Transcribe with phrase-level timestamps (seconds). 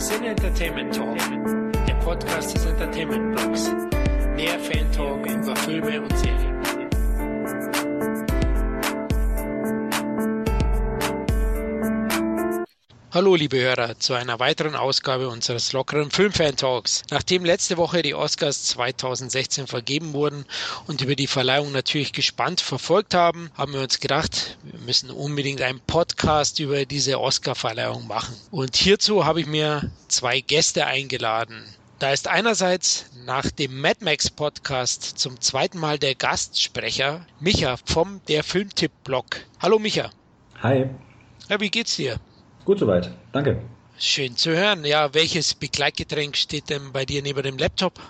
[0.00, 1.18] Sin Entertainment Talk,
[1.86, 3.70] der Podcast des Entertainment Blogs.
[4.34, 6.59] Mehr Fan Talk über Filme und Serien.
[13.12, 17.02] Hallo liebe Hörer zu einer weiteren Ausgabe unseres lockeren Filmfan Talks.
[17.10, 20.44] Nachdem letzte Woche die Oscars 2016 vergeben wurden
[20.86, 25.60] und über die Verleihung natürlich gespannt verfolgt haben, haben wir uns gedacht, wir müssen unbedingt
[25.60, 28.36] einen Podcast über diese Oscar-Verleihung machen.
[28.52, 31.64] Und hierzu habe ich mir zwei Gäste eingeladen.
[31.98, 38.20] Da ist einerseits nach dem Mad Max Podcast zum zweiten Mal der Gastsprecher Micha vom
[38.28, 39.40] Der Filmtipp Blog.
[39.58, 40.10] Hallo Micha.
[40.62, 40.88] Hi.
[41.48, 42.20] Ja, wie geht's dir?
[42.64, 43.10] Gut soweit.
[43.32, 43.60] Danke.
[43.98, 44.84] Schön zu hören.
[44.84, 48.00] Ja, welches Begleitgetränk steht denn bei dir neben dem Laptop?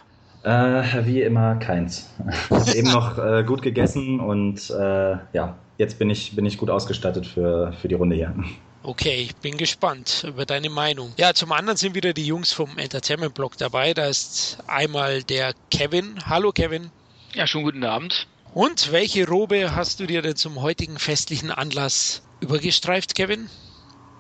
[0.43, 2.09] Äh, wie immer keins.
[2.75, 7.27] Eben noch äh, gut gegessen und äh, ja, jetzt bin ich, bin ich gut ausgestattet
[7.27, 8.35] für, für die Runde hier.
[8.83, 11.13] Okay, ich bin gespannt über deine Meinung.
[11.19, 13.93] Ja, zum anderen sind wieder die Jungs vom Entertainment Blog dabei.
[13.93, 16.19] Da ist einmal der Kevin.
[16.24, 16.91] Hallo Kevin.
[17.35, 18.27] Ja, schon guten Abend.
[18.55, 23.51] Und welche Robe hast du dir denn zum heutigen festlichen Anlass übergestreift, Kevin?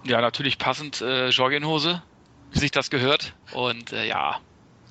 [0.04, 2.02] Ja, natürlich passend äh, Jogginghose,
[2.52, 3.34] wie sich das gehört.
[3.52, 4.40] Und äh, ja,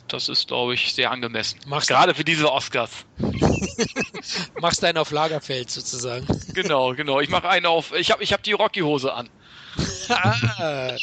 [0.07, 1.59] das ist, glaube ich, sehr angemessen.
[1.67, 3.05] Machst Gerade für diese Oscars.
[4.59, 6.25] Machst einen auf Lagerfeld sozusagen.
[6.53, 7.19] Genau, genau.
[7.19, 7.93] Ich mache einen auf.
[7.93, 9.29] Ich habe ich hab die Rocky-Hose an.
[10.09, 10.95] ah.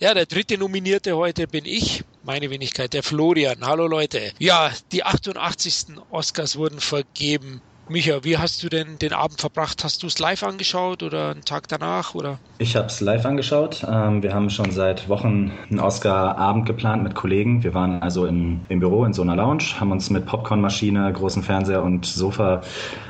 [0.00, 3.66] Ja, der dritte Nominierte heute bin ich, meine Wenigkeit, der Florian.
[3.66, 4.32] Hallo Leute.
[4.38, 5.98] Ja, die 88.
[6.10, 7.60] Oscars wurden vergeben.
[7.90, 9.82] Micha, wie hast du denn den Abend verbracht?
[9.82, 12.14] Hast du es live angeschaut oder einen Tag danach?
[12.14, 12.38] Oder?
[12.58, 13.82] Ich habe es live angeschaut.
[13.90, 17.64] Ähm, wir haben schon seit Wochen einen Oscar-Abend geplant mit Kollegen.
[17.64, 21.42] Wir waren also in, im Büro in so einer Lounge, haben uns mit Popcornmaschine, großen
[21.42, 22.60] Fernseher und Sofa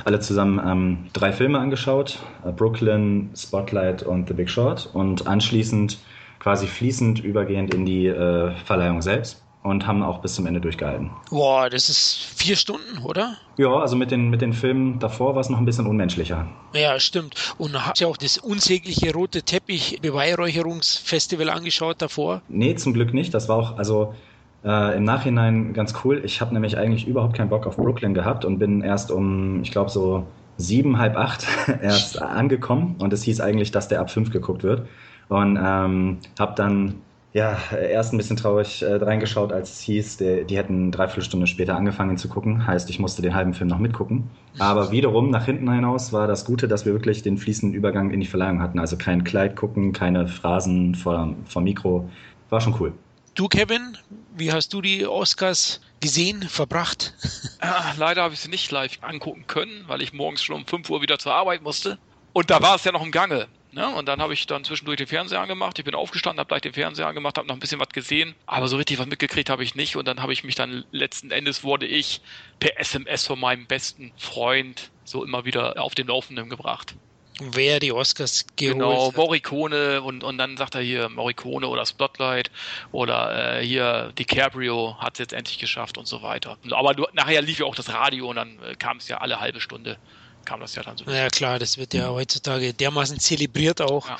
[0.05, 2.19] alle zusammen ähm, drei Filme angeschaut.
[2.45, 4.89] Äh, Brooklyn, Spotlight und The Big Short.
[4.93, 5.97] Und anschließend
[6.39, 11.09] quasi fließend übergehend in die äh, Verleihung selbst und haben auch bis zum Ende durchgehalten.
[11.29, 13.35] Boah, das ist vier Stunden, oder?
[13.57, 16.47] Ja, also mit den, mit den Filmen davor war es noch ein bisschen unmenschlicher.
[16.73, 17.35] Ja, stimmt.
[17.57, 22.41] Und habt ihr auch das unsägliche rote Teppich Beweihräucherungsfestival angeschaut davor?
[22.47, 23.33] Nee, zum Glück nicht.
[23.33, 24.13] Das war auch, also
[24.63, 26.21] äh, im Nachhinein ganz cool.
[26.23, 29.71] Ich habe nämlich eigentlich überhaupt keinen Bock auf Brooklyn gehabt und bin erst um, ich
[29.71, 30.25] glaube so
[30.55, 31.47] sieben, halb acht
[31.81, 34.87] erst angekommen und es hieß eigentlich, dass der ab fünf geguckt wird.
[35.27, 36.95] Und ähm, habe dann
[37.31, 41.45] ja, erst ein bisschen traurig äh, reingeschaut, als es hieß, die, die hätten dreiviertel Stunde
[41.45, 42.65] später angefangen zu gucken.
[42.65, 44.29] Heißt, ich musste den halben Film noch mitgucken.
[44.57, 48.19] Aber wiederum, nach hinten hinaus, war das Gute, dass wir wirklich den fließenden Übergang in
[48.19, 48.79] die Verleihung hatten.
[48.79, 52.09] Also kein Kleid gucken, keine Phrasen vor, vor Mikro.
[52.49, 52.93] War schon cool.
[53.35, 53.95] Du, Kevin,
[54.35, 57.13] wie hast du die Oscars gesehen, verbracht?
[57.61, 60.89] Ja, leider habe ich sie nicht live angucken können, weil ich morgens schon um 5
[60.89, 61.99] Uhr wieder zur Arbeit musste.
[62.33, 63.47] Und da war es ja noch im Gange.
[63.71, 63.87] Ne?
[63.87, 65.77] Und dann habe ich dann zwischendurch den Fernseher angemacht.
[65.77, 68.33] Ich bin aufgestanden, habe gleich den Fernseher angemacht, habe noch ein bisschen was gesehen.
[68.47, 69.95] Aber so richtig was mitgekriegt habe ich nicht.
[69.95, 72.21] Und dann habe ich mich dann letzten Endes wurde ich
[72.59, 76.95] per SMS von meinem besten Freund so immer wieder auf den Laufenden gebracht.
[77.41, 79.11] Wer die Oscars geholt Genau.
[79.15, 82.51] Morricone und, und dann sagt er hier Morricone oder Spotlight
[82.91, 86.57] oder äh, hier DiCaprio hat es jetzt endlich geschafft und so weiter.
[86.71, 89.39] Aber du, nachher lief ja auch das Radio und dann äh, kam es ja alle
[89.39, 89.97] halbe Stunde
[90.49, 91.05] kam das ja dann so.
[91.05, 94.09] Ja klar, das wird ja heutzutage dermaßen zelebriert auch.
[94.09, 94.17] Ja.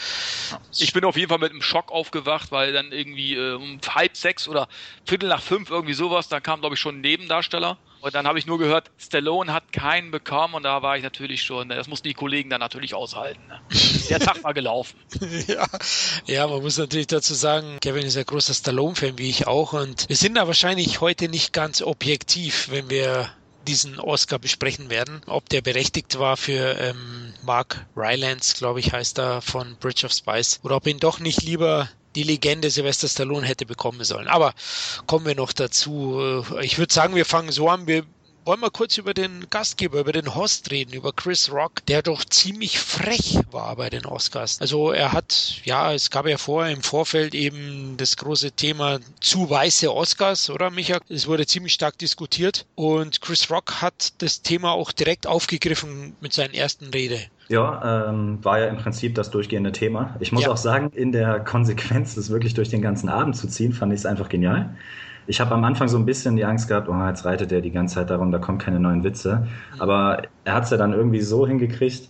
[0.78, 4.16] Ich bin auf jeden Fall mit einem Schock aufgewacht, weil dann irgendwie äh, um halb
[4.16, 4.68] sechs oder
[5.06, 7.80] Viertel nach fünf irgendwie sowas, dann kam glaube ich schon ein Nebendarsteller.
[8.02, 11.42] Und dann habe ich nur gehört, Stallone hat keinen bekommen und da war ich natürlich
[11.42, 13.42] schon, das mussten die Kollegen dann natürlich aushalten.
[13.50, 13.60] Ne?
[14.10, 14.98] Der Tag war gelaufen.
[15.48, 15.68] ja.
[16.26, 20.08] ja, man muss natürlich dazu sagen, Kevin ist ein großer Stallone-Fan wie ich auch und
[20.08, 23.30] wir sind da wahrscheinlich heute nicht ganz objektiv, wenn wir
[23.70, 25.22] diesen Oscar besprechen werden.
[25.28, 30.12] Ob der berechtigt war für ähm, Mark Rylance, glaube ich, heißt er, von Bridge of
[30.12, 34.28] Spice, oder ob ihn doch nicht lieber die Legende Sylvester Stallone hätte bekommen sollen.
[34.28, 34.54] Aber
[35.06, 36.44] kommen wir noch dazu.
[36.62, 37.86] Ich würde sagen, wir fangen so an.
[37.86, 38.04] Wir
[38.46, 42.26] wollen wir kurz über den Gastgeber, über den Host reden, über Chris Rock, der doch
[42.26, 44.60] ziemlich frech war bei den Oscars.
[44.62, 49.50] Also er hat, ja, es gab ja vorher im Vorfeld eben das große Thema zu
[49.50, 51.00] weiße Oscars, oder Micha?
[51.10, 56.34] Es wurde ziemlich stark diskutiert und Chris Rock hat das Thema auch direkt aufgegriffen mit
[56.34, 57.20] seinen ersten Rede.
[57.50, 60.16] Ja, ähm, war ja im Prinzip das durchgehende Thema.
[60.20, 60.52] Ich muss ja.
[60.52, 64.00] auch sagen, in der Konsequenz, das wirklich durch den ganzen Abend zu ziehen, fand ich
[64.00, 64.76] es einfach genial.
[65.30, 67.70] Ich habe am Anfang so ein bisschen die Angst gehabt, oh, jetzt reitet er die
[67.70, 69.48] ganze Zeit darum, da kommen keine neuen Witze.
[69.78, 72.10] Aber er hat es ja dann irgendwie so hingekriegt,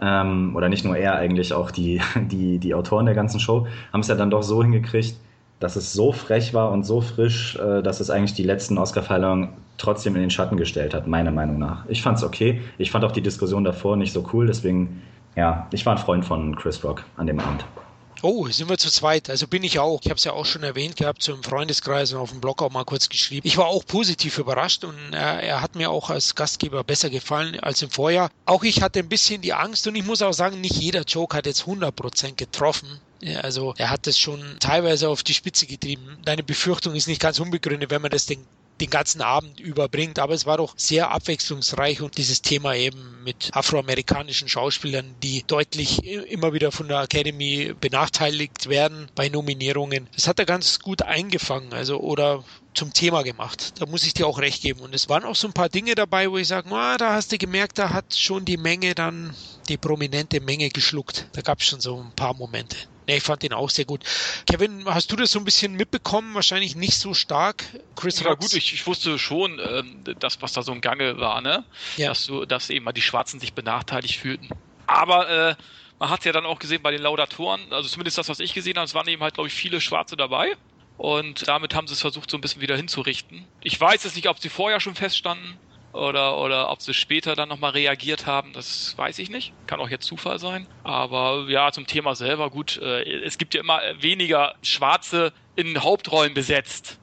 [0.00, 4.00] ähm, oder nicht nur er, eigentlich auch die, die, die Autoren der ganzen Show, haben
[4.00, 5.16] es ja dann doch so hingekriegt,
[5.60, 9.50] dass es so frech war und so frisch, äh, dass es eigentlich die letzten Oscar-Verleihungen
[9.76, 11.84] trotzdem in den Schatten gestellt hat, meiner Meinung nach.
[11.88, 12.62] Ich fand es okay.
[12.78, 15.02] Ich fand auch die Diskussion davor nicht so cool, deswegen,
[15.34, 17.66] ja, ich war ein Freund von Chris Rock an dem Abend.
[18.22, 19.30] Oh, sind wir zu zweit.
[19.30, 20.00] Also bin ich auch.
[20.02, 22.62] Ich habe es ja auch schon erwähnt gehabt, so im Freundeskreis und auf dem Blog
[22.62, 23.46] auch mal kurz geschrieben.
[23.46, 27.60] Ich war auch positiv überrascht und er, er hat mir auch als Gastgeber besser gefallen
[27.60, 28.30] als im Vorjahr.
[28.46, 31.36] Auch ich hatte ein bisschen die Angst und ich muss auch sagen, nicht jeder Joke
[31.36, 33.00] hat jetzt 100% getroffen.
[33.42, 36.18] Also er hat das schon teilweise auf die Spitze getrieben.
[36.24, 38.44] Deine Befürchtung ist nicht ganz unbegründet, wenn man das den
[38.80, 40.18] den ganzen Abend überbringt.
[40.18, 46.04] Aber es war doch sehr abwechslungsreich und dieses Thema eben mit afroamerikanischen Schauspielern, die deutlich
[46.04, 50.08] immer wieder von der Academy benachteiligt werden bei Nominierungen.
[50.14, 52.44] Das hat er ganz gut eingefangen, also oder
[52.74, 53.80] zum Thema gemacht.
[53.80, 54.80] Da muss ich dir auch recht geben.
[54.80, 57.32] Und es waren auch so ein paar Dinge dabei, wo ich sage, ah, da hast
[57.32, 59.34] du gemerkt, da hat schon die Menge dann,
[59.68, 61.26] die prominente Menge geschluckt.
[61.32, 62.76] Da gab es schon so ein paar Momente.
[63.06, 64.02] Nee, ich fand den auch sehr gut.
[64.50, 66.34] Kevin, hast du das so ein bisschen mitbekommen?
[66.34, 67.64] Wahrscheinlich nicht so stark.
[67.94, 71.40] Chris Ja gut, ich, ich wusste schon, ähm, das, was da so im Gange war,
[71.40, 71.64] ne?
[71.96, 72.08] Ja.
[72.08, 74.48] Dass, du, dass eben mal die Schwarzen sich benachteiligt fühlten.
[74.86, 75.54] Aber äh,
[75.98, 78.54] man hat es ja dann auch gesehen bei den Laudatoren, also zumindest das, was ich
[78.54, 80.52] gesehen habe, es waren eben halt, glaube ich, viele Schwarze dabei.
[80.98, 83.44] Und damit haben sie es versucht, so ein bisschen wieder hinzurichten.
[83.60, 85.58] Ich weiß jetzt nicht, ob sie vorher schon feststanden
[85.96, 89.52] oder, oder ob sie später dann nochmal reagiert haben, das weiß ich nicht.
[89.66, 90.66] Kann auch jetzt Zufall sein.
[90.84, 96.34] Aber ja, zum Thema selber, gut, äh, es gibt ja immer weniger Schwarze in Hauptrollen
[96.34, 96.98] besetzt.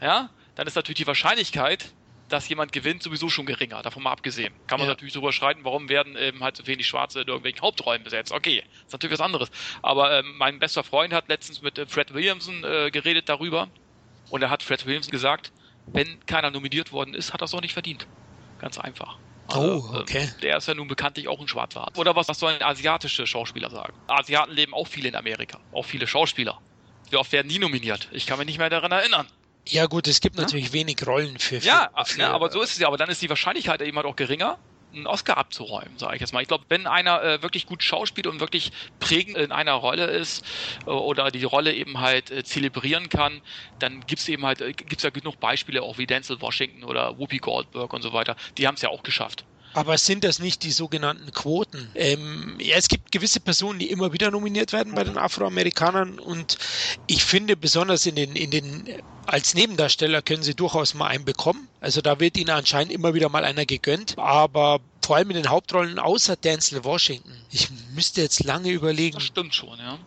[0.00, 1.92] Ja, dann ist natürlich die Wahrscheinlichkeit,
[2.28, 4.52] dass jemand gewinnt, sowieso schon geringer, davon mal abgesehen.
[4.66, 4.92] Kann man ja.
[4.92, 8.32] natürlich darüber schreiten, warum werden eben halt so wenig Schwarze in irgendwelchen Hauptrollen besetzt.
[8.32, 9.50] Okay, ist natürlich was anderes.
[9.82, 13.68] Aber ähm, mein bester Freund hat letztens mit äh, Fred Williamson äh, geredet darüber
[14.30, 15.52] und er hat Fred Williamson gesagt,
[15.86, 18.06] wenn keiner nominiert worden ist, hat er es auch nicht verdient.
[18.64, 19.18] Ganz einfach.
[19.48, 20.30] Also, oh, okay.
[20.38, 21.98] Äh, der ist ja nun bekanntlich auch ein Schwarzwart.
[21.98, 23.92] Oder was, was sollen asiatische Schauspieler sagen?
[24.06, 25.60] Asiaten leben auch viele in Amerika.
[25.70, 26.58] Auch viele Schauspieler.
[27.10, 28.08] Wie oft werden die nominiert?
[28.10, 29.26] Ich kann mich nicht mehr daran erinnern.
[29.68, 30.72] Ja gut, es gibt natürlich ja?
[30.72, 32.86] wenig Rollen für, für Ja, für, ja, aber so ist es ja.
[32.86, 34.56] Aber dann ist die Wahrscheinlichkeit eben halt auch geringer,
[34.94, 36.42] einen Oscar abzuräumen, sage ich jetzt mal.
[36.42, 40.44] Ich glaube, wenn einer äh, wirklich gut schauspielt und wirklich prägend in einer Rolle ist
[40.86, 43.40] äh, oder die Rolle eben halt äh, zelebrieren kann,
[43.78, 46.84] dann gibt es eben halt, äh, gibt es ja genug Beispiele, auch wie Denzel Washington
[46.84, 48.36] oder Whoopi Goldberg und so weiter.
[48.58, 49.44] Die haben es ja auch geschafft.
[49.74, 51.90] Aber sind das nicht die sogenannten Quoten?
[51.94, 56.58] Ähm, ja, es gibt gewisse Personen, die immer wieder nominiert werden bei den Afroamerikanern und
[57.06, 58.88] ich finde besonders in den, in den,
[59.26, 61.68] als Nebendarsteller können sie durchaus mal einen bekommen.
[61.80, 65.50] Also da wird ihnen anscheinend immer wieder mal einer gegönnt, aber vor allem in den
[65.50, 67.32] Hauptrollen außer Denzel Washington.
[67.50, 69.16] Ich müsste jetzt lange überlegen.
[69.16, 69.98] Das stimmt schon, ja.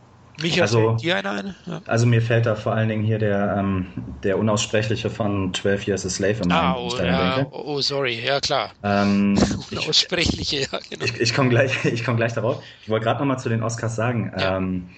[0.42, 1.56] Micha, also, dir einer ein?
[1.66, 1.82] Ja.
[1.88, 3.88] Also mir fällt da vor allen Dingen hier der, ähm,
[4.24, 8.72] der unaussprechliche von 12 Years a Slave im ah, oh, ja, oh, sorry, ja klar.
[8.84, 9.38] Ähm,
[9.72, 11.06] Unaussprechliche, ja, genau.
[11.06, 11.72] Ich, ich komme gleich,
[12.06, 12.64] komm gleich darauf.
[12.84, 14.32] Ich wollte gerade nochmal zu den Oscars sagen.
[14.38, 14.58] Ja.
[14.58, 14.90] Ähm,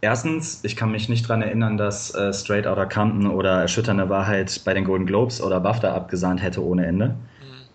[0.00, 4.62] erstens, ich kann mich nicht daran erinnern, dass äh, Straight Outta Compton oder Erschütternde Wahrheit
[4.64, 7.26] bei den Golden Globes oder BAFTA abgesahnt hätte ohne Ende.
[7.40, 7.68] Mhm.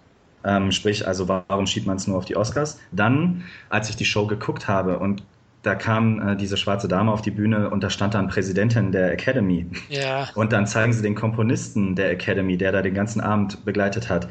[0.45, 2.79] Ähm, sprich, also warum schiebt man es nur auf die Oscars?
[2.91, 5.23] Dann, als ich die Show geguckt habe und
[5.63, 9.11] da kam äh, diese schwarze Dame auf die Bühne und da stand dann Präsidentin der
[9.11, 9.67] Academy.
[9.89, 10.27] Ja.
[10.35, 14.27] Und dann zeigen sie den Komponisten der Academy, der da den ganzen Abend begleitet hat,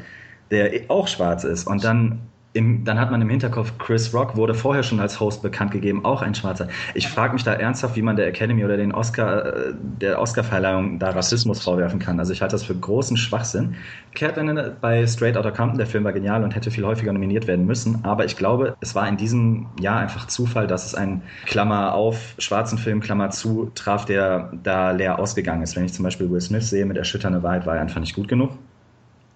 [0.49, 1.67] der auch schwarz ist.
[1.67, 2.19] Und dann
[2.53, 6.03] im, dann hat man im Hinterkopf, Chris Rock wurde vorher schon als Host bekannt gegeben,
[6.03, 6.67] auch ein Schwarzer.
[6.93, 10.99] Ich frage mich da ernsthaft, wie man der Academy oder den Oscar, äh, der Oscar-Verleihung
[10.99, 12.19] da Rassismus vorwerfen kann.
[12.19, 13.75] Also ich halte das für großen Schwachsinn.
[14.13, 17.65] Kehrtwende bei Straight Outta Compton, der Film war genial und hätte viel häufiger nominiert werden
[17.65, 21.93] müssen, aber ich glaube, es war in diesem Jahr einfach Zufall, dass es ein Klammer
[21.93, 25.75] auf schwarzen Film, Klammer zu, traf, der da leer ausgegangen ist.
[25.77, 28.27] Wenn ich zum Beispiel Will Smith sehe mit Erschütternde Wahrheit, war er einfach nicht gut
[28.27, 28.51] genug.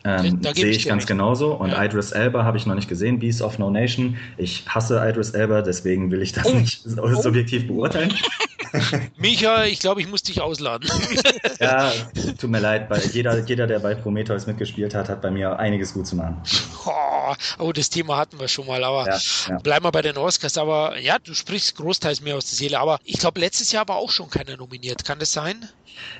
[0.05, 1.07] Ähm, Sehe ich ganz recht.
[1.07, 1.53] genauso.
[1.53, 1.83] Und ja.
[1.83, 4.17] Idris Elba habe ich noch nicht gesehen, Beast of No Nation.
[4.37, 6.53] Ich hasse Idris Elba, deswegen will ich das oh.
[6.53, 7.21] nicht oh.
[7.21, 8.13] subjektiv beurteilen.
[9.17, 10.89] Micha, ich glaube, ich muss dich ausladen.
[11.59, 11.91] ja,
[12.39, 15.93] tut mir leid, weil jeder, jeder, der bei Prometheus mitgespielt hat, hat bei mir einiges
[15.93, 16.41] gut zu machen.
[16.87, 19.17] Oh, oh das Thema hatten wir schon mal, aber ja,
[19.49, 19.57] ja.
[19.57, 20.55] bleiben wir bei den Oscars.
[20.59, 22.79] Aber ja, du sprichst großteils mehr aus der Seele.
[22.79, 25.03] Aber ich glaube, letztes Jahr war auch schon keiner nominiert.
[25.03, 25.67] Kann das sein?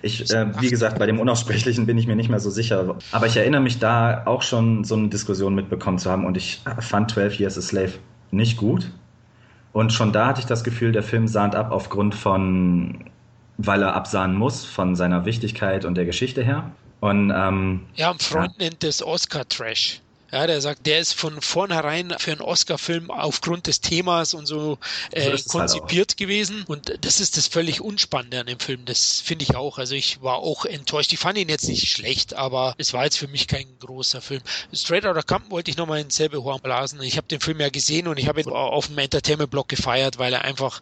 [0.02, 2.98] Ich, äh, wie gesagt, bei dem Unaussprechlichen bin ich mir nicht mehr so sicher.
[3.12, 6.62] Aber ich erinnere mich da auch schon so eine Diskussion mitbekommen zu haben und ich
[6.80, 7.94] fand 12 Years a Slave
[8.32, 8.92] nicht gut.
[9.74, 13.06] Und schon da hatte ich das Gefühl, der Film sahnt ab aufgrund von,
[13.58, 16.72] weil er absahnen muss, von seiner Wichtigkeit und der Geschichte her.
[17.02, 18.66] Und, ähm, ja, ein Freund ja.
[18.66, 20.02] nennt das Oscar-Trash.
[20.36, 24.78] Ja, der sagt, der ist von vornherein für einen Oscar-Film aufgrund des Themas und so,
[25.12, 26.66] äh, so halt konzipiert halt gewesen.
[26.68, 28.84] Und das ist das völlig Unspannende an dem Film.
[28.84, 29.78] Das finde ich auch.
[29.78, 31.14] Also ich war auch enttäuscht.
[31.14, 34.42] Ich fand ihn jetzt nicht schlecht, aber es war jetzt für mich kein großer Film.
[34.74, 37.02] Straight Outta Compton wollte ich nochmal in selbe Horn blasen.
[37.02, 40.34] Ich habe den Film ja gesehen und ich habe ihn auf dem Entertainment-Blog gefeiert, weil
[40.34, 40.82] er einfach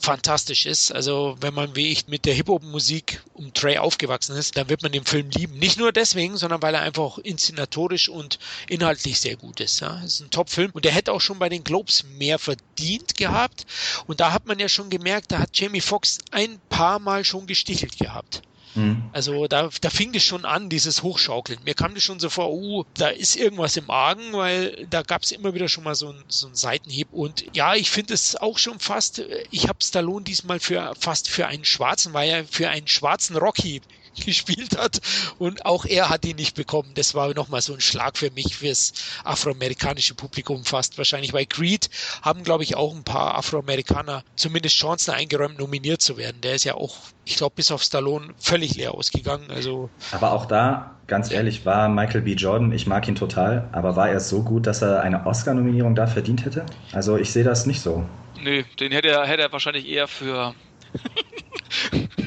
[0.00, 0.92] fantastisch ist.
[0.92, 4.92] Also wenn man wie ich mit der Hip-Hop-Musik um Trey aufgewachsen ist, dann wird man
[4.92, 5.58] den Film lieben.
[5.58, 8.38] Nicht nur deswegen, sondern weil er einfach inszenatorisch und
[8.68, 9.80] inhaltlich sehr gut ist.
[9.80, 10.00] Ja.
[10.04, 13.66] Es ist ein Top-Film und der hätte auch schon bei den Globes mehr verdient gehabt.
[14.06, 17.46] Und da hat man ja schon gemerkt, da hat Jamie Foxx ein paar Mal schon
[17.46, 18.42] gestichelt gehabt.
[18.74, 19.10] Mhm.
[19.12, 21.58] Also da, da fing es schon an, dieses Hochschaukeln.
[21.64, 25.22] Mir kam das schon so vor, oh, da ist irgendwas im Argen, weil da gab
[25.22, 27.08] es immer wieder schon mal so, ein, so einen Seitenhieb.
[27.12, 31.46] Und ja, ich finde es auch schon fast, ich habe Stallone diesmal für fast für
[31.46, 33.80] einen Schwarzen, weil er für einen schwarzen Rocky
[34.24, 35.00] gespielt hat
[35.38, 36.90] und auch er hat ihn nicht bekommen.
[36.94, 38.92] Das war nochmal so ein Schlag für mich fürs
[39.24, 41.32] afroamerikanische Publikum fast wahrscheinlich.
[41.32, 41.88] Bei Creed
[42.22, 46.40] haben, glaube ich, auch ein paar Afroamerikaner zumindest Chancen eingeräumt, nominiert zu werden.
[46.42, 49.50] Der ist ja auch, ich glaube, bis auf Stallone völlig leer ausgegangen.
[49.50, 52.34] Also aber auch da, ganz ehrlich, war Michael B.
[52.34, 56.06] Jordan, ich mag ihn total, aber war er so gut, dass er eine Oscar-Nominierung da
[56.06, 56.66] verdient hätte?
[56.92, 58.04] Also ich sehe das nicht so.
[58.42, 60.54] Nö, den hätte er, hätte er wahrscheinlich eher für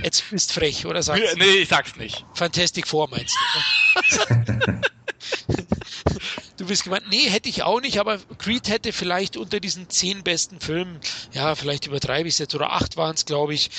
[0.04, 1.38] Jetzt bist du frech, oder sagst du?
[1.38, 2.26] Nee, ich sag's nicht.
[2.34, 4.82] Fantastic Four meinst du?
[6.58, 10.24] du bist gemeint, nee, hätte ich auch nicht, aber Creed hätte vielleicht unter diesen zehn
[10.24, 11.00] besten Filmen,
[11.32, 13.70] ja, vielleicht übertreibe ich es jetzt, oder acht waren es, glaube ich,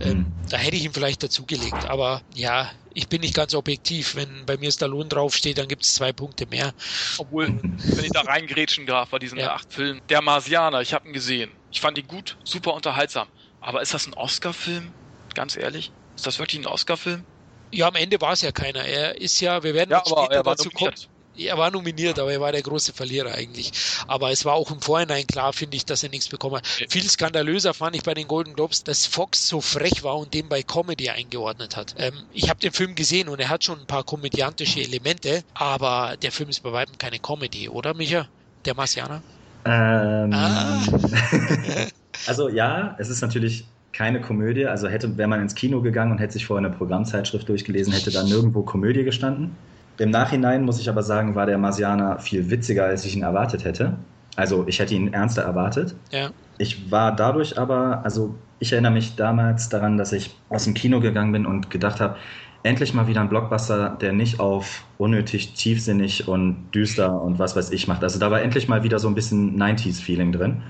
[0.00, 0.26] ähm, mhm.
[0.50, 1.86] da hätte ich ihn vielleicht dazugelegt.
[1.86, 4.14] Aber ja, ich bin nicht ganz objektiv.
[4.14, 6.72] Wenn bei mir Stallone draufsteht, dann gibt es zwei Punkte mehr.
[7.18, 9.52] Obwohl, wenn ich da reingrätschen darf bei diesen ja.
[9.52, 11.50] acht Filmen, der Marsianer, ich habe ihn gesehen.
[11.70, 13.28] Ich fand ihn gut, super unterhaltsam.
[13.60, 14.92] Aber ist das ein Oscar-Film?
[15.34, 15.92] Ganz ehrlich?
[16.16, 17.24] Ist das wirklich ein Oscar-Film?
[17.70, 18.84] Ja, am Ende war es ja keiner.
[18.84, 20.94] Er ist ja, wir werden ja, aber später dazu kommen.
[21.36, 23.72] Er war nominiert, aber er war der große Verlierer eigentlich.
[24.06, 26.68] Aber es war auch im Vorhinein klar, finde ich, dass er nichts bekommen hat.
[26.76, 26.86] Okay.
[26.88, 30.48] Viel skandalöser fand ich bei den Golden Globes, dass Fox so frech war und den
[30.48, 31.96] bei Comedy eingeordnet hat.
[31.98, 36.16] Ähm, ich habe den Film gesehen und er hat schon ein paar komödiantische Elemente, aber
[36.22, 38.28] der Film ist bei weitem keine Comedy, oder Micha?
[38.64, 39.20] Der Marsianer?
[39.64, 40.82] Ähm, ah.
[42.26, 43.64] also ja, es ist natürlich
[43.94, 44.66] keine Komödie.
[44.66, 48.10] Also hätte, wäre man ins Kino gegangen und hätte sich vorher eine Programmzeitschrift durchgelesen, hätte
[48.10, 49.56] da nirgendwo Komödie gestanden.
[49.98, 53.64] Im Nachhinein muss ich aber sagen, war der Marsianer viel witziger, als ich ihn erwartet
[53.64, 53.96] hätte.
[54.36, 55.94] Also ich hätte ihn ernster erwartet.
[56.10, 56.30] Ja.
[56.58, 61.00] Ich war dadurch aber, also ich erinnere mich damals daran, dass ich aus dem Kino
[61.00, 62.16] gegangen bin und gedacht habe,
[62.64, 67.70] endlich mal wieder ein Blockbuster, der nicht auf unnötig tiefsinnig und düster und was weiß
[67.70, 68.02] ich macht.
[68.02, 70.62] Also da war endlich mal wieder so ein bisschen 90s-Feeling drin.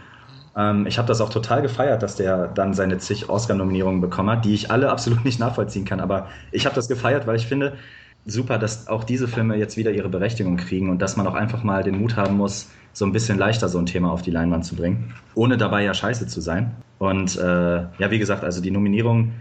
[0.57, 4.45] Ähm, ich habe das auch total gefeiert, dass der dann seine zig Oscar-Nominierungen bekommen hat,
[4.45, 6.01] die ich alle absolut nicht nachvollziehen kann.
[6.01, 7.75] Aber ich habe das gefeiert, weil ich finde,
[8.27, 11.63] super, dass auch diese Filme jetzt wieder ihre Berechtigung kriegen und dass man auch einfach
[11.63, 14.65] mal den Mut haben muss, so ein bisschen leichter so ein Thema auf die Leinwand
[14.65, 16.75] zu bringen, ohne dabei ja scheiße zu sein.
[16.99, 19.33] Und äh, ja, wie gesagt, also die Nominierung,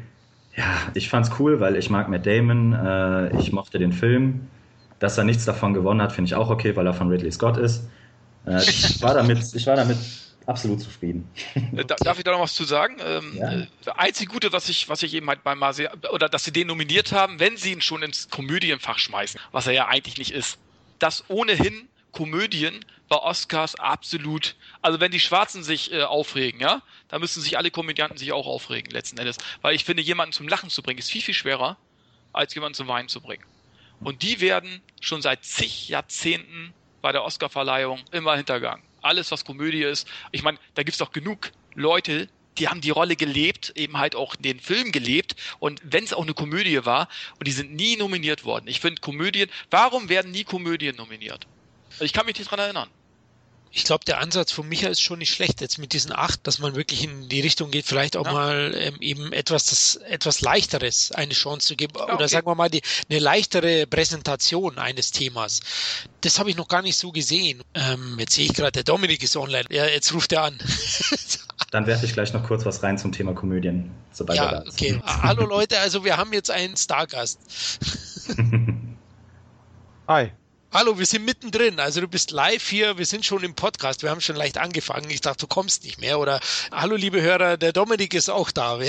[0.56, 4.48] ja, ich fand's cool, weil ich mag Matt Damon, äh, ich mochte den Film.
[5.00, 7.58] Dass er nichts davon gewonnen hat, finde ich auch okay, weil er von Ridley Scott
[7.58, 7.90] ist.
[8.46, 9.98] Äh, ich, war damit, ich war damit
[10.48, 11.30] absolut zufrieden.
[11.56, 12.98] Äh, darf ich da noch was zu sagen?
[13.04, 13.52] Ähm, ja.
[13.52, 16.68] Äh, einzig Gute, was ich, was ich eben halt bei Marseille, oder dass sie den
[16.68, 20.58] nominiert haben, wenn sie ihn schon ins Komödienfach schmeißen, was er ja eigentlich nicht ist.
[21.00, 27.20] Dass ohnehin Komödien bei Oscars absolut, also wenn die Schwarzen sich äh, aufregen, ja, da
[27.20, 29.38] müssen sich alle Komödianten sich auch aufregen, letzten Endes.
[29.62, 31.78] Weil ich finde, jemanden zum Lachen zu bringen, ist viel, viel schwerer,
[32.32, 33.44] als jemanden zum Weinen zu bringen.
[34.00, 39.84] Und die werden schon seit zig Jahrzehnten bei der Oscarverleihung immer hintergangen alles, was Komödie
[39.84, 40.08] ist.
[40.32, 44.16] Ich meine, da gibt es doch genug Leute, die haben die Rolle gelebt, eben halt
[44.16, 45.36] auch den Film gelebt.
[45.60, 47.08] Und wenn es auch eine Komödie war,
[47.40, 48.68] und die sind nie nominiert worden.
[48.68, 51.48] Ich finde Komödien, warum werden nie Komödien nominiert?
[52.00, 52.90] Ich kann mich nicht dran erinnern
[53.76, 56.60] ich glaube, der Ansatz von Micha ist schon nicht schlecht jetzt mit diesen acht, dass
[56.60, 58.32] man wirklich in die Richtung geht, vielleicht auch ja.
[58.32, 62.14] mal ähm, eben etwas, das etwas leichteres eine Chance zu geben ja, okay.
[62.14, 65.62] oder sagen wir mal die, eine leichtere Präsentation eines Themas.
[66.22, 67.64] Das habe ich noch gar nicht so gesehen.
[67.74, 69.66] Ähm, jetzt sehe ich gerade, der Dominik ist online.
[69.72, 70.60] Ja, jetzt ruft er an.
[71.72, 74.58] Dann werfe ich gleich noch kurz was rein zum Thema Komödien, sobald ja, er da
[74.60, 74.74] ist.
[74.74, 75.02] Okay.
[75.06, 77.40] Hallo Leute, also wir haben jetzt einen Stargast.
[80.08, 80.32] Hi.
[80.74, 81.80] Hallo, wir sind mittendrin.
[81.80, 84.02] Also du bist live hier, wir sind schon im Podcast.
[84.02, 85.08] Wir haben schon leicht angefangen.
[85.12, 86.18] Ich dachte, du kommst nicht mehr.
[86.18, 86.40] Oder
[86.72, 88.80] hallo, liebe Hörer, der Dominik ist auch da.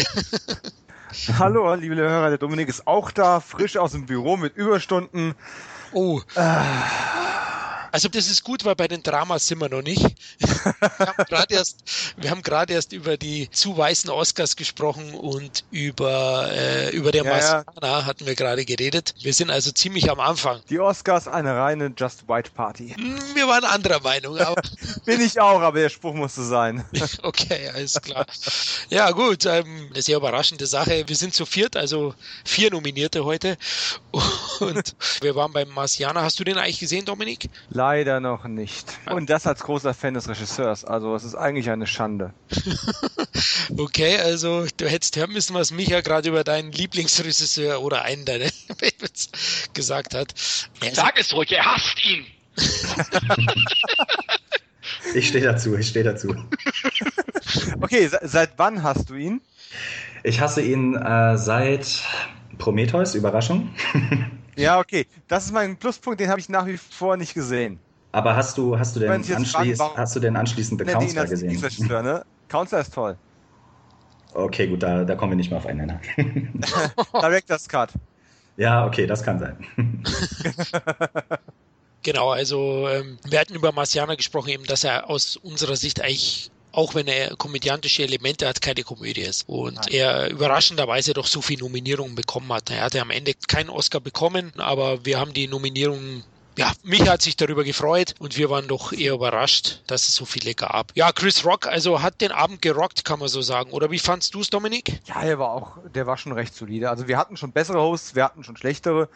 [1.38, 5.34] hallo, liebe Hörer, der Dominik ist auch da, frisch aus dem Büro mit Überstunden.
[5.92, 6.22] Oh.
[6.36, 7.23] Äh.
[7.94, 10.02] Also das ist gut, weil bei den Dramas sind wir noch nicht.
[10.02, 11.84] wir haben gerade erst,
[12.16, 17.22] wir haben gerade erst über die zu weißen Oscars gesprochen und über äh, über der
[17.22, 18.04] ja, Masana ja.
[18.04, 19.14] hatten wir gerade geredet.
[19.20, 20.60] Wir sind also ziemlich am Anfang.
[20.70, 22.96] Die Oscars eine reine Just White Party.
[22.98, 24.38] Hm, wir waren anderer Meinung.
[24.38, 24.60] Aber
[25.04, 26.84] Bin ich auch, aber der Spruch musste sein.
[27.22, 28.26] okay, alles klar.
[28.90, 31.04] Ja gut, ähm, eine sehr überraschende Sache.
[31.06, 32.12] Wir sind zu viert, also
[32.44, 33.56] vier Nominierte heute
[34.58, 36.22] und wir waren beim Marciana.
[36.22, 37.48] Hast du den eigentlich gesehen, Dominik?
[37.70, 37.83] Leider
[38.20, 38.98] noch nicht.
[39.10, 40.84] Und das als großer Fan des Regisseurs.
[40.84, 42.32] Also es ist eigentlich eine Schande.
[43.76, 48.46] Okay, also du hättest hören müssen, was Micha gerade über deinen Lieblingsregisseur oder einen deiner
[48.68, 49.30] Favorites
[49.72, 50.34] gesagt hat.
[50.80, 52.24] Also, Sag es ruhig, er hasst ihn.
[55.14, 56.34] Ich stehe dazu, ich stehe dazu.
[57.80, 59.40] Okay, se- seit wann hast du ihn?
[60.22, 61.86] Ich hasse ihn äh, seit
[62.58, 63.70] Prometheus, Überraschung.
[64.56, 65.06] Ja, okay.
[65.28, 67.78] Das ist mein Pluspunkt, den habe ich nach wie vor nicht gesehen.
[68.12, 71.60] Aber hast du, hast du denn, anschließ, fragen, hast du denn anschließend The Counselor gesehen?
[71.88, 72.24] Ne?
[72.48, 73.16] Counselor ist toll.
[74.34, 76.00] Okay, gut, da, da kommen wir nicht mehr auf einen Nenner.
[77.20, 77.90] Director's Cut.
[78.56, 79.56] ja, okay, das kann sein.
[82.04, 86.50] Genau, also ähm, wir hatten über Marciana gesprochen, eben, dass er aus unserer Sicht eigentlich
[86.74, 89.48] auch wenn er komödiantische Elemente hat, keine Komödie ist.
[89.48, 89.88] Und Nein.
[89.90, 92.70] er überraschenderweise doch so viele Nominierungen bekommen hat.
[92.70, 96.24] Er hatte am Ende keinen Oscar bekommen, aber wir haben die Nominierungen
[96.56, 100.24] ja, mich hat sich darüber gefreut und wir waren doch eher überrascht, dass es so
[100.24, 100.92] viele gab.
[100.94, 103.72] Ja, Chris Rock, also hat den Abend gerockt, kann man so sagen.
[103.72, 105.00] Oder wie fandst du es, Dominik?
[105.06, 106.90] Ja, der war auch, der war schon recht solide.
[106.90, 109.08] Also wir hatten schon bessere Hosts, wir hatten schon schlechtere.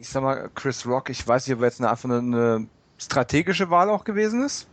[0.00, 2.66] Ich sag mal, Chris Rock, ich weiß nicht, ob er jetzt eine, einfach eine, eine
[2.96, 4.66] strategische Wahl auch gewesen ist.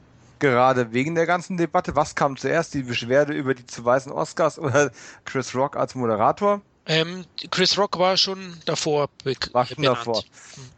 [0.43, 1.95] Gerade wegen der ganzen Debatte.
[1.95, 2.73] Was kam zuerst?
[2.73, 4.91] Die Beschwerde über die zu weißen Oscars oder
[5.23, 6.61] Chris Rock als Moderator?
[6.85, 9.07] Ähm, Chris Rock war schon davor
[9.53, 9.99] War schon benannt.
[9.99, 10.21] davor.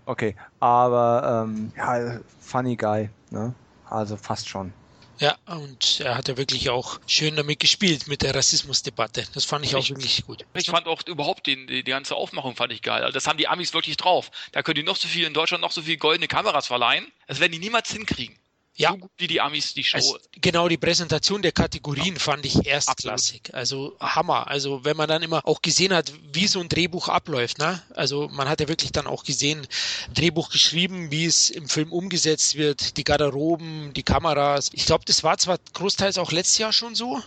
[0.05, 3.55] Okay, aber ähm, ja, funny guy, ne?
[3.89, 4.71] Also fast schon.
[5.17, 9.23] Ja, und er hat ja wirklich auch schön damit gespielt mit der Rassismusdebatte.
[9.33, 10.45] Das fand ich auch Ich- wirklich gut.
[10.53, 13.01] Ich fand auch überhaupt den, die, die ganze Aufmachung fand ich geil.
[13.01, 14.29] Also das haben die Amis wirklich drauf.
[14.51, 17.07] Da können die noch so viel in Deutschland noch so viel goldene Kameras verleihen.
[17.25, 18.35] Das werden die niemals hinkriegen.
[18.77, 18.91] Ja.
[18.91, 19.97] So gut wie die Amis die Show.
[19.97, 23.53] Also, genau, die Präsentation der Kategorien fand ich erstklassig.
[23.53, 24.47] Also Hammer.
[24.47, 27.81] Also wenn man dann immer auch gesehen hat, wie so ein Drehbuch abläuft, ne?
[27.95, 29.65] Also man hat ja wirklich dann auch gesehen,
[30.13, 34.69] Drehbuch geschrieben, wie es im Film umgesetzt wird, die Garderoben, die Kameras.
[34.73, 37.21] Ich glaube, das war zwar großteils auch letztes Jahr schon so,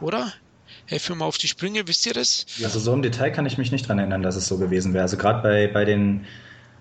[0.00, 0.32] oder?
[0.86, 2.46] Helf mir mal auf die Sprünge, wisst ihr das?
[2.62, 5.02] Also so im Detail kann ich mich nicht dran erinnern, dass es so gewesen wäre.
[5.02, 6.26] Also gerade bei, bei, den,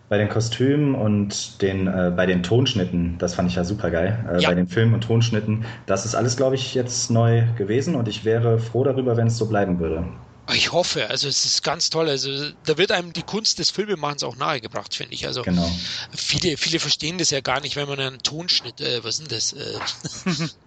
[0.09, 4.23] bei den Kostümen und den, äh, bei den Tonschnitten, das fand ich ja super geil.
[4.31, 4.49] Äh, Ja.
[4.49, 8.23] Bei den Filmen und Tonschnitten, das ist alles, glaube ich, jetzt neu gewesen und ich
[8.25, 10.05] wäre froh darüber, wenn es so bleiben würde.
[10.53, 12.09] Ich hoffe, also es ist ganz toll.
[12.09, 12.29] Also
[12.65, 15.25] da wird einem die Kunst des Filmemachens auch nahegebracht, finde ich.
[15.25, 15.71] Also Genau.
[16.13, 19.37] viele, viele verstehen das ja gar nicht, wenn man einen Tonschnitt, äh, was ist denn
[19.37, 19.53] das?
[19.53, 20.49] Äh,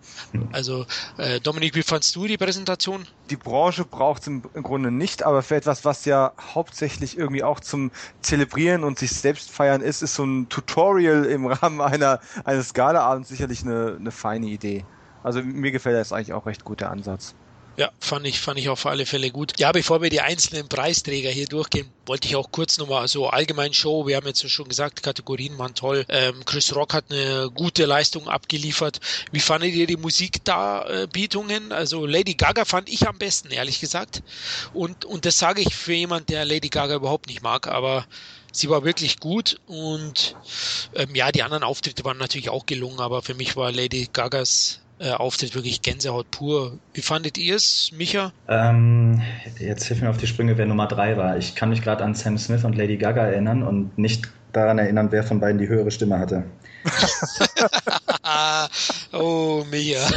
[0.53, 0.87] also
[1.19, 3.07] äh, Dominik, wie fandst du die Präsentation?
[3.31, 7.43] Die Branche braucht es im, im Grunde nicht, aber für etwas, was ja hauptsächlich irgendwie
[7.43, 12.21] auch zum Zelebrieren und sich selbst feiern ist, ist so ein Tutorial im Rahmen einer,
[12.45, 14.85] eines Galaabends sicherlich eine, eine feine Idee.
[15.23, 17.35] Also mir gefällt das eigentlich auch recht gut, der Ansatz.
[17.77, 19.53] Ja, fand ich, fand ich auf alle Fälle gut.
[19.59, 23.75] Ja, bevor wir die einzelnen Preisträger hier durchgehen, wollte ich auch kurz nochmal so allgemein
[23.75, 26.07] Show, wir haben jetzt schon gesagt, Kategorien waren toll.
[26.09, 29.01] Ähm, Chris Rock hat eine gute Leistung abgeliefert.
[29.31, 31.71] Wie fandet ihr die Musikdarbietungen?
[31.71, 34.23] Also Lady Gaga fand ich am besten, ehrlich gesagt.
[34.73, 38.07] Und, und das sage ich für jemand, der Lady Gaga überhaupt nicht mag, aber
[38.53, 40.35] sie war wirklich gut und
[40.95, 44.81] ähm, ja, die anderen Auftritte waren natürlich auch gelungen, aber für mich war Lady Gagas
[44.99, 46.79] äh, Auftritt wirklich Gänsehaut pur.
[46.95, 48.33] Wie fandet ihr es, Micha?
[48.49, 49.23] Ähm,
[49.59, 51.37] jetzt hilf mir auf die Sprünge, wer Nummer drei war.
[51.37, 55.09] Ich kann mich gerade an Sam Smith und Lady Gaga erinnern und nicht daran erinnern,
[55.11, 56.45] wer von beiden die höhere Stimme hatte.
[59.13, 60.01] oh, Micha.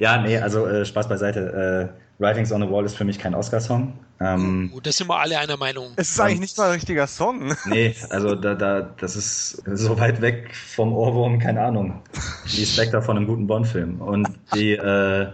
[0.00, 1.94] Ja, nee, also äh, Spaß beiseite.
[1.94, 3.92] Äh, Writings on the Wall ist für mich kein Oscar-Song.
[4.20, 5.92] Ähm, Oh, da sind wir alle einer Meinung.
[5.96, 7.54] Es ist eigentlich nicht mal ein richtiger Song.
[7.66, 12.00] nee, also da, da, das ist so weit weg vom Ohrwurm, keine Ahnung.
[12.46, 14.00] Die Spectre von einem guten Bond-Film.
[14.00, 15.28] Und die äh,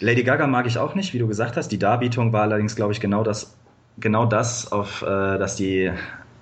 [0.00, 1.68] Lady Gaga mag ich auch nicht, wie du gesagt hast.
[1.68, 3.56] Die Darbietung war allerdings, glaube ich, genau das,
[3.98, 5.06] genau das, auf äh,
[5.38, 5.90] das die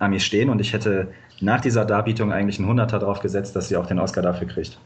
[0.01, 0.51] Amis stehen.
[0.51, 4.01] Und ich hätte nach dieser Darbietung eigentlich einen Hunderter drauf gesetzt, dass sie auch den
[4.01, 4.79] Oscar dafür kriegt.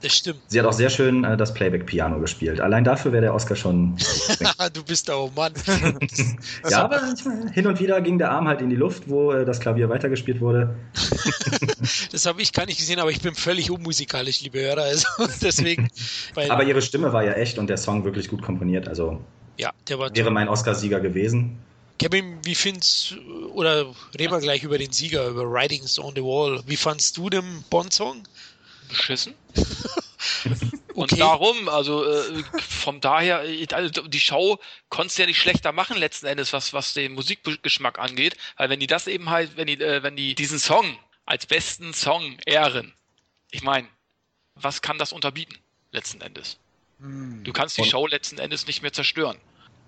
[0.00, 0.40] Das stimmt.
[0.46, 2.60] Sie hat auch sehr schön äh, das Playback-Piano gespielt.
[2.60, 3.96] Allein dafür wäre der Oscar schon.
[4.72, 5.52] du bist der oh Mann.
[6.70, 7.00] ja, aber
[7.52, 10.40] hin und wieder ging der Arm halt in die Luft, wo äh, das Klavier weitergespielt
[10.40, 10.76] wurde.
[12.12, 14.82] Das habe ich gar nicht gesehen, aber ich bin völlig unmusikalisch, liebe Hörer.
[14.82, 15.06] Also
[15.42, 15.88] deswegen.
[16.48, 18.88] Aber ihre Stimme war ja echt und der Song wirklich gut komponiert.
[18.88, 19.20] Also
[19.56, 21.58] ja, der war wäre mein Oscarsieger gewesen.
[21.98, 23.16] Kevin, wie findest
[23.54, 23.86] oder
[24.18, 26.62] reden wir gleich über den Sieger, über Writings on the Wall.
[26.66, 28.22] Wie fandst du den Bond-Song?
[28.88, 29.34] Beschissen.
[30.94, 31.20] Und Okay.
[31.20, 35.96] darum, also äh, von daher, äh, also die Show konntest du ja nicht schlechter machen
[35.96, 38.36] letzten Endes, was, was den Musikgeschmack angeht.
[38.56, 41.94] Weil wenn die das eben halt, wenn die, äh, wenn die diesen Song als besten
[41.94, 42.94] Song ehren,
[43.52, 43.86] ich meine,
[44.56, 45.56] was kann das unterbieten,
[45.92, 46.58] letzten Endes?
[46.98, 49.38] Du kannst die Und- Show letzten Endes nicht mehr zerstören,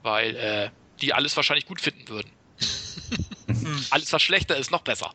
[0.02, 2.30] weil äh, die alles wahrscheinlich gut finden würden.
[3.90, 5.12] alles, was schlechter ist, noch besser.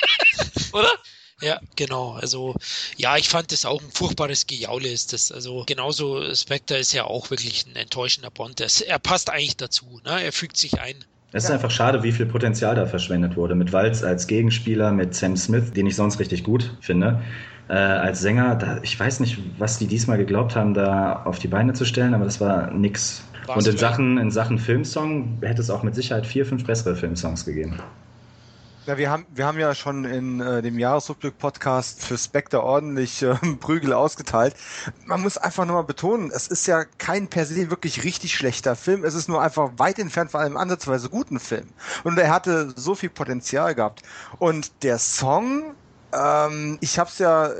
[0.72, 0.92] Oder?
[1.42, 2.12] Ja, genau.
[2.12, 2.54] Also,
[2.96, 5.30] ja, ich fand das auch ein furchtbares Gejaule ist das.
[5.30, 8.60] Also, genauso Spectre ist ja auch wirklich ein enttäuschender Bond.
[8.60, 10.22] Er passt eigentlich dazu, ne?
[10.22, 10.96] Er fügt sich ein.
[11.32, 13.54] Es ist einfach schade, wie viel Potenzial da verschwendet wurde.
[13.54, 17.20] Mit Walz als Gegenspieler, mit Sam Smith, den ich sonst richtig gut finde.
[17.68, 21.48] Äh, als Sänger, da, ich weiß nicht, was die diesmal geglaubt haben, da auf die
[21.48, 23.22] Beine zu stellen, aber das war nix.
[23.46, 26.96] War's Und in Sachen, in Sachen Filmsong hätte es auch mit Sicherheit vier, fünf bessere
[26.96, 27.78] Filmsongs gegeben.
[28.86, 33.34] Ja, wir haben, wir haben ja schon in äh, dem Jahresrückblick-Podcast für Spectre ordentlich äh,
[33.60, 34.54] Prügel ausgeteilt.
[35.06, 39.04] Man muss einfach nochmal betonen, es ist ja kein per se wirklich richtig schlechter Film.
[39.04, 41.66] Es ist nur einfach weit entfernt von einem ansatzweise guten Film.
[42.04, 44.02] Und er hatte so viel Potenzial gehabt.
[44.38, 45.74] Und der Song,
[46.12, 47.50] ähm, ich habe es ja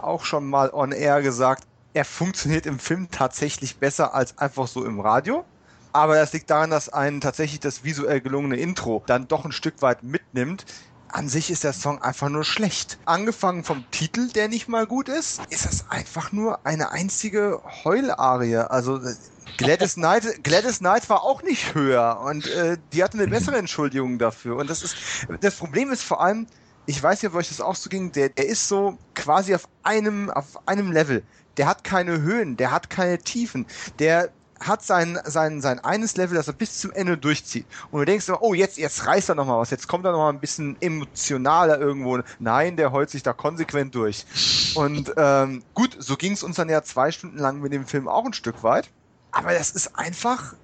[0.00, 4.84] auch schon mal on air gesagt, er funktioniert im Film tatsächlich besser als einfach so
[4.84, 5.44] im Radio.
[5.92, 9.82] Aber das liegt daran, dass einen tatsächlich das visuell gelungene Intro dann doch ein Stück
[9.82, 10.64] weit mitnimmt.
[11.08, 12.98] An sich ist der Song einfach nur schlecht.
[13.04, 18.58] Angefangen vom Titel, der nicht mal gut ist, ist es einfach nur eine einzige Heularie.
[18.58, 19.14] Also äh,
[19.56, 24.18] Gladys Knight, Gladys Knight war auch nicht höher und äh, die hatte eine bessere Entschuldigung
[24.18, 24.56] dafür.
[24.56, 24.96] Und das ist,
[25.40, 26.46] das Problem ist vor allem,
[26.86, 29.68] ich weiß ja, wo euch das auch so ging, der, der ist so quasi auf
[29.82, 31.24] einem, auf einem Level.
[31.56, 33.66] Der hat keine Höhen, der hat keine Tiefen,
[33.98, 37.66] der hat sein, sein, sein eines Level, das er bis zum Ende durchzieht.
[37.90, 40.12] Und du denkst immer, oh, jetzt, jetzt reißt er noch mal was, jetzt kommt er
[40.12, 42.20] noch mal ein bisschen emotionaler irgendwo.
[42.38, 44.26] Nein, der heult sich da konsequent durch.
[44.74, 48.06] Und ähm, gut, so ging es uns dann ja zwei Stunden lang mit dem Film
[48.08, 48.90] auch ein Stück weit.
[49.32, 50.54] Aber das ist einfach,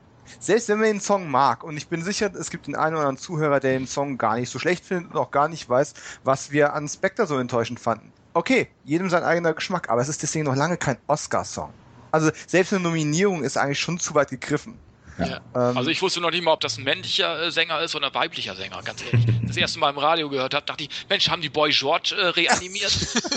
[0.41, 3.07] selbst wenn man den Song mag, und ich bin sicher, es gibt den einen oder
[3.07, 5.95] anderen Zuhörer, der den Song gar nicht so schlecht findet und auch gar nicht weiß,
[6.25, 8.13] was wir an Spectre so enttäuschend fanden.
[8.35, 11.73] Okay, jedem sein eigener Geschmack, aber es ist deswegen noch lange kein Oscar-Song.
[12.11, 14.79] Also selbst eine Nominierung ist eigentlich schon zu weit gegriffen.
[15.19, 15.41] Ja.
[15.55, 18.09] Ähm, also ich wusste noch nicht mal, ob das ein männlicher äh, Sänger ist oder
[18.09, 19.27] ein weiblicher Sänger, ganz ehrlich.
[19.47, 22.27] Das erste Mal im Radio gehört habe, dachte ich, Mensch, haben die Boy George äh,
[22.27, 22.93] reanimiert?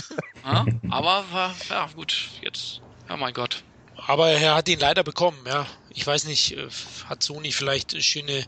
[0.43, 1.23] ja, aber
[1.69, 3.63] ja, gut, jetzt, ja mein Gott.
[4.07, 6.67] Aber er hat ihn leider bekommen, ja ich weiß nicht, äh,
[7.05, 8.45] hat Sony vielleicht schöne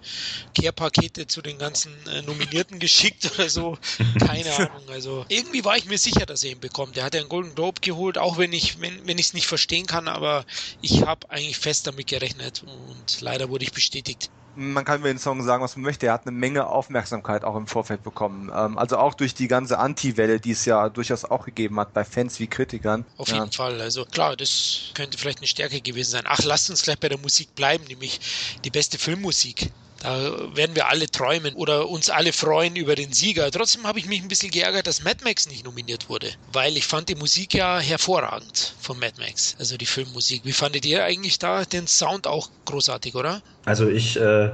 [0.56, 3.78] Care-Pakete zu den ganzen äh, Nominierten geschickt oder so?
[4.20, 4.90] Keine Ahnung.
[4.90, 6.98] Also irgendwie war ich mir sicher, dass er ihn bekommt.
[6.98, 9.86] Er hat einen Golden Globe geholt, auch wenn ich wenn, wenn ich es nicht verstehen
[9.86, 10.46] kann, aber
[10.82, 15.20] ich habe eigentlich fest damit gerechnet und leider wurde ich bestätigt man kann über den
[15.20, 16.08] Song sagen, was man möchte.
[16.08, 18.52] Er hat eine Menge Aufmerksamkeit auch im Vorfeld bekommen.
[18.54, 22.04] Ähm, also auch durch die ganze Anti-Welle, die es ja durchaus auch gegeben hat bei
[22.04, 23.06] Fans wie Kritikern.
[23.18, 23.36] Auf ja.
[23.36, 23.80] jeden Fall.
[23.82, 26.24] Also klar, das könnte vielleicht eine Stärke gewesen sein.
[26.26, 28.20] Ach, lasst uns gleich bei der Musik bleiben, nämlich
[28.64, 29.72] die beste Filmmusik.
[30.02, 33.52] Da werden wir alle träumen oder uns alle freuen über den Sieger.
[33.52, 36.88] Trotzdem habe ich mich ein bisschen geärgert, dass Mad Max nicht nominiert wurde, weil ich
[36.88, 40.42] fand die Musik ja hervorragend von Mad Max, also die Filmmusik.
[40.44, 43.44] Wie fandet ihr eigentlich da den Sound auch großartig, oder?
[43.66, 44.52] Also ich äh,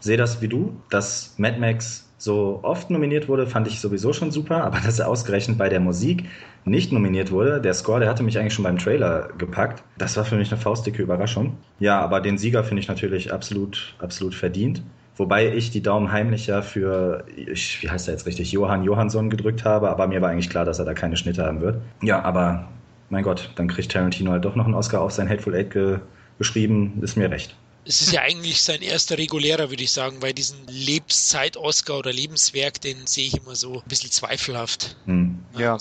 [0.00, 4.32] sehe das wie du, dass Mad Max so oft nominiert wurde, fand ich sowieso schon
[4.32, 6.24] super, aber dass er ausgerechnet bei der Musik
[6.64, 9.82] nicht nominiert wurde, der Score, der hatte mich eigentlich schon beim Trailer gepackt.
[9.98, 11.58] Das war für mich eine faustdicke Überraschung.
[11.78, 14.82] Ja, aber den Sieger finde ich natürlich absolut, absolut verdient.
[15.16, 19.28] Wobei ich die Daumen heimlich ja für, ich, wie heißt er jetzt richtig, Johann Johansson
[19.28, 21.80] gedrückt habe, aber mir war eigentlich klar, dass er da keine Schnitte haben wird.
[22.02, 22.68] Ja, aber
[23.10, 25.98] mein Gott, dann kriegt Tarantino halt doch noch einen Oscar auf sein Hateful Eight ge
[26.38, 30.32] geschrieben, ist mir recht es ist ja eigentlich sein erster regulärer, würde ich sagen, weil
[30.32, 34.96] diesen Lebenszeit-Oscar oder Lebenswerk, den sehe ich immer so ein bisschen zweifelhaft.
[35.06, 35.44] Hm.
[35.58, 35.78] Ja.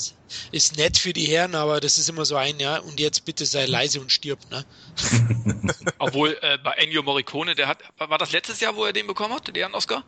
[0.52, 3.46] Ist nett für die Herren, aber das ist immer so ein, ja, und jetzt bitte
[3.46, 4.66] sei leise und stirb, ne?
[6.00, 9.36] Obwohl äh, bei Ennio Morricone, der hat, war das letztes Jahr, wo er den bekommen
[9.36, 10.04] hat, den Oscar?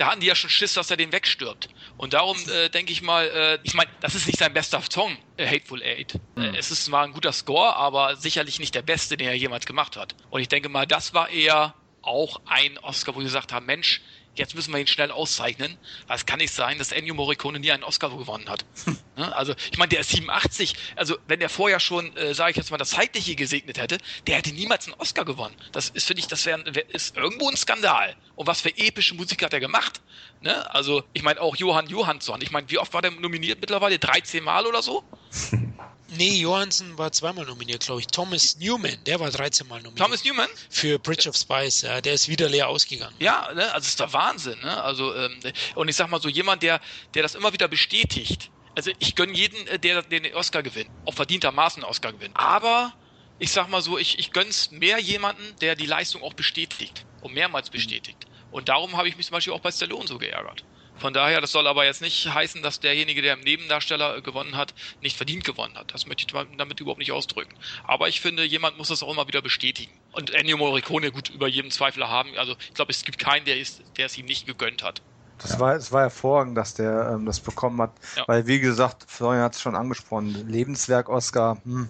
[0.00, 1.68] Da hatten die ja schon Schiss, dass er den wegstirbt.
[1.98, 5.18] Und darum äh, denke ich mal, äh, ich meine, das ist nicht sein bester Song,
[5.36, 6.18] äh, Hateful Eight.
[6.36, 6.54] Mhm.
[6.54, 9.98] es ist zwar ein guter Score, aber sicherlich nicht der beste, den er jemals gemacht
[9.98, 10.14] hat.
[10.30, 14.00] Und ich denke mal, das war eher auch ein Oscar, wo sie gesagt haben, Mensch,
[14.34, 15.76] jetzt müssen wir ihn schnell auszeichnen.
[16.08, 18.64] Es kann nicht sein, dass Ennio Morricone nie einen Oscar gewonnen hat.
[19.16, 19.36] Ne?
[19.36, 20.74] also, ich meine, der ist 87.
[20.96, 24.36] Also, wenn der vorher schon, äh, sage ich jetzt mal, das Zeitliche gesegnet hätte, der
[24.36, 25.54] hätte niemals einen Oscar gewonnen.
[25.72, 28.16] Das ist, finde ich, das wäre wär, ist irgendwo ein Skandal.
[28.34, 30.00] Und was für epische Musik hat er gemacht?
[30.40, 30.74] Ne?
[30.74, 32.40] Also, ich meine, auch Johann Johansson.
[32.40, 33.98] Ich meine, wie oft war der nominiert mittlerweile?
[33.98, 35.04] 13 Mal oder so?
[36.16, 38.06] Nee, Johansson war zweimal nominiert, glaube ich.
[38.06, 39.98] Thomas Newman, der war 13 Mal nominiert.
[39.98, 40.48] Thomas Newman?
[40.68, 43.14] Für Bridge of Spies, ja, der ist wieder leer ausgegangen.
[43.18, 44.82] Ja, ne, also ist der Wahnsinn, ne?
[44.82, 45.40] Also, ähm,
[45.76, 46.80] und ich sag mal so, jemand, der,
[47.14, 48.50] der das immer wieder bestätigt.
[48.74, 50.90] Also ich gönne jeden, äh, der den Oscar gewinnt.
[51.04, 52.36] Auch verdientermaßen Oscar gewinnt.
[52.36, 52.92] Aber
[53.38, 57.06] ich sag mal so, ich, ich gönn's mehr jemanden, der die Leistung auch bestätigt.
[57.20, 58.26] Und mehrmals bestätigt.
[58.50, 60.64] Und darum habe ich mich zum Beispiel auch bei Stallone so geärgert.
[61.00, 64.74] Von daher, das soll aber jetzt nicht heißen, dass derjenige, der im Nebendarsteller gewonnen hat,
[65.00, 65.94] nicht verdient gewonnen hat.
[65.94, 67.54] Das möchte ich damit überhaupt nicht ausdrücken.
[67.84, 69.90] Aber ich finde, jemand muss das auch immer wieder bestätigen.
[70.12, 72.36] Und Ennio Morricone, gut, über jedem Zweifel haben.
[72.36, 75.00] Also ich glaube, es gibt keinen, der, ist, der es ihm nicht gegönnt hat.
[75.42, 75.60] Das, ja.
[75.60, 77.92] war, das war hervorragend, dass der ähm, das bekommen hat.
[78.16, 78.24] Ja.
[78.26, 81.72] Weil, wie gesagt, Florian hat es schon angesprochen, Lebenswerk Oscar, hm.
[81.72, 81.88] mhm.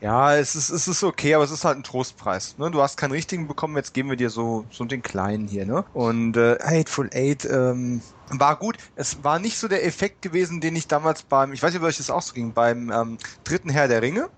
[0.00, 2.56] ja, es ist, es ist okay, aber es ist halt ein Trostpreis.
[2.58, 2.70] Ne?
[2.70, 5.66] Du hast keinen richtigen bekommen, jetzt geben wir dir so, so den kleinen hier.
[5.66, 5.84] Ne?
[5.92, 8.00] Und äh, Hateful Eight ähm,
[8.30, 8.78] war gut.
[8.96, 11.88] Es war nicht so der Effekt gewesen, den ich damals beim, ich weiß nicht, ob
[11.88, 14.28] euch das auch so ging, beim ähm, dritten Herr der Ringe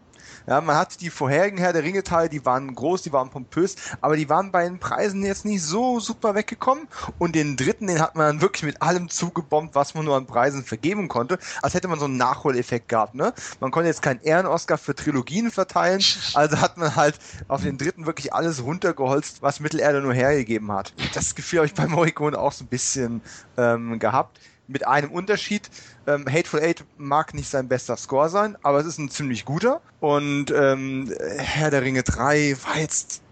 [0.47, 3.77] ja, man hat die vorherigen Herr der Ringe Teile, die waren groß, die waren pompös,
[4.01, 6.89] aber die waren bei den Preisen jetzt nicht so super weggekommen.
[7.19, 10.27] Und den dritten, den hat man dann wirklich mit allem zugebombt, was man nur an
[10.27, 13.15] Preisen vergeben konnte, als hätte man so einen Nachholeffekt gehabt.
[13.15, 13.33] Ne?
[13.61, 16.03] Man konnte jetzt keinen Ehren-Oscar für Trilogien verteilen,
[16.35, 20.93] also hat man halt auf den dritten wirklich alles runtergeholzt, was Mittelerde nur hergegeben hat.
[21.15, 23.21] Das Gefühl habe ich bei Morricone auch so ein bisschen
[23.57, 25.71] ähm, gehabt mit einem Unterschied.
[26.07, 29.81] Ähm, Hateful Eight mag nicht sein bester Score sein, aber es ist ein ziemlich guter.
[30.01, 33.23] Und ähm, Herr der Ringe 3 war jetzt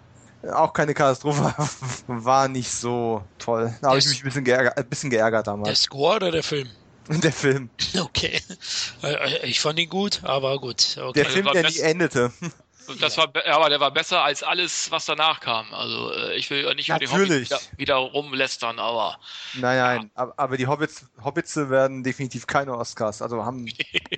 [0.53, 1.55] auch keine Katastrophe,
[2.07, 3.75] war nicht so toll.
[3.81, 5.69] Da habe ich mich ein bisschen geärgert, ein bisschen geärgert damals.
[5.69, 6.69] Der Score oder der Film?
[7.09, 7.69] Der Film.
[8.01, 8.41] Okay.
[9.03, 10.97] Äh, ich fand ihn gut, aber gut.
[10.99, 11.13] Okay.
[11.13, 12.33] Der Film, der nie endete.
[13.01, 15.73] Das war, ja, aber der war besser als alles, was danach kam.
[15.73, 17.11] Also äh, ich will nicht Natürlich.
[17.13, 19.19] über die Hobbits wieder, wieder rumlästern, aber.
[19.55, 20.33] Nein, nein, ja.
[20.37, 23.67] aber, die Hobbits, Hobbits werden definitiv keine Oscars, also haben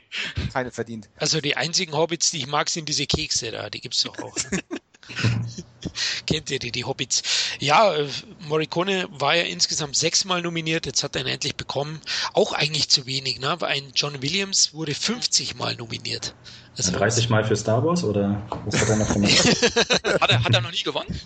[0.52, 1.08] keine verdient.
[1.16, 4.36] Also die einzigen Hobbits, die ich mag, sind diese Kekse da, die gibt's doch auch.
[6.26, 7.22] Kennt ihr die, die Hobbits?
[7.58, 8.08] Ja, äh,
[8.48, 12.00] Morricone war ja insgesamt sechsmal nominiert, jetzt hat er ihn endlich bekommen.
[12.32, 13.56] Auch eigentlich zu wenig, ne?
[13.62, 16.34] Ein John Williams wurde 50 Mal nominiert.
[16.76, 19.32] Also 30 Mal für Star Wars oder was hat er noch gemacht?
[20.20, 21.20] hat, er, hat er noch nie gewonnen?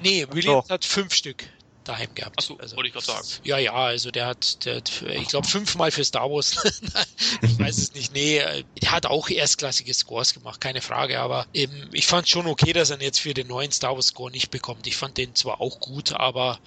[0.00, 0.70] nee, Williams Doch.
[0.70, 1.44] hat fünf Stück
[1.88, 2.38] daheim gehabt.
[2.38, 3.26] Achso, also, wollte ich gerade sagen.
[3.44, 6.56] Ja, ja, also der hat, der hat ich glaube, fünfmal für Star Wars.
[7.42, 8.12] ich weiß es nicht.
[8.12, 8.42] Nee,
[8.82, 11.20] der hat auch erstklassige Scores gemacht, keine Frage.
[11.20, 14.08] Aber eben, ich fand schon okay, dass er ihn jetzt für den neuen Star Wars
[14.08, 14.86] Score nicht bekommt.
[14.86, 16.58] Ich fand den zwar auch gut, aber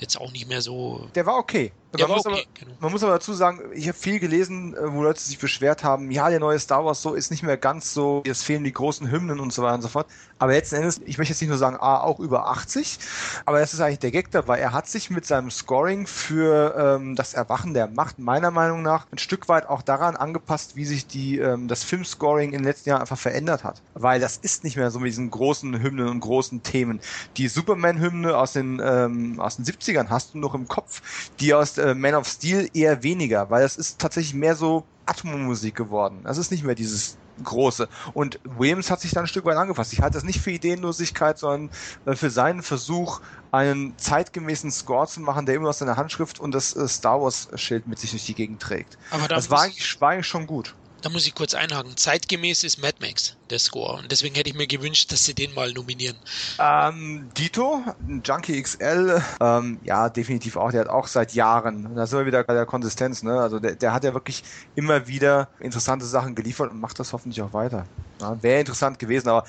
[0.00, 1.08] jetzt auch nicht mehr so.
[1.14, 1.72] Der war okay.
[1.98, 2.76] Man, muss okay, aber, genau.
[2.80, 6.10] man, muss aber, dazu sagen, ich habe viel gelesen, äh, wo Leute sich beschwert haben,
[6.10, 9.10] ja, der neue Star Wars so ist nicht mehr ganz so, jetzt fehlen die großen
[9.10, 10.06] Hymnen und so weiter und so fort.
[10.38, 12.98] Aber letzten Endes, ich möchte jetzt nicht nur sagen, ah, auch über 80,
[13.44, 14.58] aber das ist eigentlich der Gag dabei.
[14.58, 19.06] Er hat sich mit seinem Scoring für ähm, das Erwachen der Macht meiner Meinung nach
[19.12, 22.90] ein Stück weit auch daran angepasst, wie sich die, ähm, das Filmscoring in den letzten
[22.90, 23.80] Jahren einfach verändert hat.
[23.94, 27.00] Weil das ist nicht mehr so mit diesen großen Hymnen und großen Themen.
[27.36, 31.00] Die Superman-Hymne aus den, ähm, aus den 70ern hast du noch im Kopf,
[31.40, 35.74] die aus äh, Man of Steel eher weniger, weil das ist tatsächlich mehr so Atmomusik
[35.74, 36.20] geworden.
[36.24, 37.88] Das ist nicht mehr dieses große.
[38.12, 39.92] Und Williams hat sich da ein Stück weit angepasst.
[39.92, 41.70] Ich halte das nicht für Ideenlosigkeit, sondern
[42.06, 43.20] äh, für seinen Versuch,
[43.50, 47.48] einen zeitgemäßen Score zu machen, der immer aus seiner Handschrift und das äh, Star Wars
[47.54, 48.98] Schild mit sich durch die Gegend trägt.
[49.10, 51.98] Aber da das war eigentlich, war eigentlich schon gut da muss ich kurz einhaken.
[51.98, 55.52] Zeitgemäß ist Mad Max der Score und deswegen hätte ich mir gewünscht, dass sie den
[55.52, 56.16] mal nominieren.
[56.58, 57.82] Ähm, Dito,
[58.24, 60.70] Junkie XL, ähm, ja, definitiv auch.
[60.70, 63.38] Der hat auch seit Jahren, da sind wir wieder bei der Konsistenz, ne?
[63.38, 64.42] Also der, der hat ja wirklich
[64.76, 67.84] immer wieder interessante Sachen geliefert und macht das hoffentlich auch weiter.
[68.22, 69.44] Ja, Wäre interessant gewesen, aber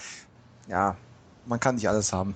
[0.67, 0.97] ja,
[1.45, 2.35] man kann nicht alles haben.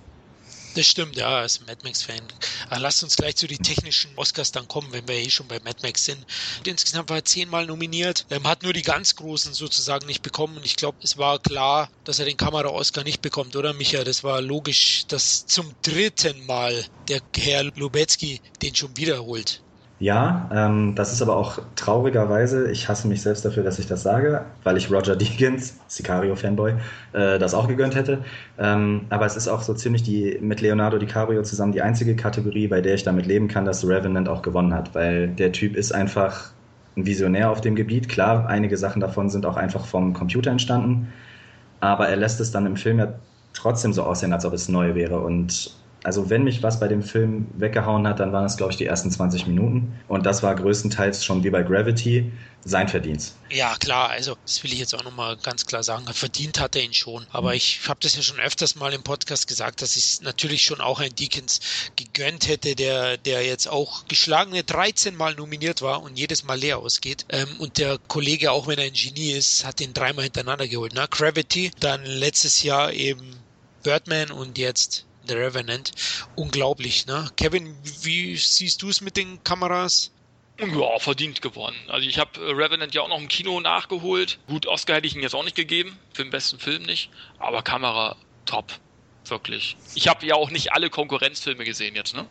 [0.79, 2.21] Das stimmt, ja, als Mad Max-Fan.
[2.69, 5.75] Lasst uns gleich zu den technischen Oscars dann kommen, wenn wir eh schon bei Mad
[5.83, 6.25] Max sind.
[6.63, 10.55] Insgesamt war er zehnmal nominiert, ähm, hat nur die ganz Großen sozusagen nicht bekommen.
[10.55, 14.05] Und ich glaube, es war klar, dass er den Kamera-Oscar nicht bekommt, oder Micha?
[14.05, 19.61] Das war logisch, dass zum dritten Mal der Herr Lubetzky den schon wiederholt.
[20.01, 24.01] Ja, ähm, das ist aber auch traurigerweise, ich hasse mich selbst dafür, dass ich das
[24.01, 26.75] sage, weil ich Roger Deakins, Sicario-Fanboy,
[27.11, 28.23] äh, das auch gegönnt hätte.
[28.57, 32.67] Ähm, aber es ist auch so ziemlich die mit Leonardo DiCaprio zusammen die einzige Kategorie,
[32.69, 35.91] bei der ich damit leben kann, dass Revenant auch gewonnen hat, weil der Typ ist
[35.91, 36.53] einfach
[36.95, 38.07] ein Visionär auf dem Gebiet.
[38.07, 41.11] Klar, einige Sachen davon sind auch einfach vom Computer entstanden,
[41.81, 43.13] aber er lässt es dann im Film ja
[43.53, 47.03] trotzdem so aussehen, als ob es neu wäre und also wenn mich was bei dem
[47.03, 49.99] Film weggehauen hat, dann waren es, glaube ich, die ersten 20 Minuten.
[50.07, 52.31] Und das war größtenteils schon wie bei Gravity
[52.63, 53.35] sein Verdienst.
[53.49, 56.05] Ja, klar, also das will ich jetzt auch nochmal ganz klar sagen.
[56.13, 57.25] Verdient hat er ihn schon.
[57.31, 60.63] Aber ich habe das ja schon öfters mal im Podcast gesagt, dass ich es natürlich
[60.63, 61.59] schon auch ein Deakins
[61.95, 66.79] gegönnt hätte, der, der jetzt auch geschlagene 13 Mal nominiert war und jedes Mal leer
[66.79, 67.25] ausgeht.
[67.29, 70.93] Ähm, und der Kollege, auch wenn er ein Genie ist, hat ihn dreimal hintereinander geholt.
[70.93, 71.07] Ne?
[71.09, 73.37] Gravity, dann letztes Jahr eben
[73.83, 75.91] Birdman und jetzt The Revenant.
[76.35, 77.29] Unglaublich, ne?
[77.37, 80.11] Kevin, wie siehst du es mit den Kameras?
[80.59, 81.77] Ja, verdient gewonnen.
[81.87, 84.39] Also ich habe äh, Revenant ja auch noch im Kino nachgeholt.
[84.47, 87.11] Gut, Oscar hätte ich ihn jetzt auch nicht gegeben, für den besten Film nicht.
[87.37, 88.73] Aber Kamera top,
[89.25, 89.77] wirklich.
[89.93, 92.25] Ich habe ja auch nicht alle Konkurrenzfilme gesehen jetzt, ne?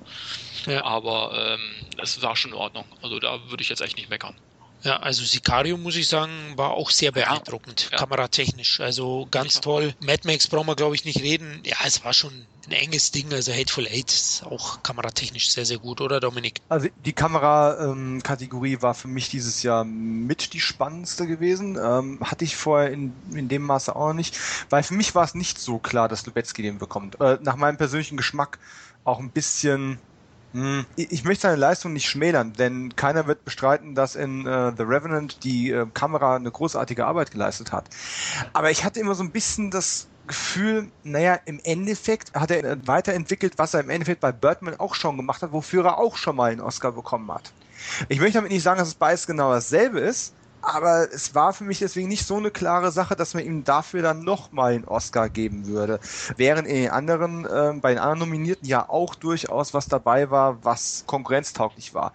[0.66, 0.84] Ja.
[0.84, 2.84] Aber ähm, das war schon in Ordnung.
[3.00, 4.34] Also da würde ich jetzt echt nicht meckern.
[4.82, 7.98] Ja, also Sicario, muss ich sagen, war auch sehr beeindruckend, ja.
[7.98, 8.80] kameratechnisch.
[8.80, 9.60] Also ganz ja.
[9.60, 9.94] toll.
[10.00, 11.60] Mad Max brauchen wir, glaube ich, nicht reden.
[11.64, 13.32] Ja, es war schon ein enges Ding.
[13.32, 16.60] Also Hateful Eight ist auch kameratechnisch sehr, sehr gut, oder Dominik?
[16.68, 21.76] Also die Kamerakategorie ähm, war für mich dieses Jahr mit die spannendste gewesen.
[21.82, 24.38] Ähm, hatte ich vorher in, in dem Maße auch nicht.
[24.70, 27.20] Weil für mich war es nicht so klar, dass Lubetzky den bekommt.
[27.20, 28.58] Äh, nach meinem persönlichen Geschmack
[29.04, 29.98] auch ein bisschen
[30.96, 35.44] ich möchte seine Leistung nicht schmälern, denn keiner wird bestreiten, dass in äh, The Revenant
[35.44, 37.88] die äh, Kamera eine großartige Arbeit geleistet hat.
[38.54, 43.54] Aber ich hatte immer so ein bisschen das Gefühl, naja, im Endeffekt hat er weiterentwickelt,
[43.58, 46.50] was er im Endeffekt bei Birdman auch schon gemacht hat, wofür er auch schon mal
[46.50, 47.52] einen Oscar bekommen hat.
[48.08, 50.34] Ich möchte damit nicht sagen, dass es beides genau dasselbe ist,
[50.74, 54.02] aber es war für mich deswegen nicht so eine klare Sache, dass man ihm dafür
[54.02, 56.00] dann nochmal einen Oscar geben würde.
[56.36, 60.64] Während in den anderen, äh, bei den anderen Nominierten ja auch durchaus was dabei war,
[60.64, 62.12] was konkurrenztauglich war.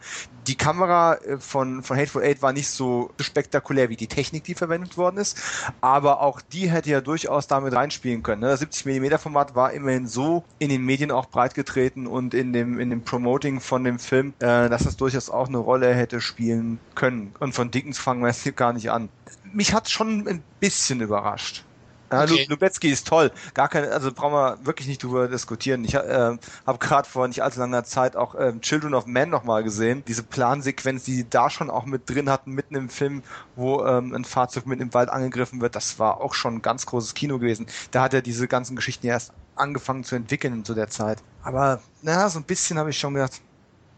[0.47, 4.55] Die Kamera äh, von, von Hateful Eight war nicht so spektakulär wie die Technik, die
[4.55, 5.39] verwendet worden ist,
[5.81, 8.41] aber auch die hätte ja durchaus damit reinspielen können.
[8.41, 8.47] Ne?
[8.47, 12.79] Das 70 mm Format war immerhin so in den Medien auch breitgetreten und in dem,
[12.79, 16.79] in dem Promoting von dem Film, äh, dass das durchaus auch eine Rolle hätte spielen
[16.95, 17.33] können.
[17.39, 19.09] Und von Dickens fangen wir jetzt gar nicht an.
[19.51, 21.63] Mich hat schon ein bisschen überrascht.
[22.13, 22.45] Ja, okay.
[22.49, 23.31] Lubetzky ist toll.
[23.53, 25.83] Gar keine, also brauchen wir wirklich nicht drüber diskutieren.
[25.83, 29.63] Ich äh, habe gerade vor nicht allzu langer Zeit auch ähm, Children of Men nochmal
[29.63, 30.03] gesehen.
[30.07, 33.23] Diese Plansequenz, die da schon auch mit drin hatten, mitten im Film,
[33.55, 36.85] wo ähm, ein Fahrzeug mit im Wald angegriffen wird, das war auch schon ein ganz
[36.85, 37.67] großes Kino gewesen.
[37.91, 41.19] Da hat er diese ganzen Geschichten erst angefangen zu entwickeln zu der Zeit.
[41.43, 43.41] Aber na, so ein bisschen habe ich schon gedacht,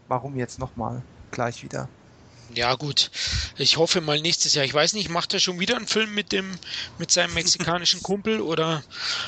[0.08, 1.02] warum jetzt nochmal
[1.32, 1.88] gleich wieder?
[2.56, 3.12] Ja, gut.
[3.58, 4.66] Ich hoffe mal nächstes Jahr.
[4.66, 6.58] Ich weiß nicht, macht er schon wieder einen Film mit dem,
[6.98, 8.84] mit seinem mexikanischen Kumpel oder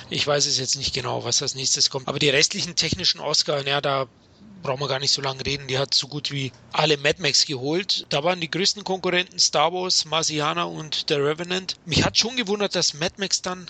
[0.09, 2.07] ich weiß es jetzt nicht genau, was als nächstes kommt.
[2.07, 4.07] Aber die restlichen technischen Oscar, ja, da
[4.63, 5.67] brauchen wir gar nicht so lange reden.
[5.67, 8.05] Die hat so gut wie alle Mad Max geholt.
[8.09, 11.75] Da waren die größten Konkurrenten Star Wars, Marsiana und The Revenant.
[11.85, 13.69] Mich hat schon gewundert, dass Mad Max dann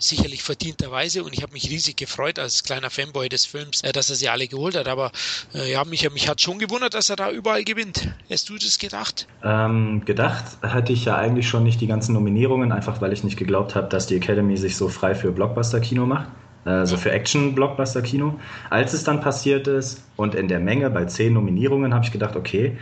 [0.00, 4.10] sicherlich verdienterweise und ich habe mich riesig gefreut als kleiner Fanboy des Films, äh, dass
[4.10, 4.88] er sie alle geholt hat.
[4.88, 5.12] Aber
[5.54, 8.08] äh, ja, mich, mich hat schon gewundert, dass er da überall gewinnt.
[8.30, 9.26] Hast du das gedacht?
[9.44, 13.36] Ähm, gedacht hatte ich ja eigentlich schon nicht die ganzen Nominierungen, einfach weil ich nicht
[13.36, 16.28] geglaubt habe, dass die Academy sich so frei für Blockbuster-Kino macht
[16.64, 18.38] also für Action-Blockbuster-Kino.
[18.68, 22.36] Als es dann passiert ist und in der Menge bei zehn Nominierungen habe ich gedacht,
[22.36, 22.76] okay,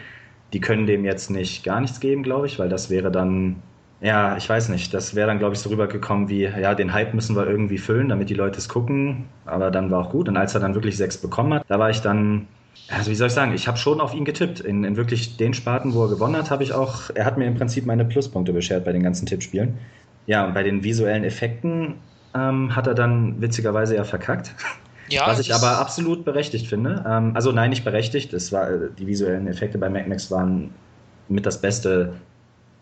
[0.52, 3.62] die können dem jetzt nicht gar nichts geben, glaube ich, weil das wäre dann
[4.01, 4.95] ja, ich weiß nicht.
[4.95, 8.09] Das wäre dann, glaube ich, so rübergekommen wie, ja, den Hype müssen wir irgendwie füllen,
[8.09, 9.25] damit die Leute es gucken.
[9.45, 10.29] Aber dann war auch gut.
[10.29, 12.47] Und als er dann wirklich sechs bekommen hat, da war ich dann,
[12.89, 14.61] also wie soll ich sagen, ich habe schon auf ihn getippt.
[14.61, 17.47] In, in wirklich den Sparten, wo er gewonnen hat, habe ich auch, er hat mir
[17.47, 19.79] im Prinzip meine Pluspunkte beschert bei den ganzen Tippspielen.
[20.27, 21.95] Ja, und bei den visuellen Effekten
[22.35, 24.55] ähm, hat er dann witzigerweise ja verkackt.
[25.11, 27.03] Ja, Was ich aber absolut berechtigt finde.
[27.09, 28.35] Ähm, also nein, nicht berechtigt.
[28.35, 30.71] Es war, die visuellen Effekte bei Mac Max waren
[31.29, 32.13] mit das Beste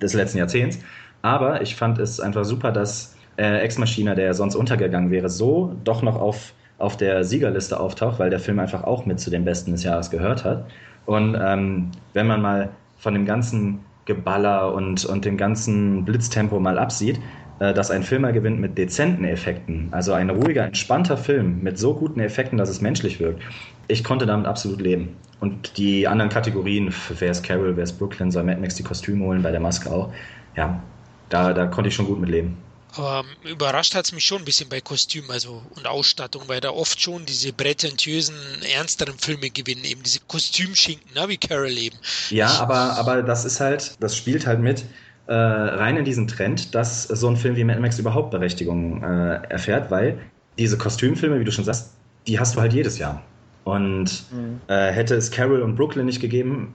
[0.01, 0.81] des letzten Jahrzehnts.
[1.27, 5.75] Aber ich fand es einfach super, dass äh, Ex Machina, der sonst untergegangen wäre, so
[5.83, 9.45] doch noch auf, auf der Siegerliste auftaucht, weil der Film einfach auch mit zu den
[9.45, 10.67] Besten des Jahres gehört hat.
[11.05, 16.79] Und ähm, wenn man mal von dem ganzen Geballer und, und dem ganzen Blitztempo mal
[16.79, 17.19] absieht,
[17.59, 21.77] äh, dass ein Film mal gewinnt mit dezenten Effekten, also ein ruhiger, entspannter Film mit
[21.77, 23.43] so guten Effekten, dass es menschlich wirkt.
[23.89, 25.17] Ich konnte damit absolut leben.
[25.41, 29.25] Und die anderen Kategorien, wer ist Carol, wer ist Brooklyn, soll Mad Max die Kostüme
[29.25, 30.12] holen, bei der Maske auch,
[30.55, 30.81] ja,
[31.29, 32.57] da, da konnte ich schon gut mit leben.
[32.97, 36.71] Aber überrascht hat es mich schon ein bisschen bei Kostümen also, und Ausstattung, weil da
[36.71, 38.35] oft schon diese prätentiösen,
[38.75, 41.97] ernsteren Filme gewinnen, eben diese Kostümschinken, ne, wie Carol eben.
[42.31, 44.85] Ja, aber, aber das ist halt, das spielt halt mit
[45.27, 49.43] äh, rein in diesen Trend, dass so ein Film wie Mad Max überhaupt Berechtigung äh,
[49.49, 50.19] erfährt, weil
[50.59, 51.91] diese Kostümfilme, wie du schon sagst,
[52.27, 53.23] die hast du halt jedes Jahr.
[53.65, 54.61] Und mhm.
[54.69, 56.75] äh, hätte es Carol und Brooklyn nicht gegeben,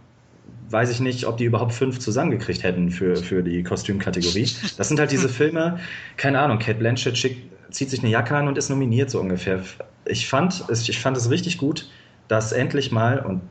[0.71, 4.49] weiß ich nicht, ob die überhaupt fünf zusammengekriegt hätten für, für die Kostümkategorie.
[4.77, 5.79] Das sind halt diese Filme,
[6.17, 9.61] keine Ahnung, Kate Blanchett schickt, zieht sich eine Jacke an und ist nominiert so ungefähr.
[10.05, 11.89] Ich fand, es, ich fand es richtig gut,
[12.27, 13.41] dass endlich mal, und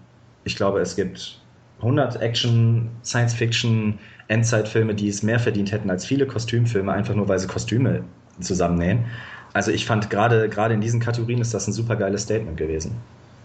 [0.44, 1.40] ich glaube, es gibt
[1.78, 7.38] 100 Action, Science-Fiction, Endzeitfilme, die es mehr verdient hätten als viele Kostümfilme, einfach nur weil
[7.38, 8.04] sie Kostüme
[8.40, 9.06] zusammennähen.
[9.52, 12.96] Also ich fand gerade gerade in diesen Kategorien ist das ein super geiles Statement gewesen.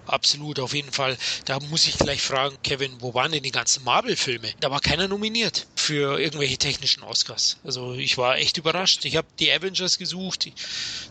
[0.08, 1.18] Absolut, auf jeden Fall.
[1.46, 4.54] Da muss ich gleich fragen, Kevin, wo waren denn die ganzen Marvel-Filme?
[4.60, 7.58] Da war keiner nominiert für irgendwelche technischen Oscars.
[7.64, 9.06] Also ich war echt überrascht.
[9.06, 10.52] Ich habe die Avengers gesucht,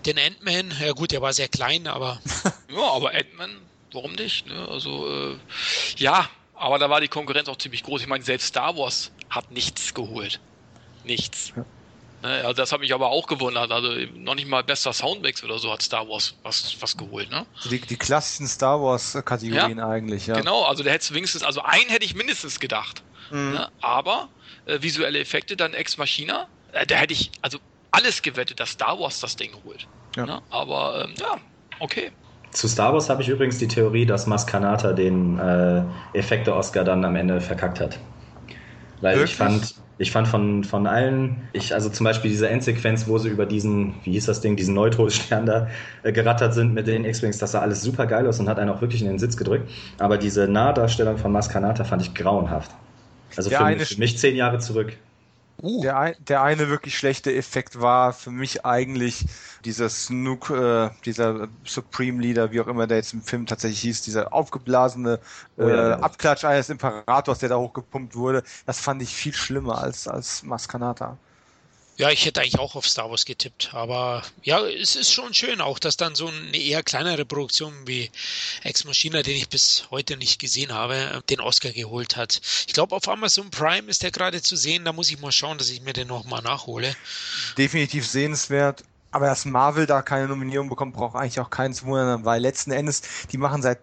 [0.07, 0.75] den Ant-Man.
[0.81, 2.21] Ja gut, der war sehr klein, aber...
[2.69, 3.57] ja, aber Ant-Man,
[3.93, 4.47] warum nicht?
[4.47, 4.69] Ne?
[4.69, 5.37] Also äh,
[5.97, 8.03] ja, aber da war die Konkurrenz auch ziemlich groß.
[8.03, 10.41] Ich meine, selbst Star Wars hat nichts geholt.
[11.05, 11.53] Nichts.
[11.57, 11.65] Ja.
[12.25, 13.71] Ne, also das hat mich aber auch gewundert.
[13.71, 17.45] Also noch nicht mal bester Soundmix oder so hat Star Wars was, was geholt, ne?
[17.71, 20.35] Die, die klassischen Star Wars-Kategorien ja, eigentlich, ja.
[20.35, 23.03] Genau, also der hätte wenigstens, also einen hätte ich mindestens gedacht.
[23.31, 23.53] Mhm.
[23.53, 23.69] Ne?
[23.83, 24.31] Aber
[24.65, 27.59] äh, visuelle Effekte, dann Ex Machina, äh, da hätte ich also
[27.91, 29.87] alles gewettet, dass Star Wars das Ding holt.
[30.17, 30.25] Ja.
[30.25, 30.43] Ne?
[30.49, 31.37] Aber ähm, ja,
[31.79, 32.11] okay.
[32.53, 35.83] Zu Star Wars habe ich übrigens die Theorie, dass Maskanata den äh,
[36.15, 37.99] Effekte-Oscar dann am Ende verkackt hat.
[39.03, 39.33] Weil Wirklich?
[39.33, 43.29] ich fand, ich fand von, von allen, ich, also zum Beispiel diese Endsequenz, wo sie
[43.29, 45.69] über diesen, wie hieß das Ding, diesen Neutronenstern da
[46.03, 48.71] äh, gerattert sind mit den X-Wings, das sah alles super geil aus und hat einen
[48.71, 49.71] auch wirklich in den Sitz gedrückt.
[49.99, 52.73] Aber diese Nahdarstellung von Maskanata fand ich grauenhaft.
[53.37, 54.97] Also für für mich zehn Jahre zurück.
[55.63, 55.81] Uh.
[55.83, 59.27] Der, ein, der eine wirklich schlechte Effekt war für mich eigentlich
[59.65, 64.03] dieser Snook, äh, dieser Supreme Leader, wie auch immer der jetzt im Film tatsächlich hieß,
[64.03, 65.21] dieser aufgeblasene
[65.57, 68.43] oh, ja, äh, Abklatsch eines Imperators, der da hochgepumpt wurde.
[68.67, 71.17] Das fand ich viel schlimmer als, als Maskanata.
[71.97, 75.61] Ja, ich hätte eigentlich auch auf Star Wars getippt, aber ja, es ist schon schön
[75.61, 78.11] auch, dass dann so eine eher kleinere Produktion wie
[78.65, 82.41] Ex Machina, den ich bis heute nicht gesehen habe, den Oscar geholt hat.
[82.67, 85.57] Ich glaube, auf Amazon Prime ist der gerade zu sehen, da muss ich mal schauen,
[85.57, 86.97] dass ich mir den nochmal nachhole.
[87.57, 88.83] Definitiv sehenswert.
[89.13, 92.73] Aber dass Marvel da keine Nominierung bekommt, braucht eigentlich auch keinen zu wundern, weil letzten
[92.73, 93.79] Endes, die machen seit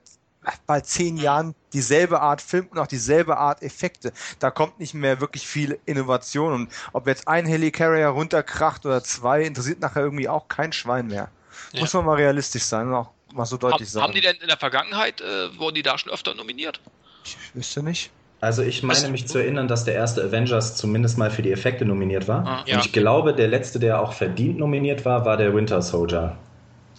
[0.66, 4.12] bald zehn Jahren dieselbe Art Film und auch dieselbe Art Effekte.
[4.40, 6.54] Da kommt nicht mehr wirklich viel Innovation.
[6.54, 11.30] Und ob jetzt ein Helicarrier runterkracht oder zwei, interessiert nachher irgendwie auch kein Schwein mehr.
[11.74, 11.82] Ja.
[11.82, 14.04] Muss man mal realistisch sein und auch mal so deutlich Hab, sagen.
[14.06, 16.80] Haben die denn in der Vergangenheit, äh, wurden die da schon öfter nominiert?
[17.24, 18.12] Ich wüsste nicht.
[18.42, 21.86] Also ich meine mich zu erinnern, dass der erste Avengers zumindest mal für die Effekte
[21.86, 22.48] nominiert war.
[22.48, 22.78] Ah, ja.
[22.78, 26.36] Und ich glaube, der letzte, der auch verdient nominiert war, war der Winter Soldier.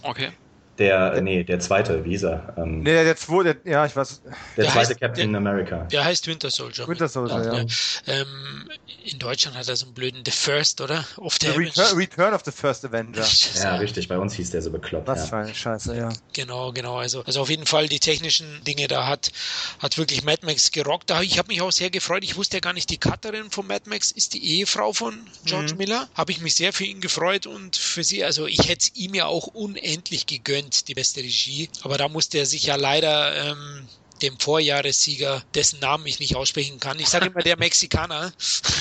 [0.02, 0.30] Okay.
[0.78, 2.54] Der, nee, der zweite, wie hieß er?
[2.56, 4.22] Ähm, nee, der zweite, ja, ich weiß.
[4.22, 5.84] Der, der zweite heißt, Captain der, America.
[5.92, 6.88] Der heißt Winter Soldier.
[6.88, 7.54] Winter Soldier, ja.
[7.58, 7.64] ja.
[8.06, 8.70] Ähm,
[9.04, 11.04] in Deutschland hat er so einen blöden The First, oder?
[11.18, 13.26] Of the, the Return, Return, of the First Avenger.
[13.62, 15.08] ja, richtig, bei uns hieß der so bekloppt.
[15.08, 15.26] Was ja.
[15.26, 16.08] für eine Scheiße, ja.
[16.32, 16.96] Genau, genau.
[16.96, 19.30] Also, also auf jeden Fall die technischen Dinge, da hat,
[19.78, 21.10] hat wirklich Mad Max gerockt.
[21.10, 22.24] Da, ich habe mich auch sehr gefreut.
[22.24, 25.72] Ich wusste ja gar nicht, die Cutterin von Mad Max ist die Ehefrau von George
[25.72, 25.78] mhm.
[25.78, 26.08] Miller.
[26.14, 29.14] Habe ich mich sehr für ihn gefreut und für sie, also ich hätte es ihm
[29.14, 31.68] ja auch unendlich gegönnt, die beste Regie Regie.
[31.82, 33.88] Aber da musste er sich ja leider ähm,
[34.20, 36.98] dem Vorjahressieger, dessen Namen ich nicht aussprechen kann.
[36.98, 38.32] Ich sage immer der Mexikaner.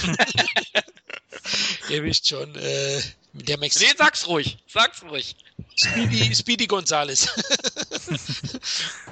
[1.90, 3.02] Ihr wisst schon, äh,
[3.34, 3.92] der Mexikaner.
[3.92, 5.36] Nee, sag's ruhig, sag's ruhig.
[5.76, 7.28] Speedy, Speedy Gonzales.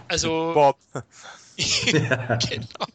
[0.08, 0.54] also.
[0.54, 0.78] Bob.
[1.86, 2.86] genau.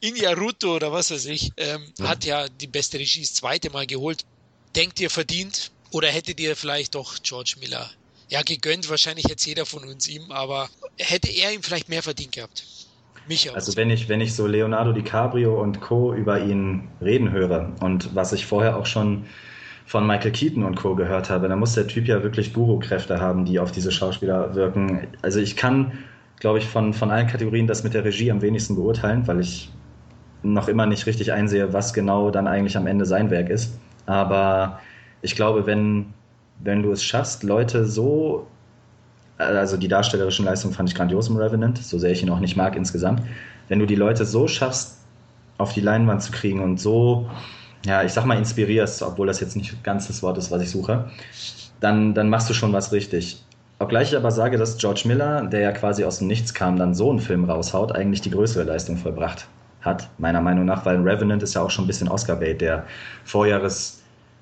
[0.00, 2.08] Inyaruto oder was weiß ich, ähm, ja.
[2.08, 4.26] hat ja die beste Regie das zweite Mal geholt.
[4.74, 5.70] Denkt ihr verdient?
[5.90, 7.90] Oder hättet ihr vielleicht doch George Miller
[8.30, 12.32] ja, gegönnt wahrscheinlich jetzt jeder von uns ihm, aber hätte er ihm vielleicht mehr verdient
[12.32, 12.64] gehabt.
[13.28, 13.54] Mich auch.
[13.54, 16.14] Also wenn ich, wenn ich so Leonardo DiCaprio und Co.
[16.14, 19.26] über ihn reden höre und was ich vorher auch schon
[19.84, 20.94] von Michael Keaton und Co.
[20.94, 25.08] gehört habe, dann muss der Typ ja wirklich Guru-Kräfte haben, die auf diese Schauspieler wirken.
[25.22, 25.98] Also ich kann,
[26.38, 29.70] glaube ich, von, von allen Kategorien das mit der Regie am wenigsten beurteilen, weil ich
[30.42, 33.78] noch immer nicht richtig einsehe, was genau dann eigentlich am Ende sein Werk ist.
[34.06, 34.80] Aber
[35.22, 36.14] ich glaube, wenn
[36.62, 38.46] wenn du es schaffst, Leute so,
[39.38, 42.56] also die darstellerischen Leistungen fand ich grandios im Revenant, so sehr ich ihn auch nicht
[42.56, 43.22] mag insgesamt,
[43.68, 44.98] wenn du die Leute so schaffst,
[45.58, 47.30] auf die Leinwand zu kriegen und so,
[47.84, 50.70] ja, ich sag mal, inspirierst, obwohl das jetzt nicht ganz das Wort ist, was ich
[50.70, 51.10] suche,
[51.80, 53.42] dann, dann machst du schon was richtig.
[53.78, 56.94] Obgleich ich aber sage, dass George Miller, der ja quasi aus dem Nichts kam, dann
[56.94, 59.46] so einen Film raushaut, eigentlich die größere Leistung vollbracht
[59.80, 62.84] hat, meiner Meinung nach, weil Revenant ist ja auch schon ein bisschen Oscar-Bait, der
[63.24, 63.99] Vorjahres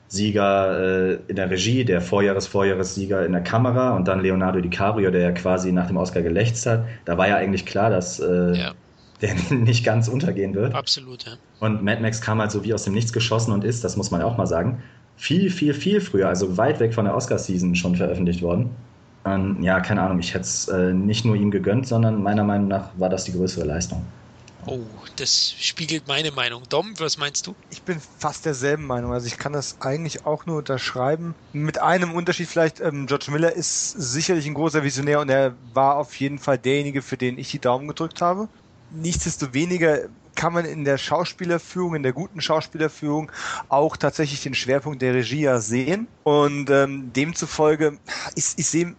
[0.08, 5.20] Sieger äh, in der Regie, der Vorjahres-Vorjahressieger in der Kamera und dann Leonardo DiCaprio, der
[5.20, 6.84] ja quasi nach dem Oscar gelächzt hat.
[7.04, 8.72] Da war ja eigentlich klar, dass äh, ja.
[9.20, 10.74] der nicht ganz untergehen wird.
[10.74, 11.32] Absolut, ja.
[11.60, 14.10] Und Mad Max kam halt so wie aus dem Nichts geschossen und ist, das muss
[14.10, 14.82] man auch mal sagen,
[15.16, 18.70] viel, viel, viel früher, also weit weg von der Oscar-Season schon veröffentlicht worden.
[19.24, 22.68] Und ja, keine Ahnung, ich hätte es äh, nicht nur ihm gegönnt, sondern meiner Meinung
[22.68, 24.06] nach war das die größere Leistung.
[24.66, 26.64] Oh, das spiegelt meine Meinung.
[26.68, 27.56] Dom, was meinst du?
[27.70, 29.12] Ich bin fast derselben Meinung.
[29.12, 31.36] Also ich kann das eigentlich auch nur unterschreiben.
[31.52, 35.96] Mit einem Unterschied vielleicht, ähm, George Miller ist sicherlich ein großer Visionär und er war
[35.96, 38.48] auf jeden Fall derjenige, für den ich die Daumen gedrückt habe.
[38.90, 43.32] Nichtsdestoweniger kann man in der Schauspielerführung, in der guten Schauspielerführung
[43.68, 46.08] auch tatsächlich den Schwerpunkt der Regie ja sehen.
[46.24, 47.98] Und ähm, demzufolge,
[48.34, 48.96] ich, ich sehe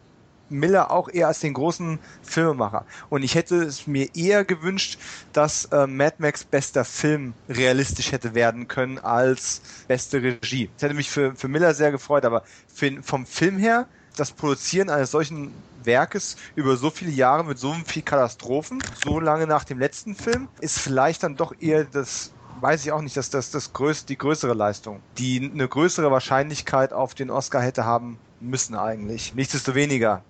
[0.50, 2.86] Miller auch eher als den großen Filmemacher.
[3.10, 5.00] Und ich hätte es mir eher gewünscht,
[5.34, 10.70] dass äh, Mad Max bester Film realistisch hätte werden können als beste Regie.
[10.76, 14.89] Das hätte mich für, für Miller sehr gefreut, aber für, vom Film her, das Produzieren
[14.89, 19.80] eines solchen Werkes über so viele Jahre mit so viel Katastrophen, so lange nach dem
[19.80, 22.32] letzten Film, ist vielleicht dann doch eher das
[22.62, 26.93] weiß ich auch nicht, dass das, das größte, die größere Leistung, die eine größere Wahrscheinlichkeit
[26.93, 29.34] auf den Oscar hätte haben müssen eigentlich.
[29.36, 30.24] Nichtsdestoweniger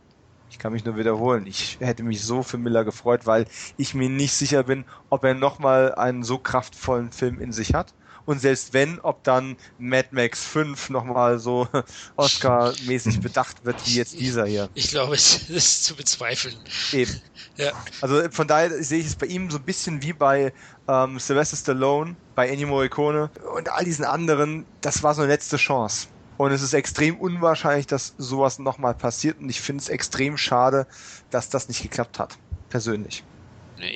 [0.50, 1.45] Ich kann mich nur wiederholen.
[1.45, 3.45] Ich hätte mich so für Miller gefreut, weil
[3.78, 7.93] ich mir nicht sicher bin, ob er nochmal einen so kraftvollen Film in sich hat.
[8.30, 11.68] Und selbst wenn, ob dann Mad Max 5 nochmal so
[12.16, 14.70] Oscar-mäßig bedacht wird wie jetzt dieser hier.
[14.76, 16.56] Ich glaube, es ist zu bezweifeln.
[16.91, 17.20] Eben.
[17.56, 17.72] Ja.
[18.02, 20.54] Also von daher sehe ich es bei ihm so ein bisschen wie bei
[20.88, 24.66] ähm, Sylvester Stallone, bei Ennio Morricone und all diesen anderen.
[24.82, 26.08] Das war so eine letzte Chance.
[26.40, 29.40] Und es ist extrem unwahrscheinlich, dass sowas nochmal passiert.
[29.42, 30.88] Und ich finde es extrem schade,
[31.32, 32.38] dass das nicht geklappt hat.
[32.70, 33.24] Persönlich.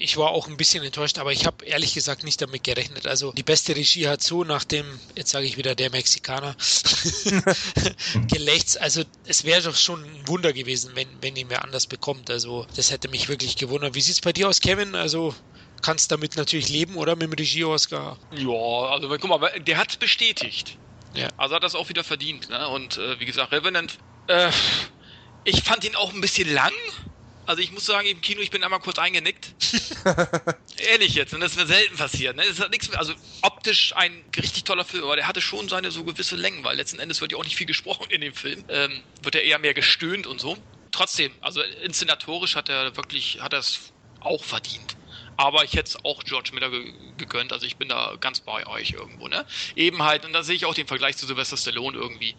[0.01, 3.07] Ich war auch ein bisschen enttäuscht, aber ich habe ehrlich gesagt nicht damit gerechnet.
[3.07, 4.85] Also die beste Regie hat so nach dem,
[5.15, 6.53] jetzt sage ich wieder der Mexikaner,
[8.27, 8.77] gelächzt.
[8.81, 12.29] Also es wäre doch schon ein Wunder gewesen, wenn, wenn ihn wer anders bekommt.
[12.29, 13.95] Also das hätte mich wirklich gewundert.
[13.95, 14.95] Wie sieht es bei dir aus, Kevin?
[14.95, 15.33] Also
[15.81, 18.17] kannst damit natürlich leben, oder mit dem Regie-Oscar?
[18.31, 20.77] Ja, also guck mal, der hat bestätigt.
[21.13, 21.29] Ja.
[21.37, 22.49] Also hat das auch wieder verdient.
[22.49, 22.67] Ne?
[22.67, 23.97] Und äh, wie gesagt, Revenant,
[24.27, 24.51] äh,
[25.43, 26.73] ich fand ihn auch ein bisschen lang.
[27.45, 29.53] Also ich muss sagen, im Kino, ich bin einmal kurz eingenickt.
[30.77, 32.37] Ehrlich jetzt, und das ist mir selten passiert.
[32.37, 32.43] Ne?
[32.47, 35.91] Das hat nichts mehr, also optisch ein richtig toller Film, aber der hatte schon seine
[35.91, 38.63] so gewisse Längen, weil letzten Endes wird ja auch nicht viel gesprochen in dem Film.
[38.69, 40.57] Ähm, wird ja eher mehr gestöhnt und so.
[40.91, 43.91] Trotzdem, also inszenatorisch hat er wirklich, hat er es
[44.21, 44.92] auch verdient.
[45.37, 47.53] Aber ich hätte es auch George Miller ge gegönnt.
[47.53, 49.45] Also ich bin da ganz bei euch irgendwo, ne?
[49.75, 52.35] Eben halt, und da sehe ich auch den Vergleich zu Sylvester Stallone irgendwie.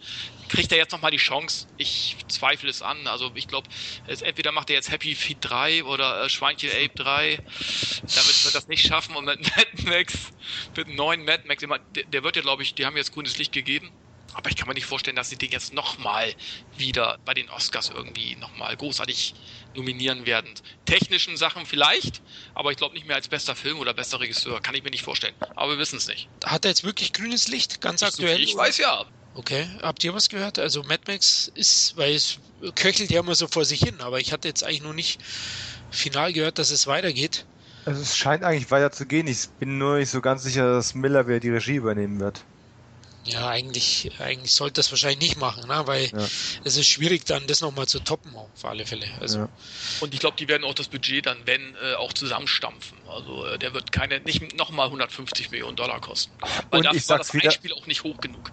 [0.49, 1.67] Kriegt er jetzt nochmal die Chance?
[1.77, 3.07] Ich zweifle es an.
[3.07, 3.69] Also ich glaube,
[4.07, 7.37] entweder macht er jetzt Happy Feet 3 oder äh, Schweinchen Ape 3.
[7.37, 9.15] Damit wird das nicht schaffen.
[9.15, 10.13] Und mit Mad Max,
[10.75, 11.63] mit einem neuen Mad Max,
[11.95, 13.91] der, der wird ja, glaube ich, die haben jetzt grünes Licht gegeben.
[14.33, 16.35] Aber ich kann mir nicht vorstellen, dass sie den jetzt nochmal
[16.77, 19.33] wieder bei den Oscars irgendwie nochmal großartig
[19.75, 20.49] nominieren werden.
[20.85, 22.21] Technischen Sachen vielleicht,
[22.53, 24.61] aber ich glaube nicht mehr als bester Film oder bester Regisseur.
[24.61, 25.33] Kann ich mir nicht vorstellen.
[25.55, 26.29] Aber wir wissen es nicht.
[26.43, 28.41] Hat er jetzt wirklich grünes Licht, ganz aktuell?
[28.41, 29.05] Ich weiß ja.
[29.35, 30.59] Okay, habt ihr was gehört?
[30.59, 32.39] Also Mad Max ist, weil es
[32.75, 35.19] köchelt ja immer so vor sich hin, aber ich hatte jetzt eigentlich noch nicht
[35.91, 37.45] final gehört, dass es weitergeht.
[37.85, 39.27] Also es scheint eigentlich weiter zu gehen.
[39.27, 42.43] Ich bin nur nicht so ganz sicher, dass Miller wieder die Regie übernehmen wird.
[43.25, 45.81] Ja, eigentlich, eigentlich sollte das wahrscheinlich nicht machen, ne?
[45.85, 46.17] weil ja.
[46.63, 49.07] es ist schwierig, dann das nochmal zu toppen, auf alle Fälle.
[49.19, 49.39] Also.
[49.39, 49.49] Ja.
[50.01, 52.97] Und ich glaube, die werden auch das Budget dann, wenn, äh, auch zusammenstampfen.
[53.07, 56.33] Also äh, der wird keine, nicht nochmal 150 Millionen Dollar kosten.
[56.69, 58.51] Weil und dafür ich war das wieder, Einspiel auch nicht hoch genug.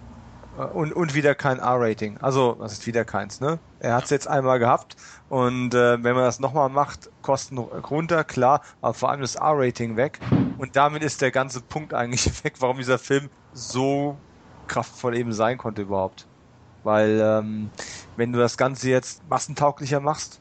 [0.57, 2.17] Äh, und, und wieder kein R-Rating.
[2.17, 3.59] Also, was ist wieder keins, ne?
[3.79, 4.15] Er hat es ja.
[4.15, 4.95] jetzt einmal gehabt
[5.29, 9.97] und äh, wenn man das nochmal macht, Kosten runter, klar, aber vor allem das R-Rating
[9.97, 10.19] weg.
[10.57, 14.17] Und damit ist der ganze Punkt eigentlich weg, warum dieser Film so
[14.67, 16.25] kraftvoll eben sein konnte überhaupt.
[16.83, 17.69] Weil ähm,
[18.17, 20.39] wenn du das Ganze jetzt massentauglicher machst,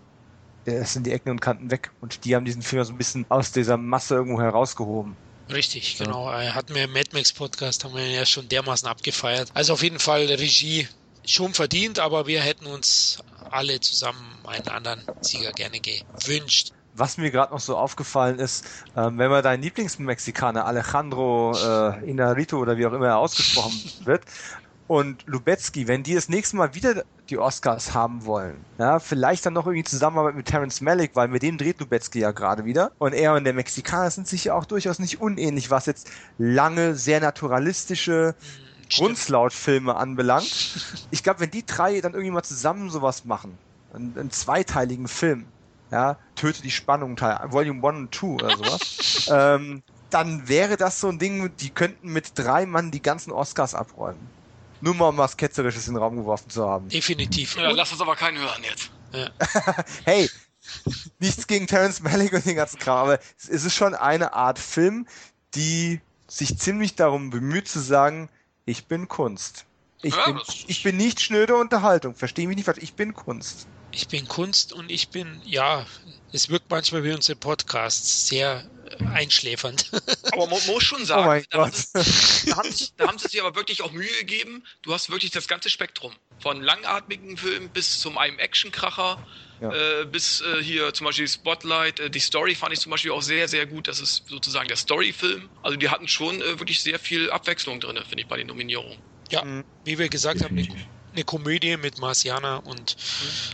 [0.64, 1.90] es sind die Ecken und Kanten weg.
[2.00, 5.16] Und die haben diesen Film so ein bisschen aus dieser Masse irgendwo herausgehoben.
[5.50, 6.30] Richtig, genau.
[6.30, 6.54] Ja.
[6.54, 9.50] Hatten wir im Mad Max Podcast, haben wir ja schon dermaßen abgefeiert.
[9.54, 10.88] Also auf jeden Fall Regie
[11.26, 16.72] schon verdient, aber wir hätten uns alle zusammen einen anderen Sieger gerne gewünscht.
[16.94, 18.66] Was mir gerade noch so aufgefallen ist,
[18.96, 24.22] ähm, wenn man deinen Lieblingsmexikaner Alejandro äh, Inarito oder wie auch immer er ausgesprochen wird
[24.88, 29.54] und Lubetzky, wenn die das nächste Mal wieder die Oscars haben wollen, ja, vielleicht dann
[29.54, 33.14] noch irgendwie Zusammenarbeit mit Terence Malick, weil mit dem dreht Lubetzky ja gerade wieder und
[33.14, 37.20] er und der Mexikaner sind sich ja auch durchaus nicht unähnlich, was jetzt lange, sehr
[37.20, 38.34] naturalistische
[38.94, 41.06] Grundslautfilme anbelangt.
[41.10, 43.56] Ich glaube, wenn die drei dann irgendwie mal zusammen sowas machen,
[43.94, 45.46] einen, einen zweiteiligen Film,
[45.92, 50.98] ja, Töte die Spannung Teil, Volume 1 und 2 oder sowas, ähm, dann wäre das
[50.98, 54.20] so ein Ding, die könnten mit drei Mann die ganzen Oscars abräumen.
[54.80, 56.88] Nur mal um was Ketzerisches in den Raum geworfen zu haben.
[56.88, 57.56] Definitiv.
[57.56, 58.90] Ja, lass uns aber keinen hören jetzt.
[59.12, 59.30] Ja.
[60.04, 60.28] hey,
[61.18, 65.06] nichts gegen Terence Malick und den ganzen Kram, aber es ist schon eine Art Film,
[65.54, 68.28] die sich ziemlich darum bemüht zu sagen,
[68.64, 69.66] ich bin Kunst.
[70.00, 73.68] Ich, ja, bin, ich bin nicht schnöde Unterhaltung, verstehe mich nicht falsch, ich bin Kunst
[73.92, 75.86] ich bin Kunst und ich bin, ja,
[76.32, 78.68] es wirkt manchmal wie unsere Podcasts sehr
[78.98, 79.90] äh, einschläfernd.
[80.32, 81.72] Aber man muss schon sagen, oh mein da, Gott.
[81.72, 84.64] Haben sie, da, haben sie, da haben sie sich aber wirklich auch Mühe gegeben.
[84.82, 86.12] Du hast wirklich das ganze Spektrum.
[86.40, 89.24] Von langatmigen Filmen bis zum einem Actionkracher.
[89.60, 90.00] Ja.
[90.00, 92.00] Äh, bis äh, hier zum Beispiel Spotlight.
[92.00, 93.86] Äh, die Story fand ich zum Beispiel auch sehr, sehr gut.
[93.86, 95.50] Das ist sozusagen der Storyfilm.
[95.62, 98.98] Also die hatten schon äh, wirklich sehr viel Abwechslung drin, finde ich, bei den Nominierungen.
[99.30, 99.64] Ja, mhm.
[99.84, 100.56] wie wir gesagt haben,
[101.12, 102.96] eine Komödie mit Marciana und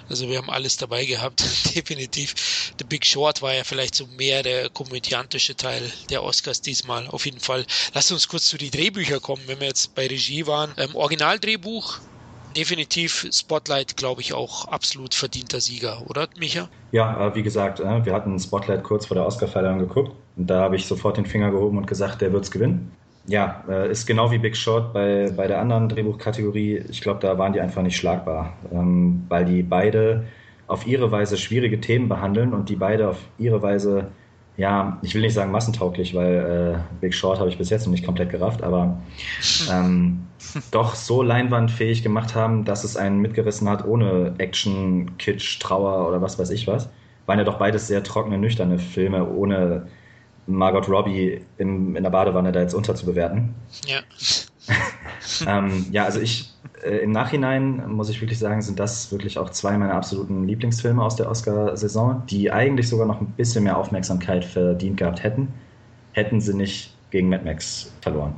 [0.09, 1.43] also wir haben alles dabei gehabt,
[1.75, 2.73] definitiv.
[2.79, 7.27] The Big Short war ja vielleicht so mehr der komödiantische Teil der Oscars diesmal, auf
[7.27, 7.65] jeden Fall.
[7.95, 10.73] Lass uns kurz zu den Drehbüchern kommen, wenn wir jetzt bei Regie waren.
[10.77, 11.99] Ähm, Originaldrehbuch,
[12.57, 16.69] definitiv Spotlight, glaube ich, auch absolut verdienter Sieger, oder Micha?
[16.93, 20.77] Ja, wie gesagt, äh, wir hatten Spotlight kurz vor der Oscarverleihung geguckt und da habe
[20.77, 22.93] ich sofort den Finger gehoben und gesagt, der wird es gewinnen
[23.29, 26.83] ja, äh, ist genau wie Big Short bei, bei der anderen Drehbuchkategorie.
[26.89, 30.25] Ich glaube, da waren die einfach nicht schlagbar, ähm, weil die beide
[30.67, 34.09] auf ihre Weise schwierige Themen behandeln und die beide auf ihre Weise,
[34.57, 37.93] ja, ich will nicht sagen massentauglich, weil äh, Big Short habe ich bis jetzt noch
[37.93, 38.99] nicht komplett gerafft, aber
[39.71, 40.27] ähm,
[40.71, 46.23] doch so leinwandfähig gemacht haben, dass es einen mitgerissen hat, ohne Action, Kitsch, Trauer oder
[46.23, 46.89] was weiß ich was.
[47.27, 49.87] Waren ja doch beides sehr trockene, nüchterne Filme, ohne
[50.49, 53.55] Margot Robbie im, in der Badewanne da jetzt unterzubewerten.
[53.87, 54.01] Ja.
[55.47, 59.51] ähm, ja, also ich äh, im Nachhinein muss ich wirklich sagen, sind das wirklich auch
[59.51, 64.45] zwei meiner absoluten Lieblingsfilme aus der Oscar-Saison, die eigentlich sogar noch ein bisschen mehr Aufmerksamkeit
[64.45, 65.49] verdient gehabt hätten,
[66.13, 68.35] hätten sie nicht gegen Mad Max verloren.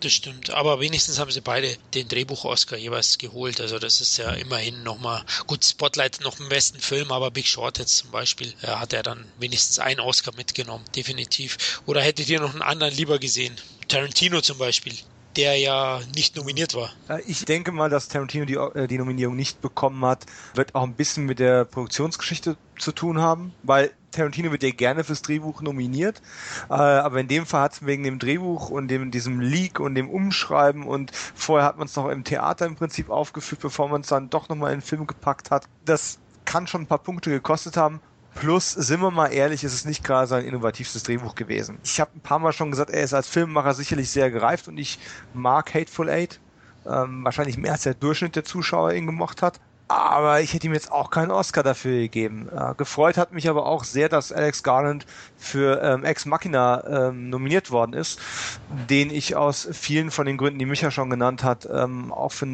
[0.00, 3.60] Das stimmt, aber wenigstens haben sie beide den Drehbuch-Oscar jeweils geholt.
[3.60, 7.78] Also das ist ja immerhin nochmal, gut, Spotlight noch im besten Film, aber Big Short
[7.78, 11.80] jetzt zum Beispiel, äh, hat er dann wenigstens einen Oscar mitgenommen, definitiv.
[11.86, 13.56] Oder hättet ihr noch einen anderen lieber gesehen?
[13.88, 14.94] Tarantino zum Beispiel
[15.38, 16.90] der ja nicht nominiert war.
[17.26, 20.94] Ich denke mal, dass Tarantino die, äh, die Nominierung nicht bekommen hat, wird auch ein
[20.94, 26.20] bisschen mit der Produktionsgeschichte zu tun haben, weil Tarantino wird ja gerne fürs Drehbuch nominiert,
[26.68, 29.94] äh, aber in dem Fall hat es wegen dem Drehbuch und dem, diesem Leak und
[29.94, 34.00] dem Umschreiben und vorher hat man es noch im Theater im Prinzip aufgeführt, bevor man
[34.00, 35.68] es dann doch nochmal in den Film gepackt hat.
[35.84, 38.00] Das kann schon ein paar Punkte gekostet haben
[38.40, 41.78] Plus, sind wir mal ehrlich, ist es nicht gerade sein innovativstes Drehbuch gewesen.
[41.82, 44.78] Ich habe ein paar Mal schon gesagt, er ist als Filmemacher sicherlich sehr gereift und
[44.78, 45.00] ich
[45.34, 46.38] mag Hateful Eight.
[46.86, 49.58] Ähm, wahrscheinlich mehr als der Durchschnitt der Zuschauer ihn gemocht hat.
[49.88, 52.48] Aber ich hätte ihm jetzt auch keinen Oscar dafür gegeben.
[52.54, 55.04] Äh, gefreut hat mich aber auch sehr, dass Alex Garland
[55.36, 58.20] für ähm, Ex Machina ähm, nominiert worden ist,
[58.68, 62.46] den ich aus vielen von den Gründen, die Micha schon genannt hat, ähm, auch für,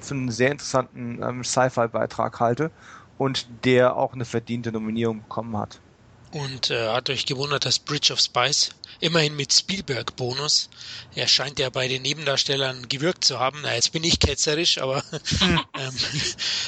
[0.00, 2.70] für einen sehr interessanten ähm, Sci-Fi-Beitrag halte
[3.20, 5.78] und der auch eine verdiente Nominierung bekommen hat.
[6.32, 10.68] Und äh, hat euch gewundert, dass Bridge of Spice immerhin mit Spielberg-Bonus.
[11.14, 13.60] Er scheint ja bei den Nebendarstellern gewirkt zu haben.
[13.62, 15.02] Na, jetzt bin ich ketzerisch, aber
[15.38, 15.60] hm.
[15.78, 15.94] ähm,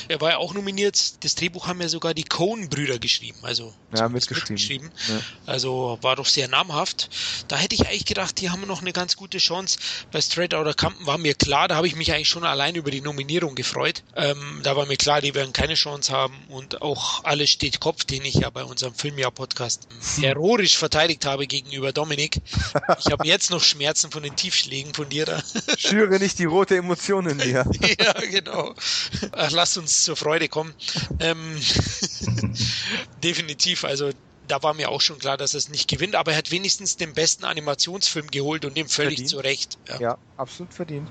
[0.09, 1.25] er war ja auch nominiert.
[1.25, 4.55] Das Drehbuch haben ja sogar die Coen-Brüder geschrieben, also ja, mitgeschrieben.
[4.55, 4.91] mitgeschrieben.
[5.09, 5.21] Ja.
[5.47, 7.11] Also war doch sehr namhaft.
[7.49, 9.79] Da hätte ich eigentlich gedacht, die haben noch eine ganz gute Chance.
[10.11, 12.91] Bei Straight Outta Compton war mir klar, da habe ich mich eigentlich schon allein über
[12.91, 14.03] die Nominierung gefreut.
[14.17, 18.05] Ähm, da war mir klar, die werden keine Chance haben und auch alles steht Kopf,
[18.05, 20.25] den ich ja bei unserem Filmjahr-Podcast hm.
[20.25, 22.22] heroisch verteidigt habe gegenüber Dominik.
[22.99, 25.43] Ich habe jetzt noch Schmerzen von den Tiefschlägen von dir da.
[25.79, 27.67] Schüre nicht die rote Emotion in dir.
[27.99, 28.75] ja, genau.
[29.33, 30.75] Ach, lass uns zur Freude kommen.
[31.21, 31.61] Ähm,
[33.23, 34.11] definitiv, also
[34.49, 36.97] da war mir auch schon klar, dass er es nicht gewinnt, aber er hat wenigstens
[36.97, 39.31] den besten Animationsfilm geholt und dem völlig verdient.
[39.31, 39.79] zu Recht.
[39.89, 40.01] Ja.
[40.01, 41.09] ja, absolut verdient.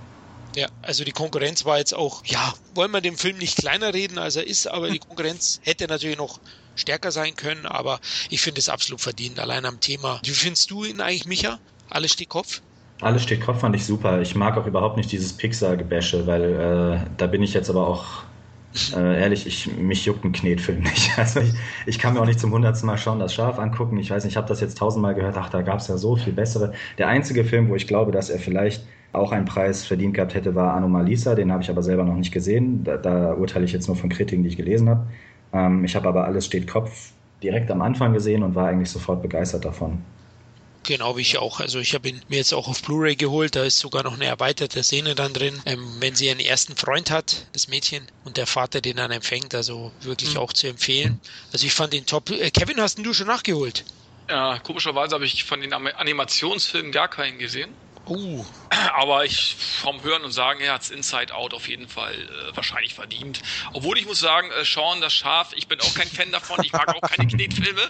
[0.55, 4.17] Ja, also die Konkurrenz war jetzt auch, ja, wollen wir den Film nicht kleiner reden,
[4.17, 6.39] als er ist, aber die Konkurrenz hätte natürlich noch
[6.75, 7.99] stärker sein können, aber
[8.29, 10.19] ich finde es absolut verdient, allein am Thema.
[10.23, 11.59] Wie findest du ihn eigentlich, Micha?
[11.89, 12.61] Alles steht Kopf?
[13.01, 14.21] Alles steht Kopf fand ich super.
[14.21, 18.23] Ich mag auch überhaupt nicht dieses Pixar-Gebäsche, weil äh, da bin ich jetzt aber auch
[18.95, 21.11] äh, ehrlich, ich, mich juckt ein Knetfilm nicht.
[21.17, 21.53] Also ich,
[21.85, 23.97] ich, kann mir auch nicht zum hundertsten Mal schauen, das Schaf angucken.
[23.97, 25.35] Ich weiß nicht, ich habe das jetzt tausendmal gehört.
[25.37, 26.73] Ach, da gab es ja so viel bessere.
[26.97, 30.55] Der einzige Film, wo ich glaube, dass er vielleicht auch einen Preis verdient gehabt hätte,
[30.55, 31.35] war Anomalisa.
[31.35, 32.83] Den habe ich aber selber noch nicht gesehen.
[32.83, 35.07] Da, da urteile ich jetzt nur von Kritiken, die ich gelesen habe.
[35.53, 37.11] Ähm, ich habe aber alles steht Kopf
[37.43, 40.03] direkt am Anfang gesehen und war eigentlich sofort begeistert davon.
[40.83, 41.59] Genau wie ich auch.
[41.59, 43.55] Also ich habe ihn mir jetzt auch auf Blu-ray geholt.
[43.55, 47.11] Da ist sogar noch eine erweiterte Szene dann drin, ähm, wenn sie ihren ersten Freund
[47.11, 49.53] hat, das Mädchen, und der Vater den dann empfängt.
[49.53, 50.39] Also wirklich mhm.
[50.39, 51.19] auch zu empfehlen.
[51.53, 52.31] Also ich fand ihn top.
[52.31, 53.85] Äh, Kevin, hast du schon nachgeholt?
[54.27, 57.69] Ja, komischerweise habe ich von den Animationsfilmen gar keinen gesehen.
[58.07, 58.45] Uh.
[58.95, 62.55] Aber ich vom Hören und Sagen her hat es Inside Out auf jeden Fall äh,
[62.55, 63.41] wahrscheinlich verdient.
[63.73, 66.63] Obwohl ich muss sagen, äh, Sean das Schaf, ich bin auch kein Fan davon.
[66.63, 67.81] Ich mag auch keine Knetfilme.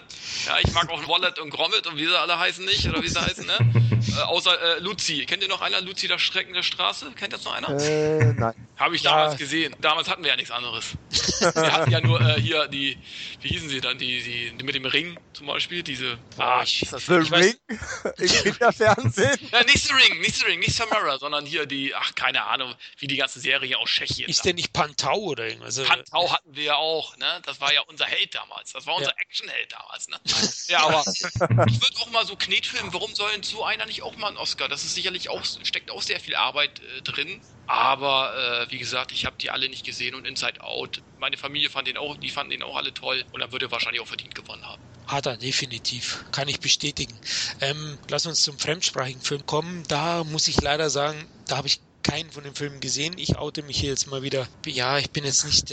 [0.46, 3.08] Ja, ich mag auch Wallet und Grommet und wie sie alle heißen nicht, oder wie
[3.08, 3.92] sie heißen, ne?
[4.16, 5.24] Äh, außer äh, Luzi.
[5.26, 5.80] Kennt ihr noch einer?
[5.80, 7.10] Luzi, das Schrecken der Straße?
[7.12, 7.68] Kennt das noch einer?
[7.80, 8.54] Äh, nein.
[8.76, 9.10] Habe ich ja.
[9.10, 9.74] damals gesehen.
[9.80, 10.96] Damals hatten wir ja nichts anderes.
[11.40, 12.98] wir hatten ja nur äh, hier die,
[13.40, 16.18] wie hießen sie dann, die, die, die mit dem Ring zum Beispiel, diese.
[16.36, 17.54] Ah, ich, das The Ring?
[18.18, 19.38] Im Kinderfernsehen?
[19.52, 22.74] ja, nicht The Ring, nicht The Ring, nicht Samara, sondern hier die, ach, keine Ahnung,
[22.98, 24.28] wie die ganze Serie aus Tschechien.
[24.28, 25.82] Ist denn nicht Pantau oder irgendwas?
[25.82, 27.40] Pantau hatten wir ja auch, ne?
[27.44, 28.72] Das war ja unser Held damals.
[28.72, 29.16] Das war unser ja.
[29.18, 30.20] Actionheld damals, ne?
[30.68, 34.28] ja, aber ich würde auch mal so Knetfilmen, warum sollen so einer nicht auch mal
[34.28, 34.68] einen Oscar?
[34.68, 37.40] Das ist sicherlich auch, steckt auch sehr viel Arbeit äh, drin.
[37.66, 41.00] Aber äh, wie gesagt, ich habe die alle nicht gesehen und Inside Out.
[41.18, 43.70] Meine Familie fand den auch, die fanden den auch alle toll und dann würde er
[43.70, 44.82] wahrscheinlich auch verdient gewonnen haben.
[45.12, 46.24] Hat er, definitiv.
[46.32, 47.12] Kann ich bestätigen.
[47.60, 49.82] Ähm, lass uns zum fremdsprachigen Film kommen.
[49.86, 53.18] Da muss ich leider sagen, da habe ich keinen von den Filmen gesehen.
[53.18, 54.48] Ich oute mich hier jetzt mal wieder.
[54.64, 55.68] Ja, ich bin jetzt nicht.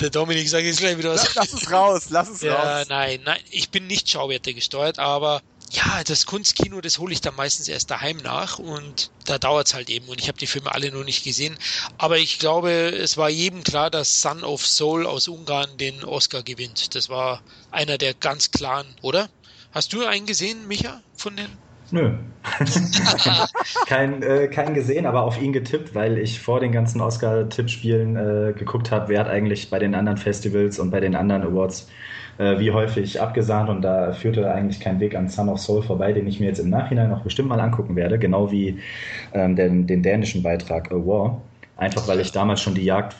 [0.00, 1.34] Der Dominik sagt jetzt gleich wieder was.
[1.34, 2.86] Lass es raus, lass es ja, raus.
[2.88, 7.34] Nein, nein, ich bin nicht Schauwerte gesteuert, aber ja, das Kunstkino, das hole ich dann
[7.36, 10.72] meistens erst daheim nach und da dauert es halt eben und ich habe die Filme
[10.72, 11.56] alle noch nicht gesehen.
[11.98, 16.42] Aber ich glaube, es war jedem klar, dass Son of Soul aus Ungarn den Oscar
[16.42, 16.94] gewinnt.
[16.94, 19.28] Das war einer der ganz klaren, oder?
[19.72, 21.48] Hast du einen gesehen, Micha, von den
[21.90, 22.12] Nö.
[23.86, 28.52] kein, äh, kein gesehen, aber auf ihn getippt, weil ich vor den ganzen Oscar-Tippspielen äh,
[28.52, 31.88] geguckt habe, wer hat eigentlich bei den anderen Festivals und bei den anderen Awards
[32.38, 36.12] äh, wie häufig abgesahnt und da führte eigentlich kein Weg an Son of Soul vorbei,
[36.12, 38.78] den ich mir jetzt im Nachhinein noch bestimmt mal angucken werde, genau wie
[39.32, 41.40] ähm, den, den dänischen Beitrag A War.
[41.76, 43.16] Einfach weil ich damals schon die Jagd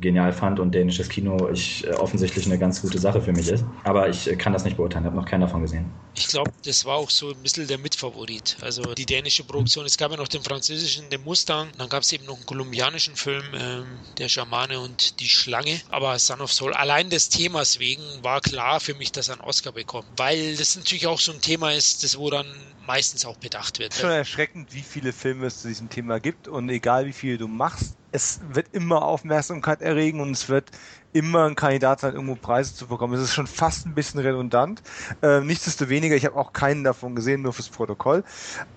[0.00, 3.64] genial fand und dänisches Kino ich, äh, offensichtlich eine ganz gute Sache für mich ist.
[3.84, 5.86] Aber ich äh, kann das nicht beurteilen, habe noch keinen davon gesehen.
[6.14, 8.56] Ich glaube, das war auch so ein bisschen der Mitfavorit.
[8.60, 12.12] Also die dänische Produktion, es gab ja noch den französischen, den Mustang, dann gab es
[12.12, 13.86] eben noch einen kolumbianischen Film, ähm,
[14.18, 15.80] der Schamane und die Schlange.
[15.90, 19.48] Aber Son of Soul, allein des Themas wegen, war klar für mich, dass er einen
[19.48, 20.08] Oscar bekommt.
[20.16, 22.46] Weil das natürlich auch so ein Thema ist, das wo dann
[22.88, 23.94] meistens auch bedacht wird.
[23.94, 27.46] Schon erschreckend, wie viele Filme es zu diesem Thema gibt und egal wie viele du
[27.46, 30.70] machst, es wird immer Aufmerksamkeit erregen und es wird
[31.12, 33.14] immer ein Kandidat sein, irgendwo Preise zu bekommen.
[33.14, 34.82] Es ist schon fast ein bisschen redundant.
[35.22, 38.24] Äh, nichtsdestoweniger, ich habe auch keinen davon gesehen, nur fürs Protokoll.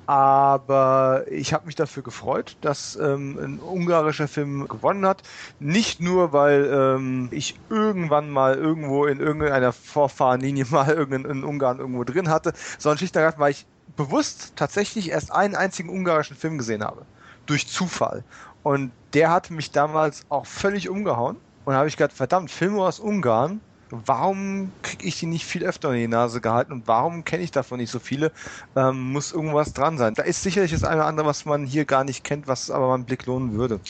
[0.06, 5.24] Aber ich habe mich dafür gefreut, dass ähm, ein ungarischer Film gewonnen hat.
[5.60, 12.04] Nicht nur, weil ähm, ich irgendwann mal irgendwo in irgendeiner Vorfahrenlinie mal irgendeinen Ungarn irgendwo
[12.04, 16.58] drin hatte, sondern schlicht und ergreifend, weil ich bewusst tatsächlich erst einen einzigen ungarischen Film
[16.58, 17.06] gesehen habe.
[17.46, 18.24] Durch Zufall.
[18.64, 21.38] Und der hat mich damals auch völlig umgehauen.
[21.66, 23.62] Und da habe ich gedacht, verdammt, Filme aus Ungarn,
[23.92, 27.52] warum kriege ich die nicht viel öfter in die Nase gehalten und warum kenne ich
[27.52, 28.32] davon nicht so viele?
[28.76, 30.14] Ähm, muss irgendwas dran sein.
[30.14, 32.88] Da ist sicherlich das eine oder andere, was man hier gar nicht kennt, was aber
[32.88, 33.82] mal Blick lohnen würde.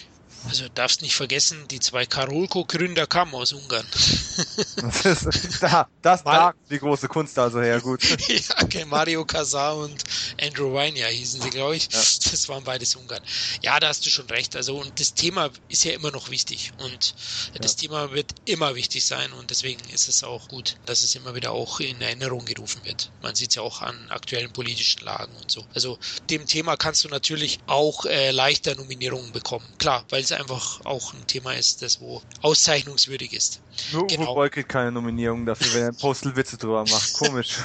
[0.48, 3.86] Also darfst nicht vergessen, die zwei Karolko-Gründer kamen aus Ungarn.
[5.04, 5.28] das,
[5.60, 8.04] da, das Mar die große Kunst also her, gut.
[8.28, 10.04] ja, okay, Mario Casar und
[10.42, 11.84] Andrew Weiner hießen sie, glaube ich.
[11.92, 12.00] Ja.
[12.00, 13.22] Das waren beides Ungarn.
[13.62, 14.56] Ja, da hast du schon recht.
[14.56, 17.14] Also und das Thema ist ja immer noch wichtig und
[17.60, 17.78] das ja.
[17.82, 21.52] Thema wird immer wichtig sein und deswegen ist es auch gut, dass es immer wieder
[21.52, 23.12] auch in Erinnerung gerufen wird.
[23.22, 25.66] Man sieht es ja auch an aktuellen politischen Lagen und so.
[25.74, 29.66] Also dem Thema kannst du natürlich auch äh, leichter Nominierungen bekommen.
[29.78, 33.62] Klar, weil es einfach auch ein Thema ist, das wo auszeichnungswürdig ist.
[33.92, 34.24] Nur genau.
[34.24, 37.14] Uwe Boll kriegt keine Nominierung dafür, wenn er Postel Witze drüber macht.
[37.20, 37.58] Komisch.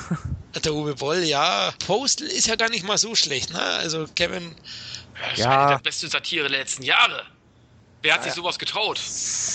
[0.64, 1.72] Der Uwe Boll, ja.
[1.86, 3.60] Postel ist ja gar nicht mal so schlecht, ne?
[3.60, 4.54] Also Kevin.
[5.30, 5.44] Das ja.
[5.44, 7.24] ist eine der besten Satire der letzten Jahre.
[8.02, 9.00] Wer hat ja, sich sowas getraut?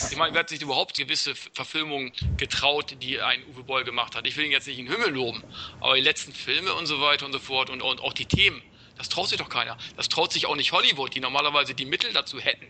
[0.09, 4.27] Ich meine, wer hat sich überhaupt gewisse Verfilmungen getraut, die ein Uwe Boll gemacht hat?
[4.27, 5.43] Ich will ihn jetzt nicht in den Himmel loben,
[5.79, 8.61] aber die letzten Filme und so weiter und so fort und, und auch die Themen,
[8.97, 9.77] das traut sich doch keiner.
[9.95, 12.67] Das traut sich auch nicht Hollywood, die normalerweise die Mittel dazu hätten.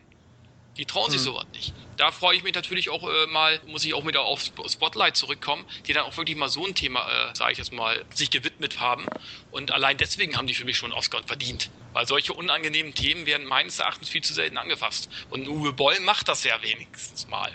[0.77, 1.25] Die trauen sich hm.
[1.25, 1.73] sowas nicht.
[1.97, 5.65] Da freue ich mich natürlich auch äh, mal, muss ich auch wieder auf Spotlight zurückkommen,
[5.85, 8.79] die dann auch wirklich mal so ein Thema, äh, sage ich jetzt mal, sich gewidmet
[8.79, 9.05] haben.
[9.51, 11.69] Und allein deswegen haben die für mich schon Oscar verdient.
[11.93, 15.09] Weil solche unangenehmen Themen werden meines Erachtens viel zu selten angefasst.
[15.29, 17.51] Und Uwe Boll macht das ja wenigstens mal.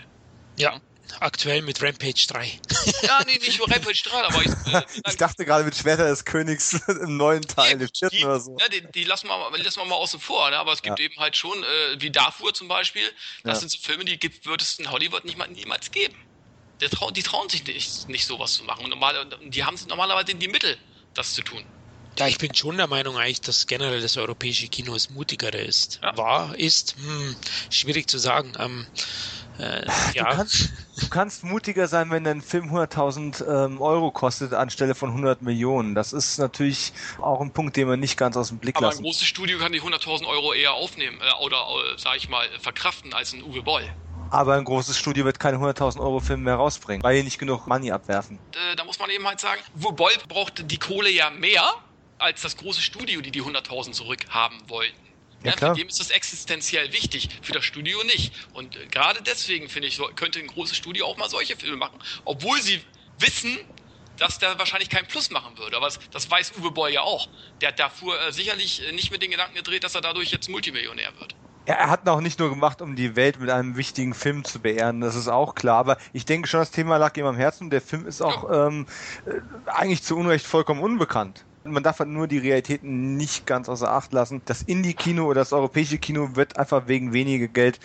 [0.57, 0.79] Ja,
[1.19, 2.59] aktuell mit Rampage 3.
[3.03, 6.25] Ja, nee, nicht nur Rampage 3, aber ich, äh, ich dachte gerade mit Schwerter des
[6.25, 8.57] Königs im neuen Teil, im vierten oder so.
[8.59, 10.57] Ja, die, die, lassen, wir, lassen wir mal außen vor, ne?
[10.57, 11.05] aber es gibt ja.
[11.05, 13.07] eben halt schon, äh, wie Darfur zum Beispiel,
[13.43, 13.59] das ja.
[13.61, 16.15] sind so Filme, die gibt, wird es in Hollywood nicht mal, niemals geben.
[16.81, 20.35] Die, trau, die trauen sich nicht, nicht sowas zu machen und normal, die haben normalerweise
[20.35, 20.77] die Mittel,
[21.13, 21.63] das zu tun.
[22.19, 25.99] Ja, ich bin schon der Meinung eigentlich, dass generell das europäische Kino das mutigere ist.
[26.01, 26.17] Ja.
[26.17, 27.35] War, ist, hm,
[27.69, 28.53] schwierig zu sagen.
[28.57, 28.87] Ähm,
[29.59, 30.29] äh, ja.
[30.29, 35.09] Du kannst, du kannst, mutiger sein, wenn dein Film 100.000 ähm, Euro kostet anstelle von
[35.09, 35.95] 100 Millionen.
[35.95, 38.99] Das ist natürlich auch ein Punkt, den man nicht ganz aus dem Blick Aber lassen.
[38.99, 42.29] Aber ein großes Studio kann die 100.000 Euro eher aufnehmen äh, oder, äh, sag ich
[42.29, 43.83] mal, verkraften als ein Uwe Boll.
[44.29, 47.65] Aber ein großes Studio wird keine 100.000 Euro Filme mehr rausbringen, weil die nicht genug
[47.65, 48.39] Money abwerfen.
[48.75, 51.63] Da muss man eben halt sagen, Uwe Boll brauchte die Kohle ja mehr
[52.19, 55.06] als das große Studio, die die 100.000 zurückhaben wollten.
[55.43, 58.33] Ja, ja, für dem ist das existenziell wichtig, für das Studio nicht.
[58.53, 61.77] Und äh, gerade deswegen, finde ich, so, könnte ein großes Studio auch mal solche Filme
[61.77, 61.99] machen.
[62.25, 62.81] Obwohl sie
[63.19, 63.57] wissen,
[64.17, 65.77] dass der wahrscheinlich keinen Plus machen würde.
[65.77, 67.27] Aber das, das weiß Uwe Boll ja auch.
[67.61, 70.49] Der hat davor äh, sicherlich äh, nicht mit den Gedanken gedreht, dass er dadurch jetzt
[70.49, 71.35] Multimillionär wird.
[71.67, 74.59] Ja, er hat auch nicht nur gemacht, um die Welt mit einem wichtigen Film zu
[74.59, 75.79] beehren, das ist auch klar.
[75.79, 77.69] Aber ich denke schon, das Thema lag ihm am Herzen.
[77.69, 78.67] Der Film ist auch ja.
[78.67, 78.87] ähm,
[79.25, 83.91] äh, eigentlich zu Unrecht vollkommen unbekannt man darf halt nur die Realitäten nicht ganz außer
[83.91, 84.41] Acht lassen.
[84.45, 87.79] Das Indie-Kino oder das europäische Kino wird einfach wegen weniger Geld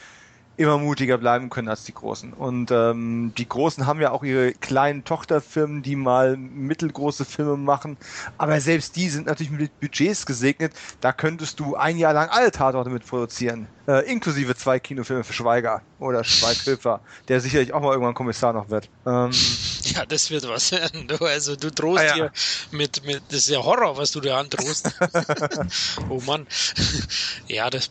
[0.57, 2.33] immer mutiger bleiben können als die Großen.
[2.33, 7.97] Und ähm, die Großen haben ja auch ihre kleinen Tochterfirmen, die mal mittelgroße Filme machen.
[8.39, 10.73] Aber selbst die sind natürlich mit Budgets gesegnet.
[11.01, 13.67] Da könntest du ein Jahr lang alle Tatorte mit produzieren.
[13.89, 18.71] Äh, inklusive zwei Kinofilme für Schweiger oder Schweighöfer, der sicherlich auch mal irgendwann Kommissar noch
[18.71, 18.89] wird.
[19.07, 19.33] Ähm,
[19.83, 21.09] ja, das wird was werden.
[21.09, 22.15] Du, also du drohst ah, ja.
[22.15, 22.33] hier
[22.71, 24.89] mit, mit, das ist ja Horror, was du dir androhst.
[26.09, 26.47] oh Mann.
[27.49, 27.91] ja, das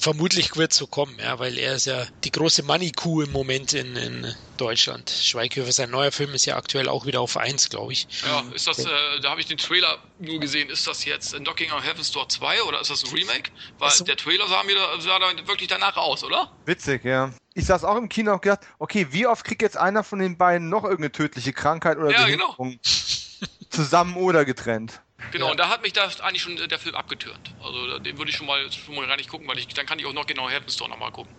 [0.00, 3.94] vermutlich wird so kommen, ja, weil er ist ja die große Money-Kuh im Moment in,
[3.94, 5.08] in Deutschland.
[5.10, 8.08] Schweighöfer, sein neuer Film ist ja aktuell auch wieder auf 1, glaube ich.
[8.26, 8.88] Ja, ist das, äh,
[9.22, 12.28] da habe ich den Trailer nur gesehen, ist das jetzt in Docking on Heaven's Door
[12.28, 13.50] 2 oder ist das ein Remake?
[13.78, 14.04] Weil so.
[14.04, 16.50] der Trailer sah mir da, sah da wirklich danach aus, oder?
[16.64, 17.30] Witzig, ja.
[17.54, 20.38] Ich saß auch im Kino und gedacht, okay, wie oft kriegt jetzt einer von den
[20.38, 22.56] beiden noch irgendeine tödliche Krankheit oder ja, genau.
[23.70, 25.02] zusammen oder getrennt?
[25.30, 25.50] Genau, ja.
[25.52, 27.54] und da hat mich das eigentlich schon der Film abgetürnt.
[27.62, 29.98] Also den würde ich schon mal, schon mal gar nicht gucken, weil ich, dann kann
[29.98, 31.32] ich auch noch genau Heaven's Door nochmal gucken.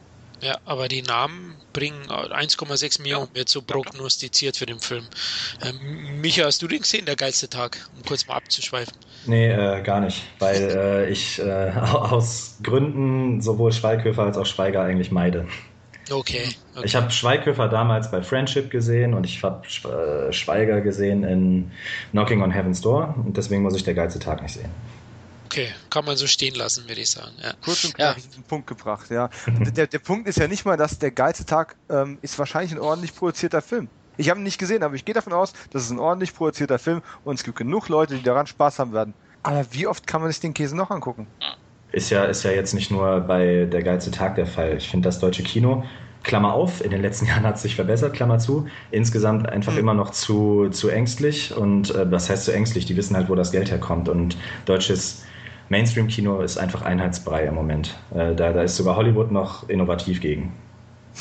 [0.43, 3.35] Ja, aber die Namen bringen 1,6 Millionen, ja.
[3.35, 5.05] wird so prognostiziert für den Film.
[5.63, 8.93] Ähm, Micha, hast du den gesehen, der geilste Tag, um kurz mal abzuschweifen?
[9.25, 14.81] Nee, äh, gar nicht, weil äh, ich äh, aus Gründen sowohl Schweighöfer als auch Schweiger
[14.81, 15.47] eigentlich meide.
[16.11, 16.49] Okay.
[16.75, 16.85] okay.
[16.85, 21.71] Ich habe Schweighöfer damals bei Friendship gesehen und ich habe äh, Schweiger gesehen in
[22.11, 24.69] Knocking on Heaven's Door und deswegen muss ich der geilste Tag nicht sehen.
[25.53, 27.33] Okay, kann man so stehen lassen, würde ich sagen.
[27.39, 27.53] Ja.
[27.63, 28.23] Kurz und knapp ja.
[28.35, 29.29] den Punkt gebracht, ja.
[29.47, 32.79] der, der Punkt ist ja nicht mal, dass der geilste Tag ähm, ist wahrscheinlich ein
[32.79, 33.87] ordentlich produzierter Film.
[34.17, 36.79] Ich habe ihn nicht gesehen, aber ich gehe davon aus, dass es ein ordentlich produzierter
[36.79, 39.13] Film und es gibt genug Leute, die daran Spaß haben werden.
[39.43, 41.27] Aber wie oft kann man sich den Käse noch angucken?
[41.91, 44.77] Ist ja, ist ja jetzt nicht nur bei Der geilste Tag der Fall.
[44.77, 45.83] Ich finde das deutsche Kino,
[46.23, 49.79] Klammer auf, in den letzten Jahren hat es sich verbessert, Klammer zu, insgesamt einfach mhm.
[49.79, 52.87] immer noch zu, zu ängstlich und äh, was heißt zu ängstlich?
[52.87, 54.35] Die wissen halt, wo das Geld herkommt und
[54.65, 55.23] deutsches
[55.73, 57.95] Mainstream-Kino ist einfach einheitsbrei im Moment.
[58.11, 60.53] Äh, da, da ist sogar Hollywood noch innovativ gegen.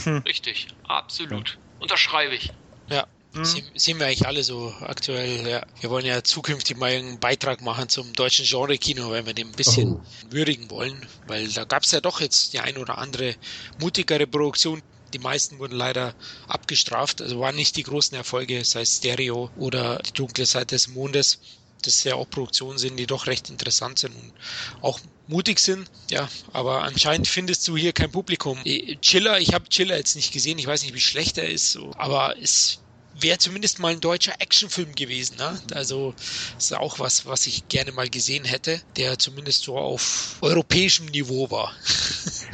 [0.04, 0.18] Hm.
[0.18, 1.58] Richtig, absolut.
[1.80, 2.52] Unterschreibe ich.
[2.88, 3.44] Ja, Mhm.
[3.74, 5.48] Sehen wir eigentlich alle so aktuell.
[5.48, 5.62] Ja.
[5.80, 9.52] Wir wollen ja zukünftig mal einen Beitrag machen zum deutschen Genre-Kino, weil wir den ein
[9.52, 10.00] bisschen oh.
[10.30, 10.94] würdigen wollen.
[11.26, 13.34] Weil da gab es ja doch jetzt die ein oder andere
[13.80, 14.82] mutigere Produktion.
[15.14, 16.14] Die meisten wurden leider
[16.46, 20.88] abgestraft, also waren nicht die großen Erfolge, sei es Stereo oder die dunkle Seite des
[20.88, 21.38] Mondes
[21.86, 24.32] das ja auch Produktionen sind, die doch recht interessant sind und
[24.80, 25.90] auch mutig sind.
[26.10, 28.58] Ja, aber anscheinend findest du hier kein Publikum.
[28.64, 31.78] Äh, Chiller, ich habe Chiller jetzt nicht gesehen, ich weiß nicht, wie schlecht er ist,
[31.96, 32.82] aber es
[33.14, 35.36] wäre zumindest mal ein deutscher Actionfilm gewesen.
[35.36, 35.60] Ne?
[35.74, 36.14] Also
[36.58, 41.50] ist auch was, was ich gerne mal gesehen hätte, der zumindest so auf europäischem Niveau
[41.50, 41.72] war.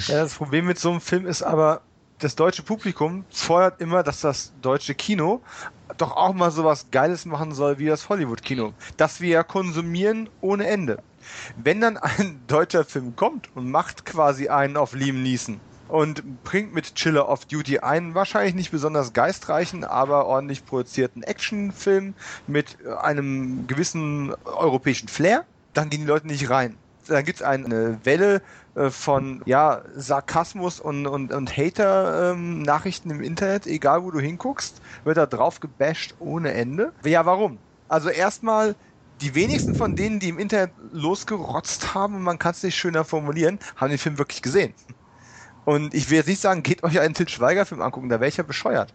[0.06, 1.82] Ja, das Problem mit so einem Film ist aber,
[2.20, 5.42] das deutsche Publikum fordert immer, dass das deutsche Kino
[5.96, 8.72] doch auch mal sowas Geiles machen soll wie das Hollywood-Kino.
[8.96, 11.02] Das wir ja konsumieren ohne Ende.
[11.56, 16.74] Wenn dann ein deutscher Film kommt und macht quasi einen auf Liam Neeson und bringt
[16.74, 22.14] mit Chiller of Duty einen wahrscheinlich nicht besonders geistreichen, aber ordentlich produzierten Actionfilm
[22.46, 26.76] mit einem gewissen europäischen Flair, dann gehen die Leute nicht rein.
[27.06, 28.42] Dann gibt es eine Welle
[28.78, 34.80] äh, von ja, Sarkasmus und, und, und Hater-Nachrichten ähm, im Internet, egal wo du hinguckst,
[35.04, 36.92] wird da drauf gebasht ohne Ende.
[37.04, 37.58] Ja, warum?
[37.88, 38.76] Also erstmal,
[39.20, 43.58] die wenigsten von denen, die im Internet losgerotzt haben, man kann es nicht schöner formulieren,
[43.76, 44.74] haben den Film wirklich gesehen.
[45.64, 48.36] Und ich will jetzt nicht sagen, geht euch einen Til Schweiger-Film angucken, da wäre ich
[48.36, 48.94] ja bescheuert.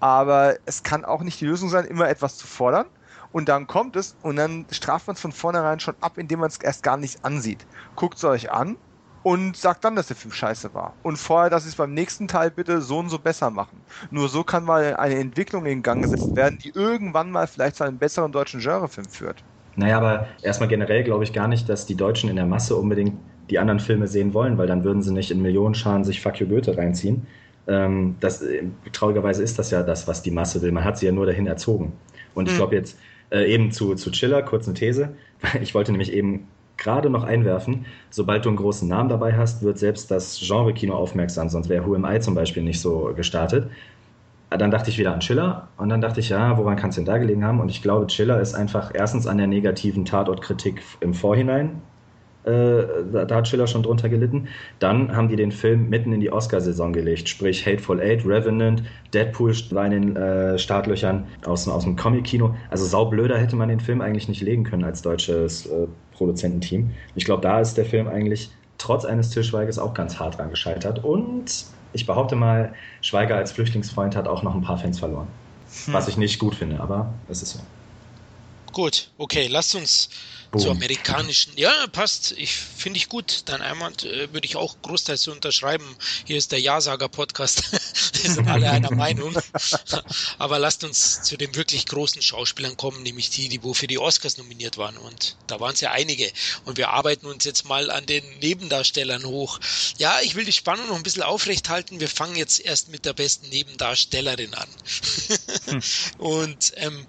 [0.00, 2.86] Aber es kann auch nicht die Lösung sein, immer etwas zu fordern.
[3.32, 6.48] Und dann kommt es und dann straft man es von vornherein schon ab, indem man
[6.48, 7.64] es erst gar nicht ansieht.
[7.94, 8.76] Guckt es euch an,
[9.22, 10.94] und sagt dann, dass der Film scheiße war.
[11.02, 13.80] Und vorher, dass sie es beim nächsten Teil bitte so und so besser machen.
[14.10, 17.84] Nur so kann mal eine Entwicklung in Gang gesetzt werden, die irgendwann mal vielleicht zu
[17.84, 19.42] einem besseren deutschen Genrefilm führt.
[19.76, 23.14] Naja, aber erstmal generell glaube ich gar nicht, dass die Deutschen in der Masse unbedingt
[23.50, 26.46] die anderen Filme sehen wollen, weil dann würden sie nicht in Millionenscharen sich Fuck You
[26.46, 27.26] Goethe reinziehen.
[27.66, 30.72] Ähm, das, äh, traurigerweise ist das ja das, was die Masse will.
[30.72, 31.92] Man hat sie ja nur dahin erzogen.
[32.34, 32.58] Und ich hm.
[32.58, 32.98] glaube jetzt
[33.30, 35.14] äh, eben zu, zu Chiller, kurz eine These.
[35.62, 36.48] Ich wollte nämlich eben
[36.80, 41.48] gerade noch einwerfen, sobald du einen großen Namen dabei hast, wird selbst das Genre-Kino aufmerksam,
[41.48, 43.70] sonst wäre Who Am I zum Beispiel nicht so gestartet.
[44.50, 47.04] Dann dachte ich wieder an Chiller und dann dachte ich, ja, woran kann es denn
[47.04, 47.60] da gelegen haben?
[47.60, 51.82] Und ich glaube, Chiller ist einfach erstens an der negativen Tatortkritik im Vorhinein
[52.44, 54.48] äh, da, hat Schiller schon drunter gelitten.
[54.78, 59.52] Dann haben die den Film mitten in die Oscarsaison gelegt, sprich Hateful Eight, Revenant, Deadpool
[59.70, 62.54] war in den äh, Startlöchern aus, aus dem Comic-Kino.
[62.70, 65.86] Also saublöder hätte man den Film eigentlich nicht legen können als deutsches äh,
[66.20, 66.90] Produzententeam.
[67.14, 71.02] Ich glaube, da ist der Film eigentlich trotz eines Tischweiges auch ganz hart dran gescheitert.
[71.02, 71.64] Und
[71.94, 75.28] ich behaupte mal, Schweiger als Flüchtlingsfreund hat auch noch ein paar Fans verloren.
[75.86, 75.94] Hm.
[75.94, 77.60] Was ich nicht gut finde, aber es ist so.
[78.72, 80.10] Gut, okay, lasst uns
[80.50, 80.62] Boom.
[80.62, 81.52] zu amerikanischen.
[81.56, 82.32] Ja, passt.
[82.36, 83.42] Ich finde ich gut.
[83.46, 85.84] Dann einmal äh, würde ich auch großteils unterschreiben.
[86.24, 87.72] Hier ist der Ja-Sager-Podcast.
[88.22, 89.36] Wir sind alle einer Meinung.
[90.38, 93.98] Aber lasst uns zu den wirklich großen Schauspielern kommen, nämlich die, die wo für die
[93.98, 94.96] Oscars nominiert waren.
[94.96, 96.30] Und da waren es ja einige.
[96.64, 99.60] Und wir arbeiten uns jetzt mal an den Nebendarstellern hoch.
[99.98, 102.00] Ja, ich will die Spannung noch ein bisschen aufrechthalten.
[102.00, 104.68] Wir fangen jetzt erst mit der besten Nebendarstellerin an.
[105.66, 105.82] hm.
[106.18, 107.06] Und ähm,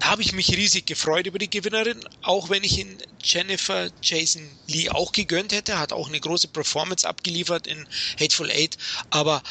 [0.00, 4.60] da habe ich mich riesig gefreut über die Gewinnerin, auch wenn ich ihn Jennifer Jason
[4.66, 7.86] Lee auch gegönnt hätte, hat auch eine große Performance abgeliefert in
[8.18, 8.76] Hateful Eight,
[9.10, 9.42] aber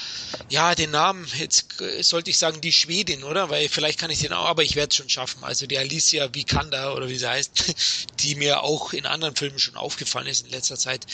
[0.48, 3.50] ja, den Namen, jetzt sollte ich sagen die Schwedin, oder?
[3.50, 5.44] Weil vielleicht kann ich den auch, aber ich werde es schon schaffen.
[5.44, 7.76] Also die Alicia Vikander oder wie sie heißt,
[8.20, 11.06] die mir auch in anderen Filmen schon aufgefallen ist in letzter Zeit,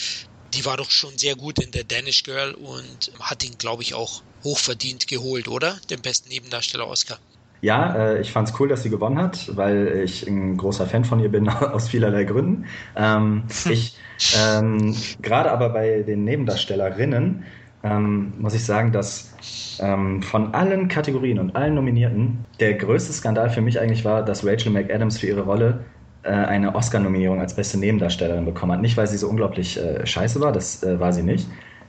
[0.54, 3.94] die war doch schon sehr gut in der Danish Girl und hat ihn, glaube ich,
[3.94, 5.80] auch hochverdient geholt, oder?
[5.90, 7.20] Den besten Nebendarsteller Oscar.
[7.64, 11.02] Ja, äh, ich fand es cool, dass sie gewonnen hat, weil ich ein großer Fan
[11.06, 12.66] von ihr bin, aus vielerlei Gründen.
[12.94, 13.96] Ähm, ich,
[14.38, 17.44] ähm, gerade aber bei den Nebendarstellerinnen,
[17.82, 23.48] ähm, muss ich sagen, dass ähm, von allen Kategorien und allen Nominierten der größte Skandal
[23.48, 25.86] für mich eigentlich war, dass Rachel McAdams für ihre Rolle
[26.22, 28.82] äh, eine Oscar-Nominierung als beste Nebendarstellerin bekommen hat.
[28.82, 31.48] Nicht, weil sie so unglaublich äh, scheiße war, das äh, war sie nicht,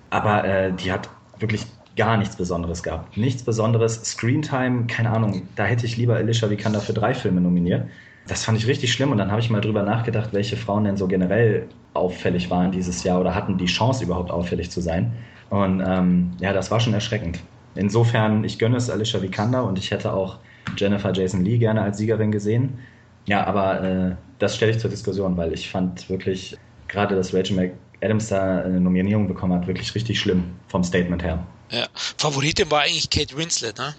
[0.09, 1.65] aber äh, die hat wirklich
[1.95, 3.15] gar nichts Besonderes gab.
[3.15, 4.03] Nichts Besonderes.
[4.03, 7.87] Screentime, keine Ahnung, da hätte ich lieber Alicia Vikander für drei Filme nominiert.
[8.27, 10.97] Das fand ich richtig schlimm und dann habe ich mal drüber nachgedacht, welche Frauen denn
[10.97, 15.13] so generell auffällig waren dieses Jahr oder hatten die Chance überhaupt auffällig zu sein.
[15.49, 17.39] Und ähm, ja, das war schon erschreckend.
[17.75, 20.39] Insofern, ich gönne es Alicia Vikander und ich hätte auch
[20.75, 22.79] Jennifer Jason Lee gerne als Siegerin gesehen.
[23.25, 27.55] Ja, aber äh, das stelle ich zur Diskussion, weil ich fand wirklich gerade, dass Rachel
[28.01, 31.45] McAdams da eine Nominierung bekommen hat, wirklich richtig schlimm vom Statement her.
[31.71, 31.87] Ja.
[31.93, 33.95] Favoritin war eigentlich Kate Winslet, ne?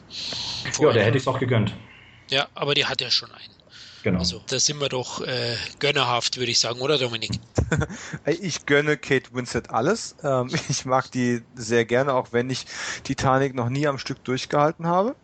[0.79, 1.75] ja, der hätte ich es auch gegönnt.
[2.31, 3.57] Ja, aber die hat ja schon einen.
[4.07, 4.21] Genau.
[4.21, 7.41] Also da sind wir doch äh, gönnerhaft, würde ich sagen, oder Dominik?
[8.25, 10.15] ich gönne Kate Winslet alles.
[10.23, 12.67] Ähm, ich mag die sehr gerne, auch wenn ich
[13.03, 15.17] Titanic noch nie am Stück durchgehalten habe.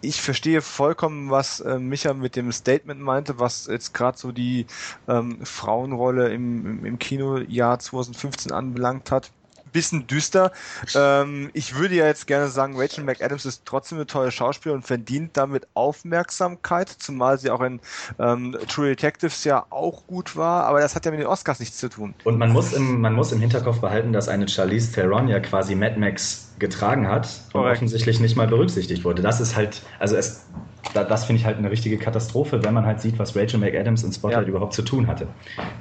[0.00, 4.66] Ich verstehe vollkommen, was äh, Micha mit dem Statement meinte, was jetzt gerade so die
[5.06, 9.30] ähm, Frauenrolle im, im Kinojahr 2015 anbelangt hat
[9.72, 10.52] bisschen düster.
[10.94, 14.86] Ähm, ich würde ja jetzt gerne sagen, Rachel McAdams ist trotzdem eine tolle Schauspielerin und
[14.86, 17.80] verdient damit Aufmerksamkeit, zumal sie auch in
[18.18, 21.78] ähm, True Detectives ja auch gut war, aber das hat ja mit den Oscars nichts
[21.78, 22.14] zu tun.
[22.24, 25.74] Und man muss im, man muss im Hinterkopf behalten, dass eine Charlize Theron ja quasi
[25.74, 27.78] Mad Max getragen hat und Correct.
[27.78, 29.22] offensichtlich nicht mal berücksichtigt wurde.
[29.22, 30.46] Das ist halt, also es,
[30.92, 34.12] das finde ich halt eine richtige Katastrophe, wenn man halt sieht, was Rachel McAdams in
[34.12, 34.48] Spotlight ja.
[34.48, 35.26] überhaupt zu tun hatte.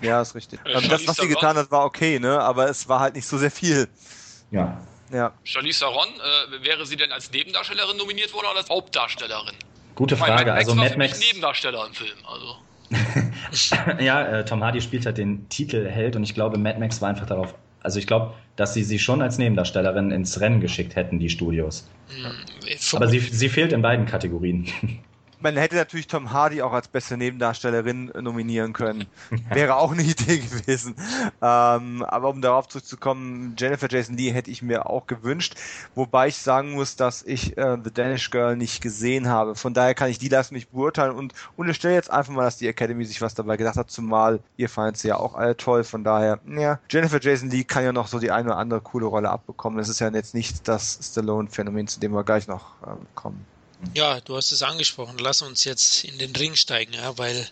[0.02, 0.60] Ja, ist richtig.
[0.66, 2.40] Äh, das, was sie getan hat, war okay, ne?
[2.40, 3.88] aber es war halt nicht so sehr viel.
[4.52, 4.82] Ja.
[5.12, 5.34] ja.
[5.44, 9.56] Charlize Theron, äh, wäre sie denn als Nebendarstellerin nominiert worden oder als Hauptdarstellerin?
[9.96, 10.54] Gute Frage.
[10.54, 11.20] Also Mad Max.
[11.20, 12.56] Nebendarsteller im Film, also.
[14.00, 17.28] ja, äh, Tom Hardy spielt halt den Titelheld und ich glaube, Mad Max war einfach
[17.28, 21.30] darauf also ich glaube, dass sie sie schon als Nebendarstellerin ins Rennen geschickt hätten, die
[21.30, 21.88] Studios.
[22.10, 22.96] Mhm.
[22.96, 24.68] Aber sie, sie fehlt in beiden Kategorien.
[25.42, 29.06] Man hätte natürlich Tom Hardy auch als beste Nebendarstellerin nominieren können.
[29.54, 30.96] Wäre auch eine Idee gewesen.
[31.42, 35.56] Ähm, aber um darauf zurückzukommen, Jennifer Jason Lee hätte ich mir auch gewünscht.
[35.96, 39.56] Wobei ich sagen muss, dass ich äh, The Danish Girl nicht gesehen habe.
[39.56, 42.68] Von daher kann ich die Leistung nicht beurteilen und unterstelle jetzt einfach mal, dass die
[42.68, 45.84] Academy sich was dabei gedacht hat, zumal ihr fandet sie ja auch alle toll.
[45.84, 49.06] Von daher, ja, Jennifer Jason Lee kann ja noch so die eine oder andere coole
[49.06, 49.78] Rolle abbekommen.
[49.78, 53.46] Das ist ja jetzt nicht das Stallone-Phänomen, zu dem wir gleich noch äh, kommen.
[53.94, 55.18] Ja, du hast es angesprochen.
[55.20, 57.50] Lass uns jetzt in den Ring steigen, ja, weil.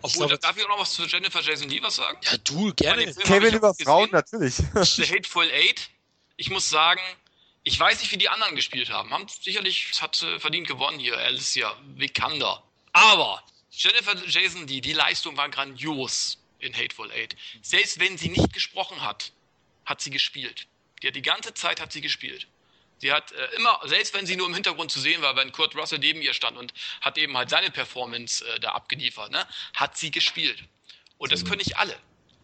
[0.00, 2.18] Obwohl, glaube, darf ich auch noch was zu Jennifer Jason Lee was sagen?
[2.22, 3.12] Ja, du, gerne.
[3.14, 4.54] Kevin über Frauen, natürlich.
[4.74, 5.90] The Hateful Eight.
[6.36, 7.00] Ich muss sagen,
[7.64, 9.10] ich weiß nicht, wie die anderen gespielt haben.
[9.10, 12.62] Haben sicherlich, hat äh, verdient gewonnen hier, Alicia Vikander.
[12.92, 17.36] Aber Jennifer Jason Lee, die Leistung war grandios in Hateful Eight.
[17.62, 19.32] Selbst wenn sie nicht gesprochen hat,
[19.84, 20.66] hat sie gespielt.
[21.02, 22.46] Die hat die ganze Zeit hat sie gespielt.
[22.98, 25.74] Sie hat äh, immer, selbst wenn sie nur im Hintergrund zu sehen war, wenn Kurt
[25.76, 29.96] Russell neben ihr stand und hat eben halt seine Performance äh, da abgeliefert, ne, hat
[29.96, 30.64] sie gespielt.
[31.16, 31.96] Und das können nicht alle.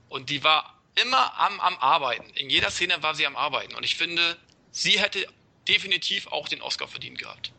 [0.09, 2.29] Und die war immer am, am Arbeiten.
[2.35, 3.75] In jeder Szene war sie am Arbeiten.
[3.75, 4.37] Und ich finde,
[4.71, 5.27] sie hätte
[5.69, 7.53] definitiv auch den Oscar verdient gehabt.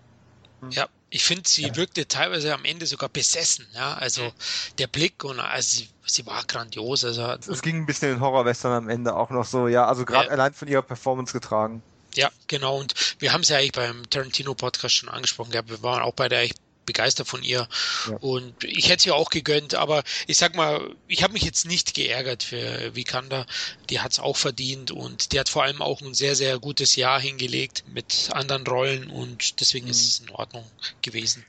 [0.69, 1.75] Ja, ich finde, sie ja.
[1.75, 3.67] wirkte teilweise am Ende sogar besessen.
[3.73, 4.31] Ja, also mhm.
[4.79, 7.03] der Blick und also sie, sie war grandios.
[7.05, 9.67] Also es ging ein bisschen in Horrorwestern am Ende auch noch so.
[9.67, 10.31] Ja, also gerade ja.
[10.31, 11.83] allein von ihrer Performance getragen.
[12.15, 12.77] Ja, genau.
[12.77, 15.69] Und wir haben es ja eigentlich beim Tarantino-Podcast schon angesprochen gehabt.
[15.69, 16.55] Wir waren auch beide eigentlich
[16.85, 17.67] begeistert von ihr.
[18.09, 18.17] Ja.
[18.17, 21.93] Und ich hätte sie auch gegönnt, aber ich sag mal, ich habe mich jetzt nicht
[21.93, 23.45] geärgert für Vikander.
[23.89, 26.95] Die hat es auch verdient und die hat vor allem auch ein sehr, sehr gutes
[26.95, 29.91] Jahr hingelegt mit anderen Rollen und deswegen mhm.
[29.91, 30.65] ist es in Ordnung
[31.01, 31.43] gewesen.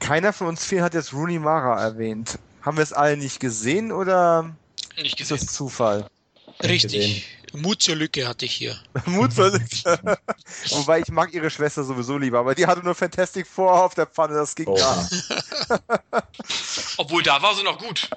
[0.00, 2.38] Keiner von uns vier hat jetzt Rooney Mara erwähnt.
[2.62, 4.54] Haben wir es alle nicht gesehen oder
[4.96, 5.46] Nicht ist gesehen.
[5.46, 6.06] das Zufall?
[6.62, 7.24] Richtig.
[7.52, 8.78] Mut zur Lücke hatte ich hier.
[9.06, 10.18] Mut zur Lücke.
[10.70, 14.06] Wobei ich mag ihre Schwester sowieso lieber, aber die hatte nur Fantastic Four auf der
[14.06, 15.24] Pfanne, das ging Oh, gar nicht.
[16.96, 18.08] Obwohl, da war sie noch gut.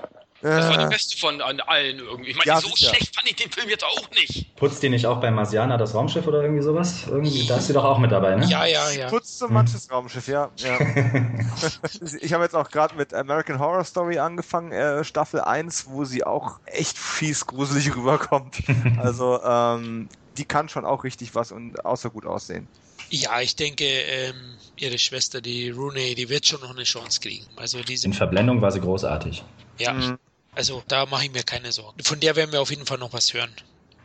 [0.44, 2.32] Das war die Äh, beste von allen irgendwie.
[2.32, 2.89] Ich meine, Ja, so sicher.
[2.94, 4.54] schlecht fand ich den Film jetzt auch nicht.
[4.58, 7.08] Putzt die nicht auch bei Marsiana das Raumschiff oder irgendwie sowas?
[7.08, 8.46] Irgendwie, da ist sie doch auch mit dabei, ne?
[8.48, 9.08] Ja, ja, ja.
[9.10, 10.52] Putzt so manches Raumschiff, ja.
[10.58, 10.80] ja.
[12.22, 16.24] ich habe jetzt auch gerade mit American Horror Story angefangen, äh, Staffel 1, wo sie
[16.26, 18.58] auch echt fies gruselig rüberkommt.
[18.98, 22.68] Also, ähm, die kann schon auch richtig was und außer gut aussehen.
[23.10, 27.46] Ja, ich denke, ähm, ihre Schwester, die Rooney, die wird schon noch eine Chance kriegen.
[27.58, 29.44] Also diese, In Verblendung war sie großartig.
[29.78, 30.18] ja, Mhm.
[30.56, 32.04] Also da mache ich mir keine Sorgen.
[32.04, 33.54] Von der werden wir auf jeden Fall noch was hören.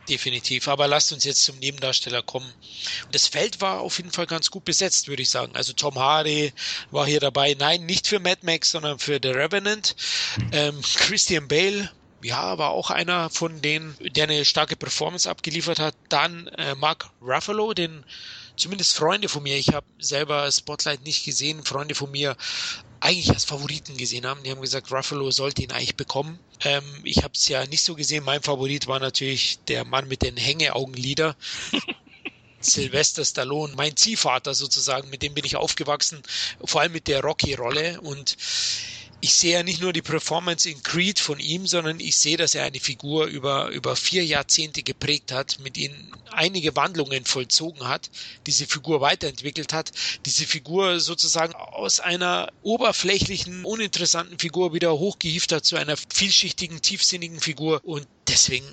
[0.09, 0.67] Definitiv.
[0.67, 2.51] Aber lasst uns jetzt zum Nebendarsteller kommen.
[3.11, 5.55] Das Feld war auf jeden Fall ganz gut besetzt, würde ich sagen.
[5.55, 6.51] Also Tom Hardy
[6.89, 7.55] war hier dabei.
[7.57, 9.95] Nein, nicht für Mad Max, sondern für The Revenant.
[10.51, 11.91] Ähm, Christian Bale,
[12.23, 15.95] ja, war auch einer von denen, der eine starke Performance abgeliefert hat.
[16.09, 18.03] Dann äh, Mark Ruffalo, den
[18.55, 22.35] zumindest Freunde von mir, ich habe selber Spotlight nicht gesehen, Freunde von mir
[22.99, 24.43] eigentlich als Favoriten gesehen haben.
[24.43, 26.39] Die haben gesagt, Ruffalo sollte ihn eigentlich bekommen.
[26.63, 28.23] Ähm, ich habe es ja nicht so gesehen.
[28.23, 31.35] Mein Favorit war natürlich der Mann mit den Hängeaugenlider.
[32.61, 36.21] Sylvester Stallone, mein Ziehvater sozusagen, mit dem bin ich aufgewachsen,
[36.65, 38.35] vor allem mit der Rocky-Rolle und
[39.21, 42.55] ich sehe ja nicht nur die Performance in Creed von ihm, sondern ich sehe, dass
[42.55, 48.09] er eine Figur über, über vier Jahrzehnte geprägt hat, mit ihnen einige Wandlungen vollzogen hat,
[48.47, 49.91] diese Figur weiterentwickelt hat,
[50.25, 57.41] diese Figur sozusagen aus einer oberflächlichen, uninteressanten Figur wieder hochgehieft hat zu einer vielschichtigen, tiefsinnigen
[57.41, 58.65] Figur und deswegen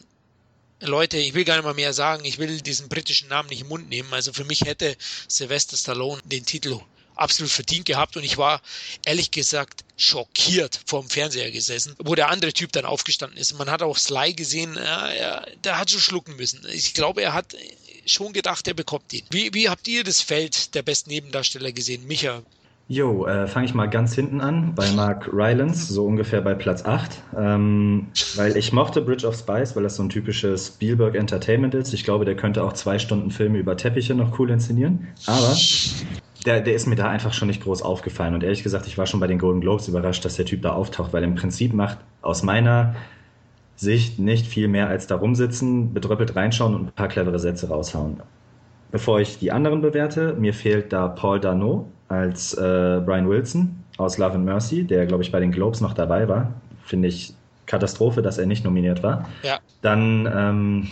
[0.80, 3.68] Leute, ich will gar nicht mal mehr sagen, ich will diesen britischen Namen nicht im
[3.68, 4.12] Mund nehmen.
[4.12, 6.80] Also für mich hätte Sylvester Stallone den Titel
[7.16, 8.60] absolut verdient gehabt und ich war
[9.04, 13.58] ehrlich gesagt schockiert vorm Fernseher gesessen, wo der andere Typ dann aufgestanden ist.
[13.58, 16.66] Man hat auch Sly gesehen, ja, er, der hat schon schlucken müssen.
[16.72, 17.56] Ich glaube, er hat
[18.04, 19.24] schon gedacht, er bekommt ihn.
[19.30, 22.06] Wie, wie habt ihr das Feld der besten Nebendarsteller gesehen?
[22.06, 22.42] Micha,
[22.88, 26.84] Jo, äh, fange ich mal ganz hinten an, bei Mark Rylance, so ungefähr bei Platz
[26.84, 27.10] 8.
[27.36, 28.06] Ähm,
[28.36, 31.92] weil ich mochte Bridge of Spies, weil das so ein typisches Spielberg Entertainment ist.
[31.92, 35.08] Ich glaube, der könnte auch zwei Stunden Filme über Teppiche noch cool inszenieren.
[35.26, 35.56] Aber
[36.46, 38.34] der, der ist mir da einfach schon nicht groß aufgefallen.
[38.34, 40.72] Und ehrlich gesagt, ich war schon bei den Golden Globes überrascht, dass der Typ da
[40.72, 42.94] auftaucht, weil im Prinzip macht aus meiner
[43.74, 48.20] Sicht nicht viel mehr als da rumsitzen, bedröppelt reinschauen und ein paar clevere Sätze raushauen.
[48.90, 54.16] Bevor ich die anderen bewerte, mir fehlt da Paul Dano als äh, Brian Wilson aus
[54.16, 56.52] Love and Mercy, der, glaube ich, bei den Globes noch dabei war.
[56.84, 57.34] Finde ich
[57.66, 59.28] Katastrophe, dass er nicht nominiert war.
[59.42, 59.58] Ja.
[59.82, 60.88] Dann, ähm,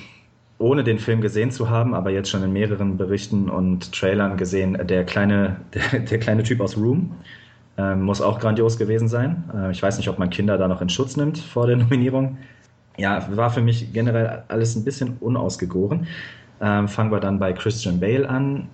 [0.58, 4.78] ohne den Film gesehen zu haben, aber jetzt schon in mehreren Berichten und Trailern gesehen,
[4.86, 7.12] der kleine, der, der kleine Typ aus Room
[7.76, 9.44] ähm, muss auch grandios gewesen sein.
[9.54, 12.38] Äh, ich weiß nicht, ob man Kinder da noch in Schutz nimmt vor der Nominierung.
[12.96, 16.06] Ja, war für mich generell alles ein bisschen unausgegoren.
[16.60, 18.68] Ähm, fangen wir dann bei Christian Bale an.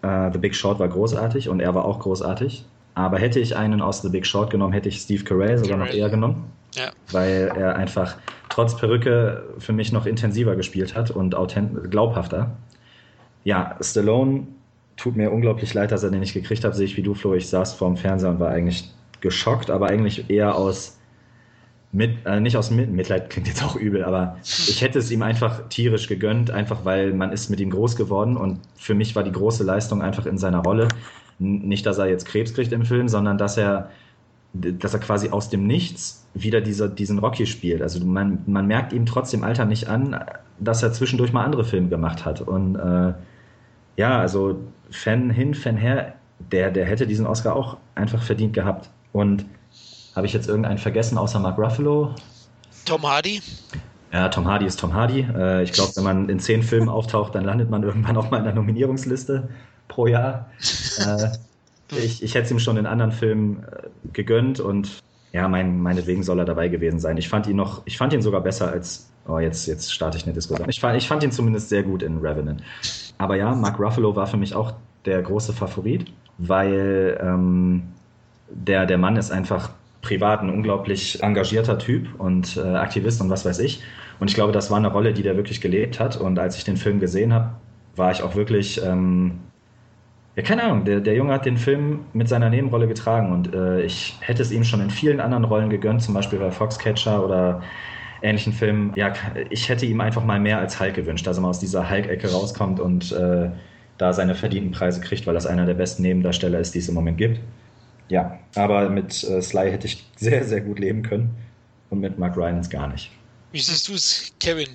[0.00, 2.64] Äh, The Big Short war großartig und er war auch großartig.
[2.94, 5.92] Aber hätte ich einen aus The Big Short genommen, hätte ich Steve Carell sogar noch
[5.92, 6.44] eher genommen,
[6.74, 8.16] ja, weil er einfach
[8.52, 11.34] trotz Perücke für mich noch intensiver gespielt hat und
[11.90, 12.50] glaubhafter.
[13.44, 14.46] Ja, Stallone
[14.98, 17.32] tut mir unglaublich leid, dass er den nicht gekriegt hat, sehe ich wie du, Flo.
[17.34, 18.90] Ich saß vorm Fernseher und war eigentlich
[19.22, 20.98] geschockt, aber eigentlich eher aus
[21.92, 25.22] mit, äh, nicht aus Mit Mitleid klingt jetzt auch übel, aber ich hätte es ihm
[25.22, 29.22] einfach tierisch gegönnt, einfach weil man ist mit ihm groß geworden und für mich war
[29.22, 30.88] die große Leistung einfach in seiner Rolle.
[31.38, 33.90] Nicht, dass er jetzt Krebs kriegt im Film, sondern dass er,
[34.52, 37.82] dass er quasi aus dem Nichts wieder dieser, diesen Rocky spielt.
[37.82, 40.18] Also man, man merkt ihm trotzdem Alter nicht an,
[40.58, 42.40] dass er zwischendurch mal andere Filme gemacht hat.
[42.40, 43.14] Und äh,
[43.96, 44.58] ja, also
[44.90, 48.90] Fan hin, Fan her, der, der hätte diesen Oscar auch einfach verdient gehabt.
[49.12, 49.46] Und
[50.14, 52.14] habe ich jetzt irgendeinen vergessen außer Mark Ruffalo?
[52.84, 53.40] Tom Hardy,
[54.12, 55.26] Ja, Tom Hardy ist Tom Hardy.
[55.34, 58.38] Äh, ich glaube, wenn man in zehn Filmen auftaucht, dann landet man irgendwann auch mal
[58.38, 59.48] in der Nominierungsliste
[59.88, 60.50] pro Jahr.
[60.98, 61.28] Äh,
[61.96, 66.22] ich, ich hätte es ihm schon in anderen Filmen äh, gegönnt und ja, mein, meinetwegen
[66.22, 67.16] soll er dabei gewesen sein.
[67.16, 70.24] Ich fand ihn noch, ich fand ihn sogar besser als, oh, jetzt, jetzt starte ich
[70.24, 70.68] eine Diskussion.
[70.68, 72.62] Ich fand, ich fand ihn zumindest sehr gut in Revenant.
[73.18, 74.74] Aber ja, Mark Ruffalo war für mich auch
[75.06, 77.84] der große Favorit, weil ähm,
[78.50, 79.70] der, der Mann ist einfach
[80.02, 83.82] privat ein unglaublich engagierter Typ und äh, Aktivist und was weiß ich.
[84.20, 86.16] Und ich glaube, das war eine Rolle, die der wirklich gelebt hat.
[86.16, 87.54] Und als ich den Film gesehen habe,
[87.96, 89.38] war ich auch wirklich, ähm,
[90.36, 93.82] ja, keine Ahnung, der, der Junge hat den Film mit seiner Nebenrolle getragen und äh,
[93.82, 97.62] ich hätte es ihm schon in vielen anderen Rollen gegönnt, zum Beispiel bei Foxcatcher oder
[98.22, 98.92] ähnlichen Filmen.
[98.94, 99.12] Ja,
[99.50, 102.32] ich hätte ihm einfach mal mehr als Hulk gewünscht, dass er mal aus dieser Hulk-Ecke
[102.32, 103.50] rauskommt und äh,
[103.98, 106.94] da seine verdienten Preise kriegt, weil das einer der besten Nebendarsteller ist, die es im
[106.94, 107.40] Moment gibt.
[108.08, 111.34] Ja, aber mit äh, Sly hätte ich sehr, sehr gut leben können
[111.90, 113.10] und mit Mark Rylance gar nicht.
[113.52, 114.68] Wie siehst du es, Kevin?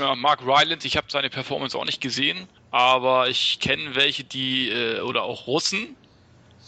[0.00, 4.70] Ja, Mark Rylance, ich habe seine Performance auch nicht gesehen, aber ich kenne welche, die,
[4.70, 5.94] äh, oder auch Russen,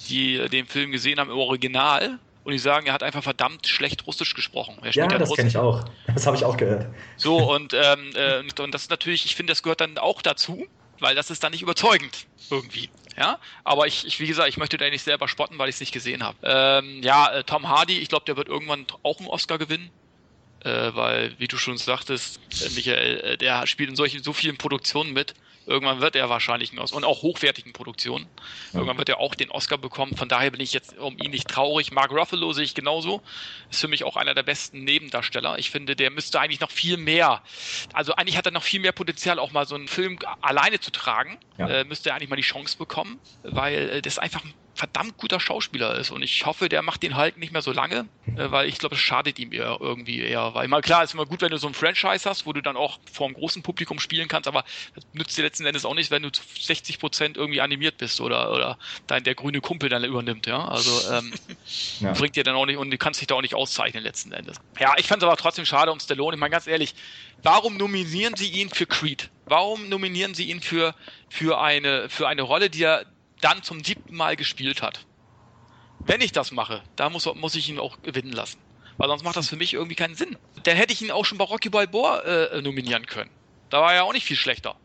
[0.08, 3.66] die äh, den Film gesehen haben im Original und die sagen, er hat einfach verdammt
[3.66, 4.76] schlecht Russisch gesprochen.
[4.92, 5.82] ja, das kenne ich auch.
[6.14, 6.86] Das habe ich auch gehört.
[7.16, 10.66] So, und, ähm, äh, und das ist natürlich, ich finde, das gehört dann auch dazu,
[10.98, 12.90] weil das ist dann nicht überzeugend irgendwie.
[13.16, 15.80] Ja, aber ich, ich, wie gesagt, ich möchte da nicht selber spotten, weil ich es
[15.80, 16.36] nicht gesehen habe.
[16.42, 19.90] Ähm, ja, äh, Tom Hardy, ich glaube, der wird irgendwann auch einen Oscar gewinnen.
[20.64, 24.56] Äh, weil, wie du schon sagtest, äh, Michael, äh, der spielt in solchen, so vielen
[24.56, 25.34] Produktionen mit.
[25.66, 28.26] Irgendwann wird er wahrscheinlich einen Oscar, und auch hochwertigen Produktionen.
[28.72, 30.16] Irgendwann wird er auch den Oscar bekommen.
[30.16, 31.92] Von daher bin ich jetzt um ihn nicht traurig.
[31.92, 33.22] Mark Ruffalo sehe ich genauso.
[33.70, 35.58] Ist für mich auch einer der besten Nebendarsteller.
[35.58, 37.42] Ich finde, der müsste eigentlich noch viel mehr,
[37.92, 40.90] also eigentlich hat er noch viel mehr Potenzial, auch mal so einen Film alleine zu
[40.90, 41.38] tragen.
[41.58, 41.68] Ja.
[41.68, 45.38] Äh, müsste er eigentlich mal die Chance bekommen, weil äh, das einfach ein verdammt guter
[45.38, 48.68] Schauspieler ist und ich hoffe, der macht den halt nicht mehr so lange, äh, weil
[48.68, 51.50] ich glaube, es schadet ihm eher irgendwie eher, weil mal klar ist immer gut, wenn
[51.50, 54.48] du so ein Franchise hast, wo du dann auch vor einem großen Publikum spielen kannst,
[54.48, 57.98] aber das nützt dir letzten Endes auch nicht, wenn du zu 60 Prozent irgendwie animiert
[57.98, 61.32] bist oder oder dein der grüne Kumpel dann übernimmt, ja, also ähm,
[62.00, 62.12] ja.
[62.12, 64.56] bringt dir dann auch nicht und du kannst dich da auch nicht auszeichnen letzten Endes.
[64.80, 66.36] Ja, ich fand es aber trotzdem schade um Stallone.
[66.36, 66.94] Ich meine ganz ehrlich,
[67.42, 69.28] warum nominieren Sie ihn für Creed?
[69.44, 70.94] Warum nominieren Sie ihn für
[71.28, 73.04] für eine für eine Rolle, die er
[73.42, 75.04] dann zum siebten Mal gespielt hat.
[75.98, 78.58] Wenn ich das mache, da muss, muss ich ihn auch gewinnen lassen.
[78.96, 80.36] Weil sonst macht das für mich irgendwie keinen Sinn.
[80.64, 83.30] Dann hätte ich ihn auch schon bei Rocky Balboa äh, nominieren können.
[83.70, 84.76] Da war er ja auch nicht viel schlechter.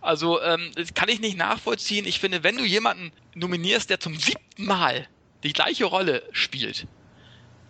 [0.00, 2.06] Also ähm, das kann ich nicht nachvollziehen.
[2.06, 5.08] Ich finde, wenn du jemanden nominierst, der zum siebten Mal
[5.44, 6.86] die gleiche Rolle spielt,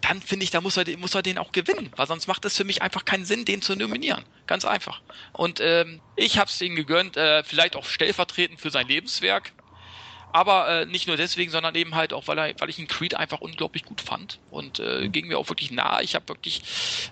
[0.01, 2.57] dann finde ich, da muss er, muss er den auch gewinnen, weil sonst macht es
[2.57, 4.25] für mich einfach keinen Sinn, den zu nominieren.
[4.47, 5.01] Ganz einfach.
[5.33, 9.53] Und ähm, ich habe es ihm gegönnt, äh, vielleicht auch stellvertretend für sein Lebenswerk.
[10.35, 13.15] Aber äh, nicht nur deswegen, sondern eben halt auch, weil, er, weil ich ihn Creed
[13.15, 15.13] einfach unglaublich gut fand und äh, mhm.
[15.13, 16.01] ging mir auch wirklich nah.
[16.01, 16.61] Ich habe wirklich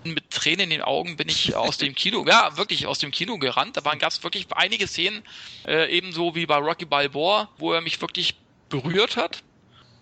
[0.03, 3.37] mit Tränen in den Augen bin ich aus dem Kino, ja wirklich aus dem Kino
[3.37, 3.77] gerannt.
[3.77, 5.23] Da waren gab es wirklich einige Szenen,
[5.65, 8.35] äh, ebenso wie bei Rocky Balboa, wo er mich wirklich
[8.67, 9.41] berührt hat.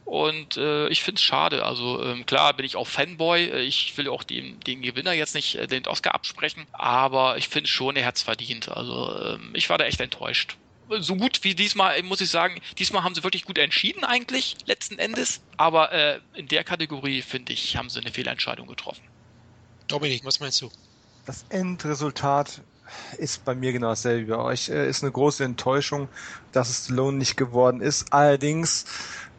[0.04, 1.64] Und äh, ich finde es schade.
[1.64, 3.52] Also ähm, klar bin ich auch Fanboy.
[3.52, 6.66] Äh, ich will auch dem, den Gewinner jetzt nicht äh, den Oscar absprechen.
[6.72, 8.70] Aber ich finde schon, er hat es verdient.
[8.70, 10.58] Also ähm, ich war da echt enttäuscht
[11.00, 15.00] so gut wie diesmal, muss ich sagen, diesmal haben sie wirklich gut entschieden eigentlich, letzten
[15.00, 15.42] Endes.
[15.58, 19.02] Aber äh, in der Kategorie, finde ich, haben sie eine Fehlentscheidung getroffen.
[19.88, 20.70] Dominik, was meinst du?
[21.26, 22.62] Das Endresultat
[23.18, 24.70] ist bei mir genau dasselbe wie bei euch.
[24.70, 26.10] Äh, ist eine große Enttäuschung,
[26.52, 28.12] dass es Stallone nicht geworden ist.
[28.12, 28.86] Allerdings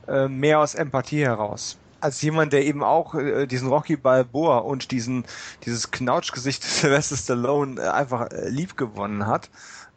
[0.08, 4.90] äh, mehr aus Empathie heraus als jemand, der eben auch äh, diesen Rocky Balboa und
[4.90, 5.24] diesen
[5.64, 9.50] dieses Knautschgesicht Sylvester Stallone äh, einfach äh, lieb gewonnen hat,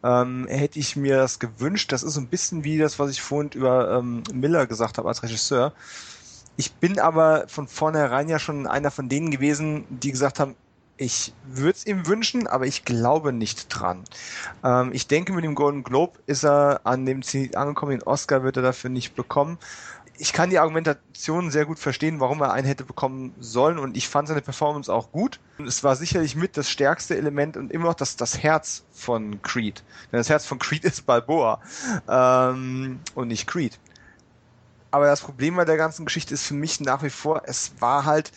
[0.06, 1.90] ähm, hätte ich mir das gewünscht.
[1.90, 5.08] Das ist so ein bisschen wie das, was ich vorhin über ähm, Miller gesagt habe
[5.08, 5.72] als Regisseur.
[6.56, 10.54] Ich bin aber von vornherein ja schon einer von denen gewesen, die gesagt haben,
[10.96, 14.04] ich würde es ihm wünschen, aber ich glaube nicht dran.
[14.64, 17.90] Ähm, ich denke, mit dem Golden Globe ist er an dem Ziel angekommen.
[17.90, 19.58] Den Oscar wird er dafür nicht bekommen
[20.18, 24.08] ich kann die Argumentation sehr gut verstehen, warum er einen hätte bekommen sollen und ich
[24.08, 25.40] fand seine Performance auch gut.
[25.64, 29.82] Es war sicherlich mit das stärkste Element und immer noch das, das Herz von Creed.
[30.12, 31.60] Denn das Herz von Creed ist Balboa
[32.08, 33.78] ähm, und nicht Creed.
[34.90, 38.04] Aber das Problem bei der ganzen Geschichte ist für mich nach wie vor, es war
[38.04, 38.32] halt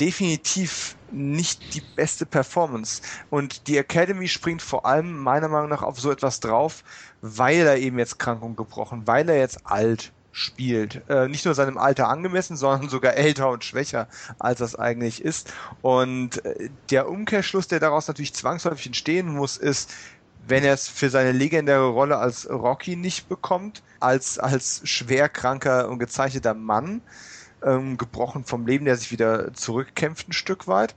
[0.00, 3.02] definitiv nicht die beste Performance.
[3.30, 6.82] Und die Academy springt vor allem meiner Meinung nach auf so etwas drauf,
[7.20, 11.08] weil er eben jetzt krank und gebrochen, weil er jetzt alt spielt.
[11.08, 14.08] Äh, nicht nur seinem Alter angemessen, sondern sogar älter und schwächer,
[14.38, 15.52] als das eigentlich ist.
[15.80, 19.94] Und äh, der Umkehrschluss, der daraus natürlich zwangsläufig entstehen muss, ist,
[20.46, 25.98] wenn er es für seine legendäre Rolle als Rocky nicht bekommt, als, als schwerkranker und
[25.98, 27.00] gezeichneter Mann,
[27.62, 30.94] ähm, gebrochen vom Leben, der sich wieder zurückkämpft ein Stück weit,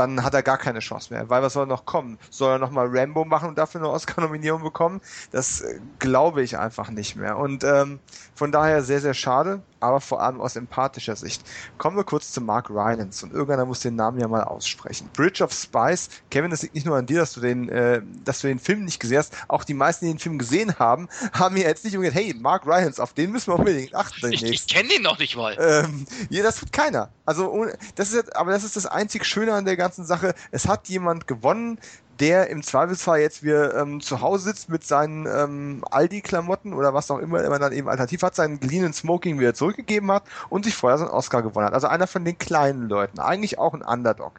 [0.00, 1.28] dann hat er gar keine Chance mehr.
[1.28, 2.18] Weil was soll noch kommen?
[2.30, 5.00] Soll er nochmal Rambo machen und dafür eine Oscar-Nominierung bekommen?
[5.30, 7.36] Das äh, glaube ich einfach nicht mehr.
[7.36, 8.00] Und ähm,
[8.34, 11.42] von daher sehr, sehr schade aber vor allem aus empathischer Sicht.
[11.78, 15.08] Kommen wir kurz zu Mark Rylance und irgendeiner muss den Namen ja mal aussprechen.
[15.12, 16.08] Bridge of Spies.
[16.30, 18.84] Kevin, das liegt nicht nur an dir, dass du den, äh, dass du den Film
[18.84, 19.34] nicht gesehen hast.
[19.48, 22.66] Auch die meisten, die den Film gesehen haben, haben mir jetzt nicht gesagt, hey, Mark
[22.66, 24.32] Rylance, auf den müssen wir unbedingt achten.
[24.32, 25.56] Ich, ich kenne den noch nicht mal.
[25.58, 27.10] Ähm, ja, das tut keiner.
[27.24, 30.34] Also, das ist aber das ist das einzig Schöne an der ganzen Sache.
[30.50, 31.78] Es hat jemand gewonnen,
[32.20, 37.10] der im Zweifelsfall jetzt wieder ähm, zu Hause sitzt mit seinen ähm, Aldi-Klamotten oder was
[37.10, 40.74] auch immer er dann eben alternativ hat, seinen geliehenen Smoking wieder zurückgegeben hat und sich
[40.74, 41.74] vorher so einen Oscar gewonnen hat.
[41.74, 43.18] Also einer von den kleinen Leuten.
[43.18, 44.38] Eigentlich auch ein Underdog.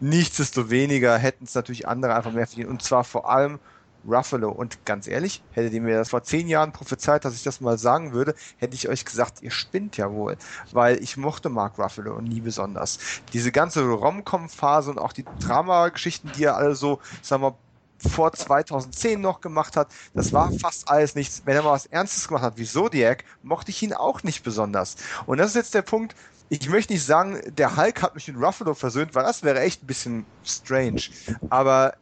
[0.00, 2.70] Nichtsdestoweniger hätten es natürlich andere einfach mehr verdient.
[2.70, 3.58] Und zwar vor allem
[4.06, 4.50] Ruffalo.
[4.50, 7.78] Und ganz ehrlich, hättet ihr mir das vor zehn Jahren prophezeit, dass ich das mal
[7.78, 10.36] sagen würde, hätte ich euch gesagt, ihr spinnt ja wohl.
[10.72, 12.98] Weil ich mochte Mark Ruffalo und nie besonders.
[13.32, 17.56] Diese ganze Rom-Com-Phase und auch die Drama-Geschichten, die er alle so, sagen wir,
[17.98, 21.42] vor 2010 noch gemacht hat, das war fast alles nichts.
[21.44, 24.96] Wenn er mal was Ernstes gemacht hat, wie Zodiac, mochte ich ihn auch nicht besonders.
[25.26, 26.14] Und das ist jetzt der Punkt,
[26.48, 29.82] ich möchte nicht sagen, der Hulk hat mich mit Ruffalo versöhnt, weil das wäre echt
[29.82, 31.02] ein bisschen strange.
[31.50, 31.94] Aber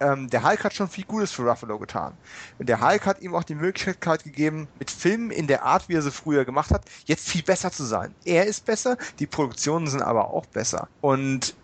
[0.00, 2.14] ähm, der Hulk hat schon viel Gutes für Ruffalo getan.
[2.58, 5.94] Und der Hulk hat ihm auch die Möglichkeit gegeben, mit Filmen in der Art, wie
[5.94, 8.14] er sie früher gemacht hat, jetzt viel besser zu sein.
[8.24, 10.88] Er ist besser, die Produktionen sind aber auch besser.
[11.00, 11.54] Und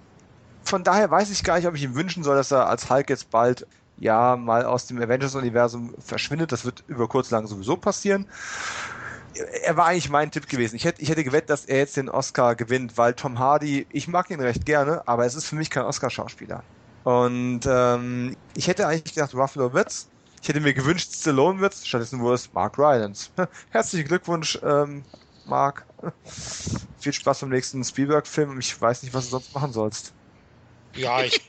[0.65, 3.11] von daher weiß ich gar nicht, ob ich ihm wünschen soll, dass er als Hulk
[3.11, 3.66] jetzt bald
[3.98, 6.52] ja mal aus dem Avengers-Universum verschwindet.
[6.52, 8.27] Das wird über kurz lang sowieso passieren.
[9.62, 10.77] Er war eigentlich mein Tipp gewesen.
[10.77, 14.09] Ich hätte, ich hätte gewettet, dass er jetzt den Oscar gewinnt, weil Tom Hardy, ich
[14.09, 16.62] mag ihn recht gerne, aber es ist für mich kein Oscar-Schauspieler.
[17.05, 20.09] Und ähm, ich hätte eigentlich gedacht, Ruffalo wird's.
[20.43, 21.86] Ich hätte mir gewünscht, Stallone wird's.
[21.86, 23.31] Stattdessen wurde es Mark Rylance.
[23.70, 25.05] Herzlichen Glückwunsch, ähm,
[25.47, 25.86] Mark.
[26.98, 28.59] Viel Spaß beim nächsten Spielberg-Film.
[28.59, 30.12] Ich weiß nicht, was du sonst machen sollst.
[30.94, 31.40] Ja, ich,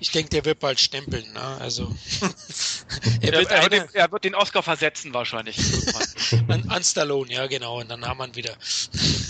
[0.00, 1.24] ich denke, der wird bald stempeln.
[1.32, 1.40] Ne?
[1.40, 1.84] Also
[3.20, 5.56] er, wird er, den, er, wird den, Oscar versetzen wahrscheinlich.
[6.48, 7.80] an, an Stallone, ja genau.
[7.80, 8.56] Und dann haben wir ihn wieder.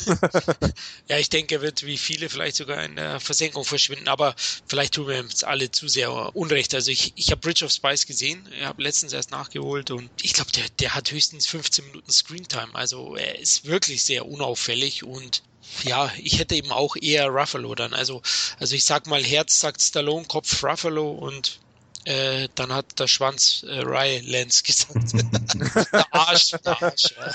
[1.08, 4.08] ja, ich denke, er wird wie viele vielleicht sogar in der Versenkung verschwinden.
[4.08, 4.34] Aber
[4.66, 6.74] vielleicht tun wir uns alle zu sehr Unrecht.
[6.74, 8.48] Also ich, ich habe Bridge of Spice gesehen.
[8.58, 12.74] Ich habe letztens erst nachgeholt und ich glaube, der, der hat höchstens 15 Minuten Screentime.
[12.74, 15.42] Also er ist wirklich sehr unauffällig und
[15.82, 17.92] ja, ich hätte eben auch eher Ruffalo dann.
[17.92, 18.22] Also,
[18.58, 21.60] also ich sag mal, Herz sagt Stallone, Kopf Ruffalo und
[22.04, 25.12] äh, dann hat der Schwanz äh, Ry Lance gesagt.
[25.92, 26.52] der Arsch.
[26.64, 27.32] Der Arsch ja.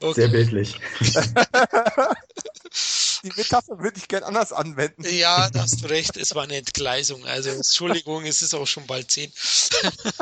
[0.00, 0.14] okay.
[0.14, 0.78] Sehr bildlich.
[3.22, 5.04] Die Metapher würde ich gern anders anwenden.
[5.04, 6.16] Ja, da hast du recht.
[6.16, 7.24] Es war eine Entgleisung.
[7.26, 9.32] Also, Entschuldigung, es ist auch schon bald zehn.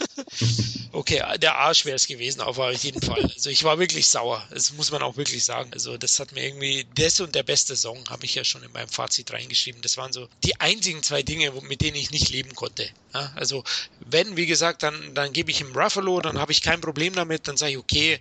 [0.92, 3.22] okay, der Arsch wäre es gewesen, auf jeden Fall.
[3.22, 4.46] Also, ich war wirklich sauer.
[4.50, 5.70] Das muss man auch wirklich sagen.
[5.74, 8.72] Also, das hat mir irgendwie, das und der beste Song habe ich ja schon in
[8.72, 9.82] meinem Fazit reingeschrieben.
[9.82, 12.88] Das waren so die einzigen zwei Dinge, mit denen ich nicht leben konnte.
[13.12, 13.64] Ja, also,
[14.00, 17.48] wenn, wie gesagt, dann, dann gebe ich ihm Ruffalo, dann habe ich kein Problem damit,
[17.48, 18.20] dann sage ich, okay,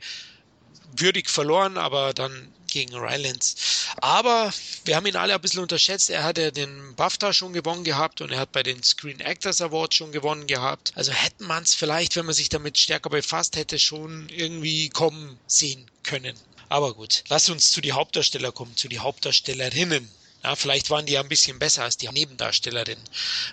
[0.96, 3.56] würdig verloren, aber dann gegen Rylands.
[4.02, 6.10] Aber wir haben ihn alle ein bisschen unterschätzt.
[6.10, 9.62] Er hat ja den BAFTA schon gewonnen gehabt und er hat bei den Screen Actors
[9.62, 10.92] Awards schon gewonnen gehabt.
[10.96, 15.40] Also hätte man es vielleicht, wenn man sich damit stärker befasst hätte, schon irgendwie kommen
[15.48, 16.36] sehen können.
[16.70, 20.10] Aber gut, lass uns zu die Hauptdarsteller kommen, zu die Hauptdarstellerinnen.
[20.44, 22.98] Ja, vielleicht waren die ja ein bisschen besser als die Nebendarstellerin,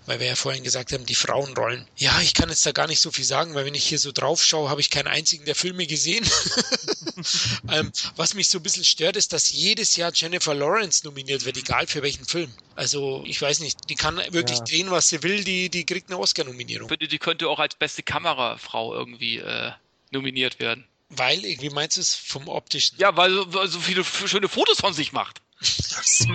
[0.06, 1.86] weil wir ja vorhin gesagt haben, die Frauenrollen.
[1.96, 4.10] Ja, ich kann jetzt da gar nicht so viel sagen, weil wenn ich hier so
[4.10, 6.28] drauf schaue, habe ich keinen einzigen der Filme gesehen.
[7.70, 11.58] ähm, was mich so ein bisschen stört, ist, dass jedes Jahr Jennifer Lawrence nominiert wird,
[11.58, 12.52] egal für welchen Film.
[12.74, 14.64] Also, ich weiß nicht, die kann wirklich ja.
[14.64, 16.86] drehen, was sie will, die, die kriegt eine Oscar-Nominierung.
[16.86, 19.70] Ich finde, die könnte auch als beste Kamerafrau irgendwie äh,
[20.10, 20.84] nominiert werden.
[21.08, 22.98] Weil, wie meinst du es vom optischen?
[22.98, 25.40] Ja, weil, weil so viele schöne Fotos von sich macht.
[25.62, 26.26] so,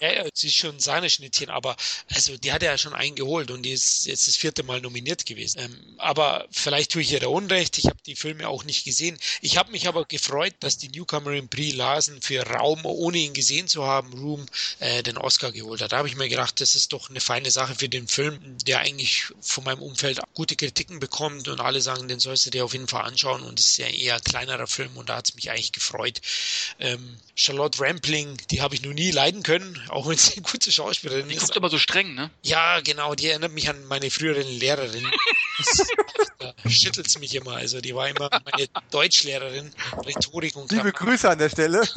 [0.00, 1.76] ja, sie ist schon Sahneschnittchen, aber
[2.12, 5.26] also die hat er ja schon eingeholt und die ist jetzt das vierte Mal nominiert
[5.26, 5.58] gewesen.
[5.60, 7.78] Ähm, aber vielleicht tue ich ihr da Unrecht.
[7.78, 9.18] Ich habe die Filme auch nicht gesehen.
[9.40, 13.68] Ich habe mich aber gefreut, dass die Newcomerin Brie Larsen für Raum, ohne ihn gesehen
[13.68, 14.46] zu haben, Room,
[14.78, 15.92] äh, den Oscar geholt hat.
[15.92, 18.80] Da habe ich mir gedacht, das ist doch eine feine Sache für den Film, der
[18.80, 22.72] eigentlich von meinem Umfeld gute Kritiken bekommt und alle sagen, den sollst du dir auf
[22.72, 25.34] jeden Fall anschauen und es ist ja eher ein kleinerer Film und da hat es
[25.34, 26.20] mich eigentlich gefreut.
[26.78, 30.70] Ähm, Charlotte Rampling, die habe ich noch nie leiden können, auch wenn sie eine gute
[30.70, 31.42] Schauspielerin die ist.
[31.42, 32.30] Die guckt immer so streng, ne?
[32.42, 35.06] Ja, genau, die erinnert mich an meine frühere Lehrerin.
[36.38, 37.52] da schüttelt es mich immer.
[37.52, 39.72] Also die war immer meine Deutschlehrerin,
[40.04, 41.82] Rhetorik und Liebe Grüße an der Stelle.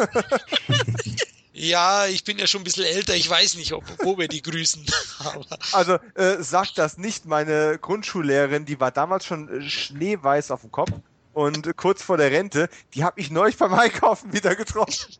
[1.60, 4.44] Ja, ich bin ja schon ein bisschen älter, ich weiß nicht, ob, wo wir die
[4.44, 4.86] grüßen.
[5.72, 10.92] also äh, sagt das nicht meine Grundschullehrerin, die war damals schon schneeweiß auf dem Kopf
[11.38, 15.14] und kurz vor der Rente, die habe ich neulich beim Einkaufen wieder getroffen.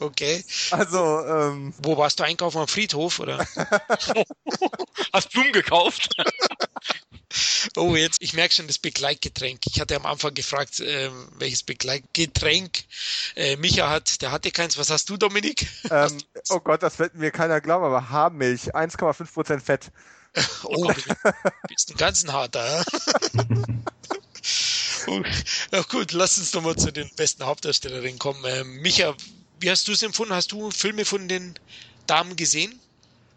[0.00, 0.44] Okay.
[0.72, 3.38] Also, ähm, Wo warst du einkaufen am Friedhof, oder?
[5.12, 6.10] Hast Blumen gekauft?
[7.76, 9.58] Oh, jetzt, ich merke schon das Begleitgetränk.
[9.66, 12.84] Ich hatte am Anfang gefragt, äh, welches Begleitgetränk
[13.34, 14.22] äh, Micha hat.
[14.22, 14.78] Der hatte keins.
[14.78, 15.66] Was hast du, Dominik?
[15.90, 16.16] Ähm,
[16.50, 19.90] oh Gott, das wird mir keiner glauben, aber Haarmilch, 1,5% Fett.
[20.64, 20.92] oh,
[21.68, 22.84] bist du ganz ein harter,
[25.72, 28.42] Ja, gut, lass uns doch mal zu den besten Hauptdarstellerinnen kommen.
[28.46, 29.14] Ähm, Micha,
[29.60, 30.34] wie hast du es empfunden?
[30.34, 31.54] Hast du Filme von den
[32.06, 32.78] Damen gesehen?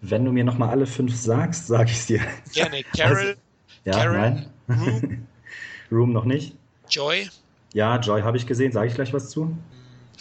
[0.02, 2.22] Wenn du mir nochmal alle fünf sagst, sag ich es dir.
[2.54, 2.84] Gerne.
[2.96, 3.18] Carol.
[3.18, 3.34] Also,
[3.86, 4.50] ja, Carol, nein.
[4.70, 5.28] Room.
[5.92, 6.54] Room noch nicht.
[6.90, 7.30] Joy.
[7.74, 8.72] Ja, Joy habe ich gesehen.
[8.72, 9.58] Sage ich gleich was zu?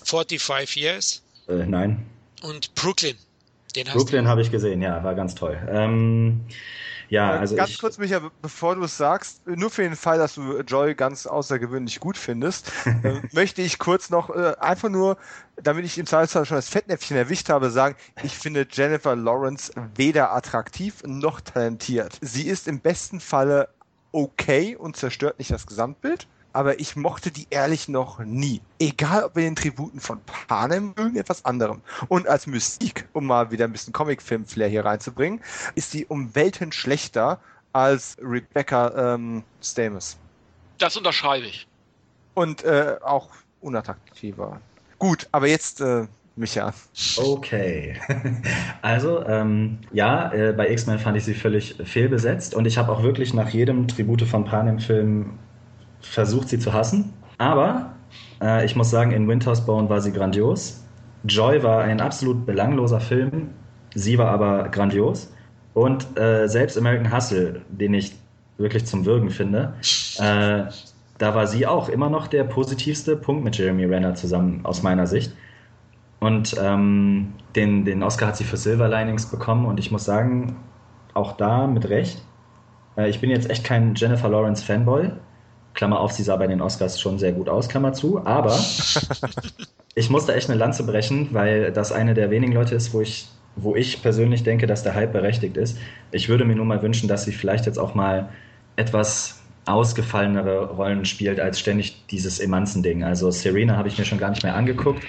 [0.04, 1.22] 45 Years.
[1.48, 2.04] Äh, nein.
[2.42, 3.16] Und Brooklyn.
[3.74, 5.58] Den Brooklyn habe ich gesehen, ja, war ganz toll.
[5.70, 6.40] Ähm,
[7.08, 10.18] ja, äh, also ganz ich, kurz, Micha, bevor du es sagst, nur für den Fall,
[10.18, 15.16] dass du Joy ganz außergewöhnlich gut findest, äh, möchte ich kurz noch äh, einfach nur,
[15.56, 20.34] damit ich im Zweifelsfall schon das Fettnäpfchen erwischt habe, sagen, ich finde Jennifer Lawrence weder
[20.34, 22.18] attraktiv noch talentiert.
[22.20, 23.68] Sie ist im besten Falle
[24.12, 26.26] okay und zerstört nicht das Gesamtbild
[26.56, 28.62] aber ich mochte die ehrlich noch nie.
[28.78, 31.82] Egal ob in den Tributen von Panem irgendetwas anderem.
[32.08, 35.42] Und als Mystik, um mal wieder ein bisschen Comicfilm-Flair hier reinzubringen,
[35.74, 37.40] ist die um Welten schlechter
[37.74, 40.16] als Rebecca ähm, Stamos.
[40.78, 41.66] Das unterschreibe ich.
[42.32, 43.28] Und äh, auch
[43.60, 44.58] unattraktiver.
[44.98, 46.06] Gut, aber jetzt äh,
[46.36, 46.72] Micha.
[47.18, 48.00] Okay.
[48.80, 53.02] Also, ähm, ja, äh, bei X-Men fand ich sie völlig fehlbesetzt und ich habe auch
[53.02, 55.38] wirklich nach jedem Tribute von Panem-Film
[56.10, 57.12] versucht, sie zu hassen.
[57.38, 57.94] Aber
[58.40, 60.82] äh, ich muss sagen, in Winter's Bone war sie grandios.
[61.24, 63.50] Joy war ein absolut belangloser Film.
[63.94, 65.32] Sie war aber grandios.
[65.74, 68.14] Und äh, selbst American Hustle, den ich
[68.58, 69.74] wirklich zum Würgen finde,
[70.18, 70.64] äh,
[71.18, 75.06] da war sie auch immer noch der positivste Punkt mit Jeremy Renner zusammen, aus meiner
[75.06, 75.32] Sicht.
[76.20, 80.56] Und ähm, den, den Oscar hat sie für Silver Linings bekommen und ich muss sagen,
[81.14, 82.22] auch da mit Recht.
[82.96, 85.10] Äh, ich bin jetzt echt kein Jennifer Lawrence Fanboy,
[85.76, 88.58] Klammer auf, sie sah bei den Oscars schon sehr gut aus, Klammer zu, aber
[89.94, 93.28] ich musste echt eine Lanze brechen, weil das eine der wenigen Leute ist, wo ich,
[93.54, 95.78] wo ich persönlich denke, dass der Hype berechtigt ist.
[96.10, 98.30] Ich würde mir nur mal wünschen, dass sie vielleicht jetzt auch mal
[98.76, 103.04] etwas ausgefallenere Rollen spielt als ständig dieses Emanzen-Ding.
[103.04, 105.04] Also Serena habe ich mir schon gar nicht mehr angeguckt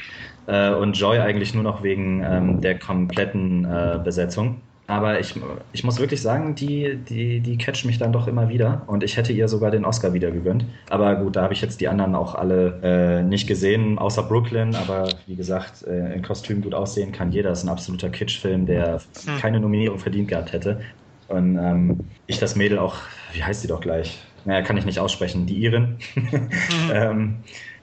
[0.48, 4.61] äh, und Joy eigentlich nur noch wegen ähm, der kompletten äh, Besetzung.
[4.88, 5.35] Aber ich,
[5.73, 8.84] ich muss wirklich sagen, die, die, die catcht mich dann doch immer wieder.
[8.88, 10.65] Und ich hätte ihr sogar den Oscar wieder gegönnt.
[10.89, 14.76] Aber gut, da habe ich jetzt die anderen auch alle äh, nicht gesehen, außer Brooklyn.
[14.76, 17.49] Aber wie gesagt, äh, in Kostüm gut aussehen kann jeder.
[17.49, 19.38] Das ist ein absoluter Kitschfilm, der hm.
[19.39, 20.80] keine Nominierung verdient gehabt hätte.
[21.27, 22.95] Und ähm, ich das Mädel auch,
[23.34, 24.19] wie heißt sie doch gleich?
[24.45, 25.45] Naja, kann ich nicht aussprechen.
[25.45, 25.97] Die Irin.
[26.77, 26.91] Mhm.
[26.93, 27.35] ähm,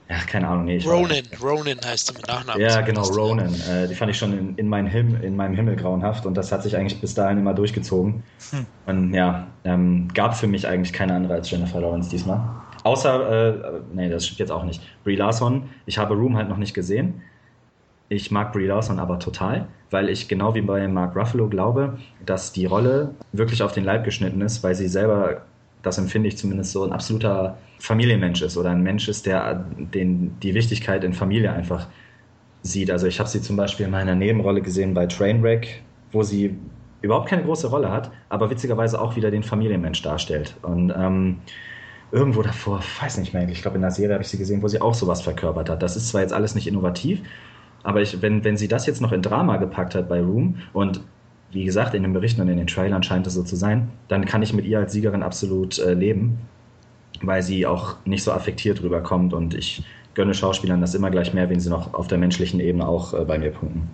[0.09, 0.65] ja, keine Ahnung.
[0.65, 2.61] Nee, Ronan, Ronan heißt sie mit Nachnamen.
[2.61, 3.53] Ja, genau, Ronan.
[3.69, 6.51] Äh, die fand ich schon in, in, mein Him in meinem Himmel grauenhaft und das
[6.51, 8.23] hat sich eigentlich bis dahin immer durchgezogen.
[8.51, 8.65] Hm.
[8.85, 12.39] Und ja, ähm, gab für mich eigentlich keine andere als Jennifer Lawrence diesmal.
[12.83, 14.79] Außer, äh, nee, das stimmt jetzt auch nicht.
[15.03, 17.23] Brie Larson, ich habe Room halt noch nicht gesehen.
[18.07, 22.53] Ich mag Brie Larson aber total, weil ich genau wie bei Mark Ruffalo glaube, dass
[22.53, 25.41] die Rolle wirklich auf den Leib geschnitten ist, weil sie selber
[25.85, 30.39] das empfinde ich zumindest so, ein absoluter Familienmensch ist oder ein Mensch ist, der den,
[30.41, 31.87] die Wichtigkeit in Familie einfach
[32.63, 32.89] sieht.
[32.89, 36.57] Also ich habe sie zum Beispiel in meiner Nebenrolle gesehen bei Trainwreck, wo sie
[37.01, 40.55] überhaupt keine große Rolle hat, aber witzigerweise auch wieder den Familienmensch darstellt.
[40.63, 41.37] Und ähm,
[42.11, 44.67] irgendwo davor, weiß nicht mehr, ich glaube in der Serie habe ich sie gesehen, wo
[44.67, 45.83] sie auch sowas verkörpert hat.
[45.83, 47.21] Das ist zwar jetzt alles nicht innovativ,
[47.83, 51.01] aber ich, wenn, wenn sie das jetzt noch in Drama gepackt hat bei Room und
[51.51, 54.25] wie gesagt, in den Berichten und in den Trailern scheint es so zu sein, dann
[54.25, 56.39] kann ich mit ihr als Siegerin absolut äh, leben,
[57.21, 59.83] weil sie auch nicht so affektiert rüberkommt und ich
[60.15, 63.23] gönne Schauspielern das immer gleich mehr, wenn sie noch auf der menschlichen Ebene auch äh,
[63.25, 63.89] bei mir punkten.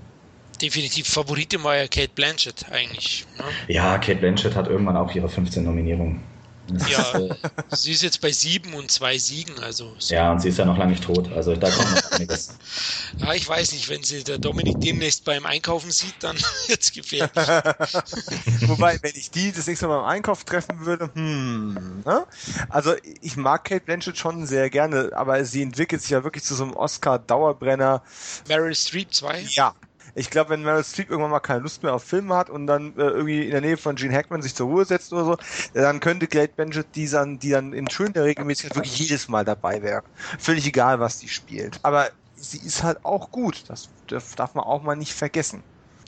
[0.62, 3.26] Definitiv Favoritin war ja Kate Blanchett eigentlich.
[3.38, 3.44] Ne?
[3.74, 6.20] Ja, Kate Blanchett hat irgendwann auch ihre 15 Nominierungen.
[6.90, 7.14] Ja,
[7.76, 9.96] sie ist jetzt bei sieben und zwei Siegen, also.
[9.98, 10.14] So.
[10.14, 12.58] Ja, und sie ist ja noch lange nicht tot, also da kommt noch einiges.
[13.20, 16.38] ja, ich weiß nicht, wenn sie der Dominik demnächst beim Einkaufen sieht, dann
[16.68, 17.32] wird es gefährlich.
[18.68, 22.26] Wobei, wenn ich die das nächste Mal beim Einkauf treffen würde, hm, ne?
[22.70, 26.56] Also ich mag Kate Blanchett schon sehr gerne, aber sie entwickelt sich ja wirklich zu
[26.56, 28.02] so einem Oscar-Dauerbrenner.
[28.48, 29.48] Meryl Streep 2?
[29.50, 29.74] Ja,
[30.16, 32.96] ich glaube, wenn Meryl Streep irgendwann mal keine Lust mehr auf Filme hat und dann
[32.98, 35.38] äh, irgendwie in der Nähe von Gene Hackman sich zur Ruhe setzt oder so,
[35.74, 39.82] dann könnte Kate Blanchett die dann, die dann in schöner Regelmäßigkeit wirklich jedes Mal dabei
[39.82, 40.04] wäre.
[40.40, 41.80] Völlig egal, was die spielt.
[41.84, 43.64] Aber sie ist halt auch gut.
[43.68, 43.90] Das
[44.36, 45.64] darf man auch mal nicht vergessen.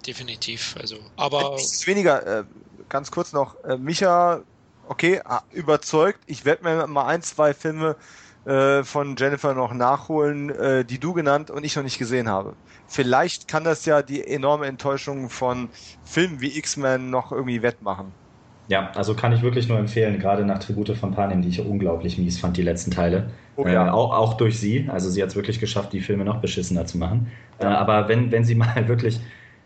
[0.06, 0.76] Definitiv.
[0.80, 1.56] Also, aber.
[1.56, 2.44] Nichts weniger, äh,
[2.90, 4.42] ganz kurz noch, äh, Micha,
[4.88, 5.22] okay,
[5.52, 6.20] überzeugt.
[6.26, 7.96] Ich werde mir mal ein, zwei Filme
[8.46, 12.54] äh, von Jennifer noch nachholen, äh, die du genannt und ich noch nicht gesehen habe.
[12.88, 15.70] Vielleicht kann das ja die enorme Enttäuschung von
[16.04, 18.12] Filmen wie X-Men noch irgendwie wettmachen.
[18.68, 22.18] Ja, also kann ich wirklich nur empfehlen, gerade nach Tribute von Panem, die ich unglaublich
[22.18, 23.30] mies fand, die letzten Teile.
[23.56, 23.88] Oh, ja.
[23.88, 24.90] äh, auch, auch durch sie.
[24.92, 27.32] Also sie hat es wirklich geschafft, die Filme noch beschissener zu machen.
[27.62, 27.74] Ja.
[27.74, 29.20] Äh, aber wenn, wenn sie mal wirklich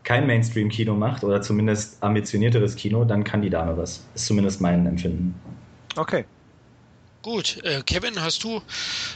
[0.03, 4.05] kein Mainstream-Kino macht oder zumindest ambitionierteres Kino, dann kann die Dame was.
[4.15, 5.35] Ist zumindest mein Empfinden.
[5.95, 6.25] Okay.
[7.27, 8.63] Gut, äh, Kevin, hast du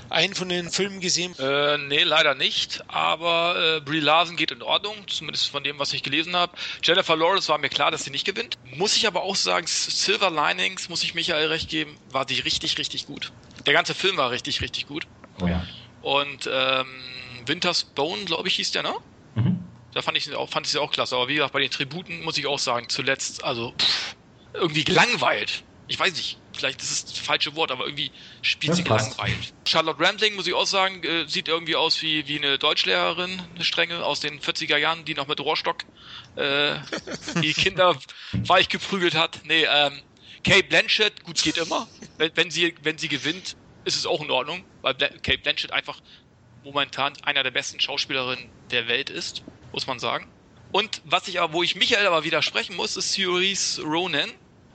[0.10, 1.34] einen von den Filmen gesehen?
[1.40, 5.94] Äh, nee, leider nicht, aber äh, Brie Larson geht in Ordnung, zumindest von dem, was
[5.94, 6.52] ich gelesen habe.
[6.84, 8.58] Jennifer Lawrence war mir klar, dass sie nicht gewinnt.
[8.76, 12.78] Muss ich aber auch sagen, Silver Linings, muss ich Michael recht geben, war die richtig,
[12.78, 13.32] richtig gut.
[13.66, 15.08] Der ganze Film war richtig, richtig gut.
[15.42, 15.66] Oh ja.
[16.02, 16.88] Und ähm,
[17.46, 18.94] Winter's Bone, glaube ich, hieß der, ne?
[19.36, 19.64] Mhm.
[19.94, 21.16] Da fand ich, auch, fand ich sie auch klasse.
[21.16, 24.16] Aber wie gesagt, bei den Tributen muss ich auch sagen, zuletzt, also pff,
[24.54, 25.64] irgendwie gelangweilt.
[25.88, 28.12] Ich weiß nicht, vielleicht ist es das falsche Wort, aber irgendwie
[28.42, 29.54] spielt Das sie gelangweilt.
[29.68, 33.64] Charlotte Rampling, muss ich auch sagen, äh, sieht irgendwie aus wie, wie eine Deutschlehrerin, eine
[33.64, 35.84] strenge aus den 40er Jahren, die noch mit Rohrstock
[36.36, 36.76] äh,
[37.42, 37.98] die Kinder
[38.34, 39.40] weich geprügelt hat.
[39.44, 40.02] Nee, ähm,
[40.44, 41.88] Kate Blanchett, gut, geht immer.
[42.18, 43.56] Wenn, wenn, sie, wenn sie gewinnt,
[43.86, 46.00] ist es auch in Ordnung, weil Bla Kate Blanchett einfach
[46.64, 50.28] momentan einer der besten Schauspielerinnen der Welt ist, muss man sagen.
[50.72, 54.32] Und was ich aber, wo ich Michael aber widersprechen muss, ist Cerise Ronan,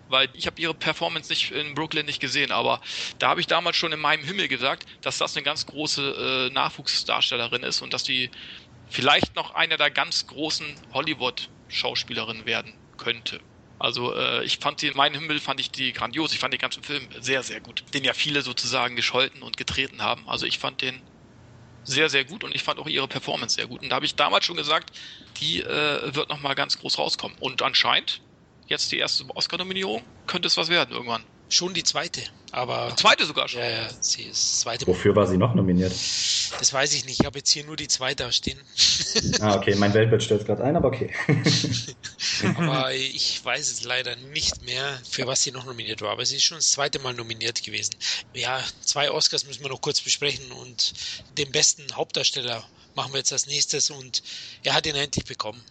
[0.08, 2.80] weil ich habe ihre Performance nicht in Brooklyn nicht gesehen, aber
[3.18, 6.54] da habe ich damals schon in meinem Himmel gesagt, dass das eine ganz große äh,
[6.54, 8.30] Nachwuchsdarstellerin ist und dass die
[8.86, 13.40] vielleicht noch einer der ganz großen Hollywood-Schauspielerinnen werden könnte.
[13.78, 16.32] Also äh, ich fand die, in meinem Himmel fand ich die grandios.
[16.32, 17.84] Ich fand den ganzen Film sehr, sehr gut.
[17.92, 20.26] Den ja viele sozusagen gescholten und getreten haben.
[20.28, 21.02] Also ich fand den
[21.84, 23.82] sehr, sehr gut und ich fand auch ihre Performance sehr gut.
[23.82, 24.90] Und da habe ich damals schon gesagt,
[25.38, 27.36] die äh, wird nochmal ganz groß rauskommen.
[27.38, 28.22] Und anscheinend,
[28.66, 31.24] jetzt die erste Oscar-Nominierung, könnte es was werden irgendwann.
[31.48, 33.60] Schon die zweite, aber Die zweite sogar schon.
[33.60, 34.84] ja, ja, sie ist zweite.
[34.88, 35.92] Wofür war sie noch nominiert?
[35.92, 37.20] Das weiß ich nicht.
[37.20, 38.58] Ich habe jetzt hier nur die zwei da stehen.
[39.40, 41.10] Ah, okay, mein Weltbild stürzt gerade ein, aber okay.
[42.56, 46.10] Aber ich weiß es leider nicht mehr, für was sie noch nominiert war.
[46.10, 47.94] Aber sie ist schon das zweite Mal nominiert gewesen.
[48.34, 50.92] Ja, zwei Oscars müssen wir noch kurz besprechen und
[51.38, 52.62] den besten Hauptdarsteller
[52.94, 54.22] machen wir jetzt als nächstes und
[54.62, 55.62] er hat ihn endlich bekommen.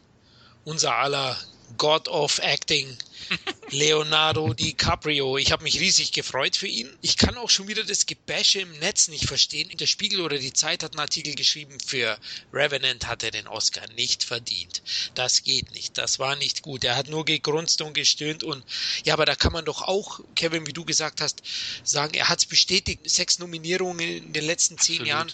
[0.63, 1.37] Unser aller
[1.77, 2.97] God of Acting,
[3.71, 5.37] Leonardo DiCaprio.
[5.37, 6.89] Ich habe mich riesig gefreut für ihn.
[7.01, 9.69] Ich kann auch schon wieder das Gebäsche im Netz nicht verstehen.
[9.77, 12.17] Der Spiegel oder die Zeit hat einen Artikel geschrieben, für
[12.53, 14.81] Revenant hat er den Oscar nicht verdient.
[15.15, 15.97] Das geht nicht.
[15.97, 16.83] Das war nicht gut.
[16.83, 18.63] Er hat nur gegrunzt und gestöhnt und
[19.03, 21.41] ja, aber da kann man doch auch, Kevin, wie du gesagt hast,
[21.83, 23.01] sagen, er hat es bestätigt.
[23.09, 25.07] Sechs Nominierungen in den letzten zehn Absolut.
[25.07, 25.31] Jahren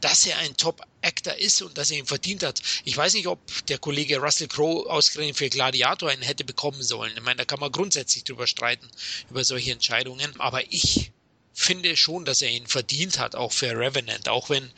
[0.00, 2.60] dass er ein Top-Actor ist und dass er ihn verdient hat.
[2.84, 7.12] Ich weiß nicht, ob der Kollege Russell Crowe ausgerechnet für Gladiator einen hätte bekommen sollen.
[7.16, 8.88] Ich meine, da kann man grundsätzlich drüber streiten,
[9.30, 10.38] über solche Entscheidungen.
[10.38, 11.12] Aber ich
[11.52, 14.70] finde schon, dass er ihn verdient hat, auch für Revenant, auch wenn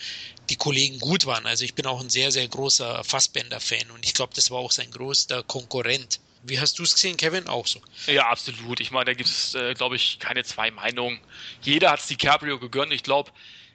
[0.49, 1.47] die Kollegen gut waren.
[1.47, 4.73] Also ich bin auch ein sehr, sehr großer Fassbender-Fan und ich glaube, das war auch
[4.73, 6.21] sein größter Konkurrent.
[6.43, 7.49] Wie hast du es gesehen, Kevin?
[7.49, 7.83] Auch so.
[8.07, 8.81] Ja, absolut.
[8.81, 11.21] Ich meine, da gibt es, äh, glaube ich, keine zwei Meinungen.
[11.61, 12.95] Jeder hat es DiCaprio gegönnt.
[12.95, 13.31] Ich glaube,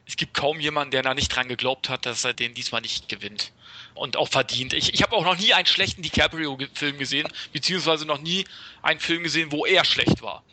[0.07, 3.09] es gibt kaum jemanden, der da nicht dran geglaubt hat, dass er den diesmal nicht
[3.09, 3.51] gewinnt.
[3.95, 4.73] Und auch verdient.
[4.73, 8.45] Ich, ich habe auch noch nie einen schlechten DiCaprio-Film gesehen, beziehungsweise noch nie
[8.81, 10.43] einen Film gesehen, wo er schlecht war.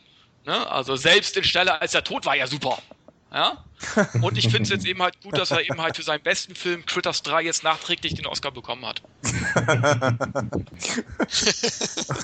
[0.45, 0.69] Ne?
[0.69, 2.81] Also selbst in Stelle, als er tot war, ja super.
[3.33, 3.65] Ja?
[4.21, 6.53] Und ich finde es jetzt eben halt gut, dass er eben halt für seinen besten
[6.53, 9.01] Film Critters 3 jetzt nachträglich den Oscar bekommen hat.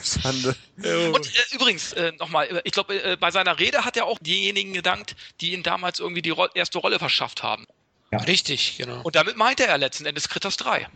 [0.03, 0.55] Schande.
[0.77, 4.73] Und äh, übrigens, äh, nochmal, ich glaube, äh, bei seiner Rede hat er auch diejenigen
[4.73, 7.65] gedankt, die ihm damals irgendwie die Ro erste Rolle verschafft haben.
[8.11, 9.01] Richtig, genau.
[9.03, 10.87] Und damit meinte er letzten Endes Critters 3.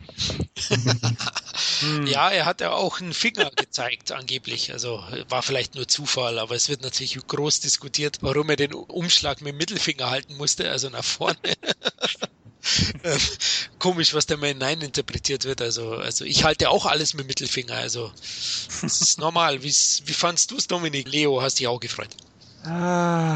[2.05, 4.71] Ja, er hat ja auch einen Finger gezeigt, angeblich.
[4.73, 9.41] Also war vielleicht nur Zufall, aber es wird natürlich groß diskutiert, warum er den Umschlag
[9.41, 11.37] mit dem Mittelfinger halten musste, also nach vorne.
[13.03, 13.19] Ähm,
[13.77, 15.61] Komisch, was da mal hinein interpretiert wird.
[15.61, 17.75] Also, also ich halte auch alles mit dem Mittelfinger.
[17.75, 18.09] Also
[18.81, 19.63] das ist normal.
[19.63, 21.09] Wie's, wie fandst du es, Dominik?
[21.09, 22.15] Leo, hast dich auch gefreut.
[22.65, 23.35] Ah,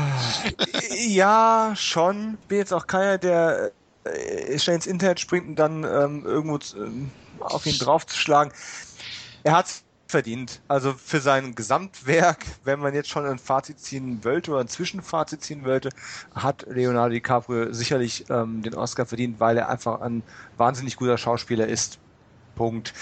[1.06, 2.38] ja, schon.
[2.48, 3.72] Bin jetzt auch keiner, der
[4.06, 8.54] äh, schnell ins Internet springt und dann ähm, irgendwo ähm, auf ihn draufzuschlagen.
[9.44, 10.62] Er hat's verdient.
[10.68, 15.44] Also für sein Gesamtwerk, wenn man jetzt schon ein Fazit ziehen wollte oder ein Zwischenfazit
[15.44, 15.90] ziehen wollte,
[16.34, 20.24] hat Leonardo DiCaprio sicherlich ähm, den Oscar verdient, weil er einfach ein
[20.56, 22.00] wahnsinnig guter Schauspieler ist.
[22.56, 22.94] Punkt.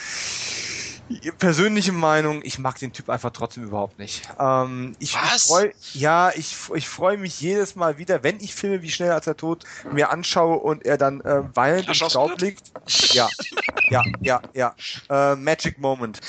[1.38, 4.28] Persönliche Meinung, ich mag den Typ einfach trotzdem überhaupt nicht.
[4.40, 5.44] Ähm, ich Was?
[5.44, 9.28] freu, ja, ich, ich freue mich jedes Mal wieder, wenn ich Filme wie Schnell als
[9.28, 12.72] er tot mir anschaue und er dann äh, weinend im Staub liegt.
[13.14, 13.30] Ja,
[13.90, 14.76] ja, ja, ja.
[15.10, 16.20] Äh, Magic Moment.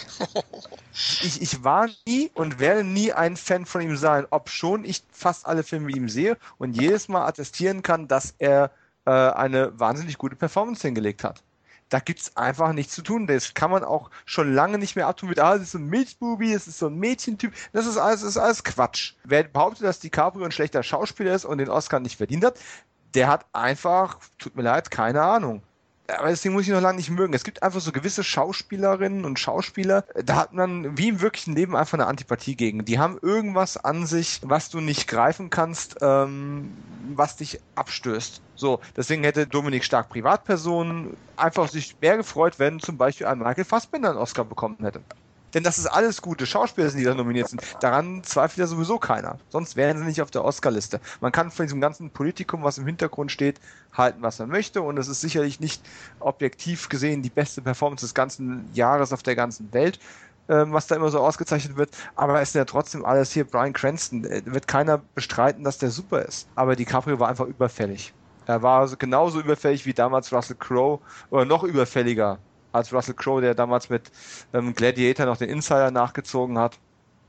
[1.23, 5.05] Ich, ich war nie und werde nie ein Fan von ihm sein, ob schon ich
[5.11, 8.73] fast alle Filme mit ihm sehe und jedes Mal attestieren kann, dass er
[9.07, 11.43] äh, eine wahnsinnig gute Performance hingelegt hat.
[11.89, 13.27] Da gibt's einfach nichts zu tun.
[13.27, 15.87] Das kann man auch schon lange nicht mehr abtun mit, ah, das ist so ein
[15.87, 17.53] Milchbubi, das ist so ein Mädchentyp.
[17.73, 19.15] Das ist alles, das ist alles Quatsch.
[19.25, 22.59] Wer behauptet, dass DiCaprio ein schlechter Schauspieler ist und den Oscar nicht verdient hat,
[23.15, 25.63] der hat einfach, tut mir leid, keine Ahnung.
[26.09, 27.35] Aber deswegen muss ich noch lange nicht mögen.
[27.35, 31.75] Es gibt einfach so gewisse Schauspielerinnen und Schauspieler, da hat man wie im wirklichen Leben
[31.75, 32.85] einfach eine Antipathie gegen.
[32.85, 36.73] Die haben irgendwas an sich, was du nicht greifen kannst, ähm,
[37.15, 38.41] was dich abstößt.
[38.55, 43.65] So, deswegen hätte Dominik Stark Privatperson einfach sich mehr gefreut, wenn zum Beispiel ein Michael
[43.65, 45.03] Fassbender einen Oscar bekommen hätte.
[45.55, 47.63] Denn das ist alles gute Schauspieler, die da nominiert sind.
[47.81, 49.39] Daran zweifelt ja sowieso keiner.
[49.49, 51.01] Sonst wären sie nicht auf der Oscar-Liste.
[51.21, 53.61] Man kann von diesem ganzen Politikum, was im Hintergrund steht,
[53.93, 54.83] halten, was man möchte.
[54.83, 55.83] Und es ist sicherlich nicht
[56.21, 59.99] objektiv gesehen die beste Performance des ganzen Jahres auf der ganzen Welt
[60.49, 61.91] ähm, was da immer so ausgezeichnet wird.
[62.15, 64.25] Aber es ist ja trotzdem alles hier Brian Cranston.
[64.25, 66.49] Äh, wird keiner bestreiten, dass der super ist.
[66.55, 68.13] Aber DiCaprio war einfach überfällig.
[68.47, 71.01] Er war genauso überfällig wie damals Russell Crowe
[71.31, 72.39] oder noch überfälliger
[72.77, 74.11] als Russell Crowe, der damals mit
[74.53, 76.79] ähm, Gladiator noch den Insider nachgezogen hat.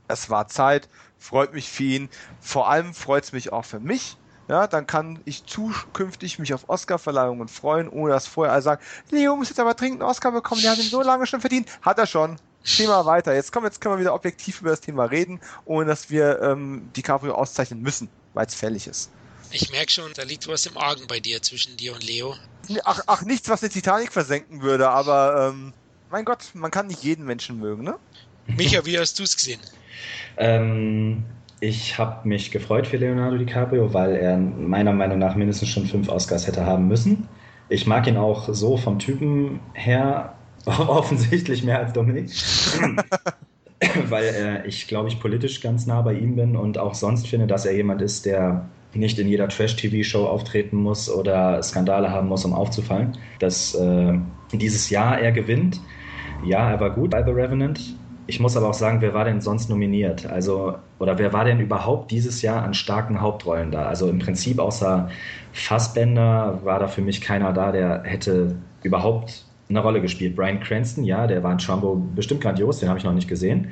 [0.06, 0.88] Es war Zeit,
[1.18, 2.08] freut mich für ihn.
[2.40, 4.16] Vor allem freut es mich auch für mich.
[4.48, 9.36] Ja, dann kann ich zukünftig mich auf Oscar-Verleihungen freuen, ohne dass vorher alle sagen, Leo
[9.36, 11.68] muss jetzt aber dringend einen Oscar bekommen, der hat ihn so lange schon verdient.
[11.82, 12.38] Hat er schon.
[12.64, 13.34] Thema weiter.
[13.34, 16.90] Jetzt kommen, jetzt können wir wieder objektiv über das Thema reden, ohne dass wir ähm,
[16.96, 19.10] DiCaprio auszeichnen müssen, weil es fällig ist.
[19.50, 22.34] Ich merke schon, da liegt was im Argen bei dir zwischen dir und Leo.
[22.84, 25.72] Ach, ach nichts, was eine Titanic versenken würde, aber ähm,
[26.10, 27.96] mein Gott, man kann nicht jeden Menschen mögen, ne?
[28.46, 29.60] Micha, wie hast du es gesehen?
[30.36, 31.24] Ähm,
[31.60, 36.08] ich habe mich gefreut für Leonardo DiCaprio, weil er meiner Meinung nach mindestens schon fünf
[36.08, 37.28] Oscars hätte haben müssen.
[37.68, 40.34] Ich mag ihn auch so vom Typen her
[40.64, 42.30] offensichtlich mehr als Dominik.
[44.08, 47.46] weil äh, ich, glaube ich, politisch ganz nah bei ihm bin und auch sonst finde,
[47.46, 52.44] dass er jemand ist, der nicht in jeder Trash-TV-Show auftreten muss oder Skandale haben muss,
[52.44, 53.16] um aufzufallen.
[53.38, 54.18] Dass äh,
[54.52, 55.80] dieses Jahr er gewinnt.
[56.44, 57.80] Ja, er war gut bei The Revenant.
[58.26, 60.26] Ich muss aber auch sagen, wer war denn sonst nominiert?
[60.26, 63.86] Also, oder wer war denn überhaupt dieses Jahr an starken Hauptrollen da?
[63.86, 65.08] Also im Prinzip außer
[65.52, 70.36] Fassbender war da für mich keiner da, der hätte überhaupt eine Rolle gespielt.
[70.36, 73.68] Brian Cranston, ja, der war in Trumbo bestimmt grandios, den habe ich noch nicht gesehen.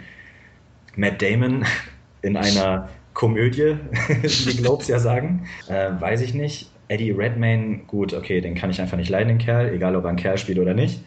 [0.96, 1.64] Matt Damon
[2.22, 3.78] in einer Komödie,
[4.22, 5.48] wie die Globes ja sagen.
[5.68, 6.70] Äh, weiß ich nicht.
[6.88, 10.10] Eddie Redmayne, gut, okay, den kann ich einfach nicht leiden, den Kerl, egal ob er
[10.10, 11.00] einen Kerl spielt oder nicht.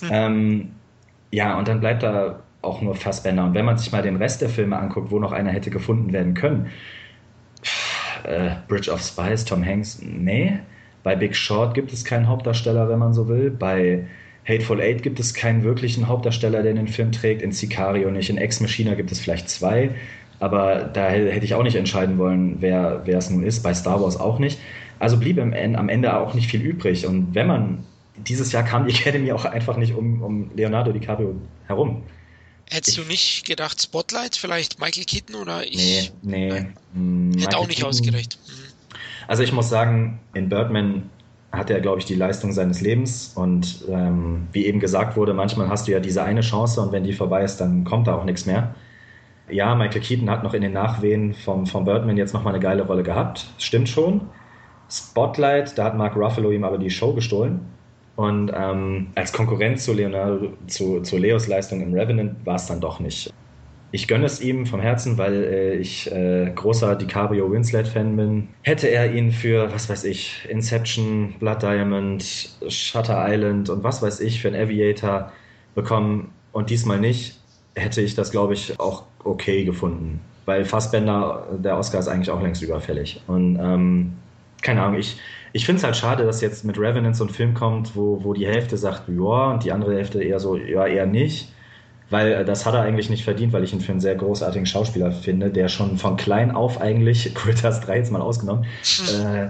[0.00, 0.08] Hm.
[0.12, 0.70] Ähm,
[1.32, 3.44] ja, und dann bleibt da auch nur Fassbender.
[3.44, 6.12] Und wenn man sich mal den Rest der Filme anguckt, wo noch einer hätte gefunden
[6.12, 6.70] werden können,
[8.24, 10.58] äh, Bridge of Spies, Tom Hanks, nee.
[11.02, 13.50] Bei Big Short gibt es keinen Hauptdarsteller, wenn man so will.
[13.50, 14.04] Bei
[14.46, 17.40] Hateful Eight gibt es keinen wirklichen Hauptdarsteller, der den Film trägt.
[17.42, 18.28] In Sicario nicht.
[18.28, 19.90] In Ex Machina gibt es vielleicht zwei.
[20.38, 23.62] Aber da hätte ich auch nicht entscheiden wollen, wer, wer es nun ist.
[23.62, 24.58] Bei Star Wars auch nicht.
[24.98, 27.06] Also blieb am Ende auch nicht viel übrig.
[27.06, 27.84] Und wenn man,
[28.16, 31.34] dieses Jahr kam die Academy auch einfach nicht um, um Leonardo DiCaprio
[31.66, 32.02] herum.
[32.70, 36.12] Hättest ich, du nicht gedacht, Spotlight, vielleicht Michael Keaton oder ich?
[36.22, 36.50] Nee, nee.
[36.50, 38.38] Hätte Michael auch nicht Keaton, ausgereicht.
[38.46, 38.66] Mhm.
[39.28, 41.10] Also ich muss sagen, in Birdman
[41.52, 43.32] hat er, glaube ich, die Leistung seines Lebens.
[43.34, 47.04] Und ähm, wie eben gesagt wurde, manchmal hast du ja diese eine Chance und wenn
[47.04, 48.74] die vorbei ist, dann kommt da auch nichts mehr.
[49.48, 52.82] Ja, Michael Keaton hat noch in den Nachwehen vom, vom Birdman jetzt nochmal eine geile
[52.82, 53.46] Rolle gehabt.
[53.58, 54.22] Stimmt schon.
[54.90, 57.60] Spotlight, da hat Mark Ruffalo ihm aber die Show gestohlen.
[58.16, 62.80] Und ähm, als Konkurrent zu, Leonardo, zu, zu Leos Leistung im Revenant war es dann
[62.80, 63.32] doch nicht.
[63.92, 68.48] Ich gönne es ihm vom Herzen, weil äh, ich äh, großer DiCaprio Winslet-Fan bin.
[68.62, 72.24] Hätte er ihn für, was weiß ich, Inception, Blood Diamond,
[72.68, 75.30] Shutter Island und was weiß ich für einen Aviator
[75.74, 77.38] bekommen und diesmal nicht,
[77.76, 80.20] hätte ich das, glaube ich, auch okay gefunden.
[80.46, 83.20] Weil Fassbender, der Oscar ist eigentlich auch längst überfällig.
[83.26, 84.12] Und ähm,
[84.62, 85.18] keine Ahnung, ich,
[85.52, 88.32] ich finde es halt schade, dass jetzt mit Revenant so ein Film kommt, wo, wo
[88.32, 91.52] die Hälfte sagt, ja, und die andere Hälfte eher so, ja, eher nicht.
[92.08, 94.66] Weil äh, das hat er eigentlich nicht verdient, weil ich ihn für einen sehr großartigen
[94.66, 99.48] Schauspieler finde, der schon von klein auf eigentlich, Critters 3 jetzt mal ausgenommen, äh,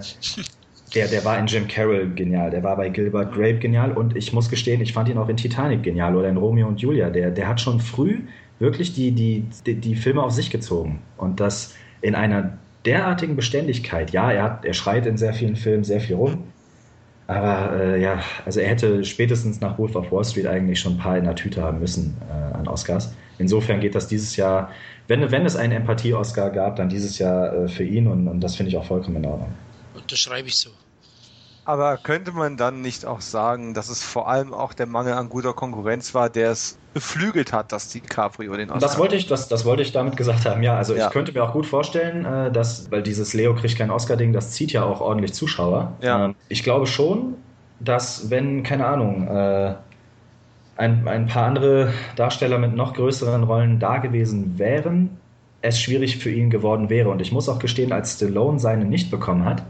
[0.96, 4.32] der, der war in Jim Carroll genial, der war bei Gilbert Grape genial und ich
[4.32, 7.10] muss gestehen, ich fand ihn auch in Titanic genial oder in Romeo und Julia.
[7.10, 8.20] Der, der hat schon früh
[8.58, 11.00] wirklich die, die, die, die Filme auf sich gezogen.
[11.18, 14.12] Und das in einer derartigen Beständigkeit.
[14.12, 16.44] Ja, er, hat, er schreit in sehr vielen Filmen sehr viel rum.
[17.26, 20.98] Aber äh, ja, also er hätte spätestens nach Wolf of Wall Street eigentlich schon ein
[20.98, 23.12] paar in der Tüte haben müssen äh, an Oscars.
[23.38, 24.70] Insofern geht das dieses Jahr,
[25.08, 28.54] wenn, wenn es einen Empathie-Oscar gab, dann dieses Jahr äh, für ihn und, und das
[28.54, 29.52] finde ich auch vollkommen in Ordnung.
[29.94, 30.70] Unterschreibe ich so.
[31.66, 35.28] Aber könnte man dann nicht auch sagen, dass es vor allem auch der Mangel an
[35.28, 39.48] guter Konkurrenz war, der es beflügelt hat, dass DiCaprio den Oscar das wollte ich, das,
[39.48, 40.76] das wollte ich damit gesagt haben, ja.
[40.76, 41.06] Also ja.
[41.06, 44.52] ich könnte mir auch gut vorstellen, äh, dass, weil dieses Leo kriegt kein Oscar-Ding, das
[44.52, 45.92] zieht ja auch ordentlich Zuschauer.
[46.00, 46.26] Ja.
[46.26, 47.34] Ähm, ich glaube schon,
[47.80, 49.74] dass wenn, keine Ahnung, äh,
[50.76, 55.18] ein, ein paar andere Darsteller mit noch größeren Rollen da gewesen wären,
[55.62, 57.08] es schwierig für ihn geworden wäre.
[57.08, 59.64] Und ich muss auch gestehen, als Stallone seine nicht bekommen hat,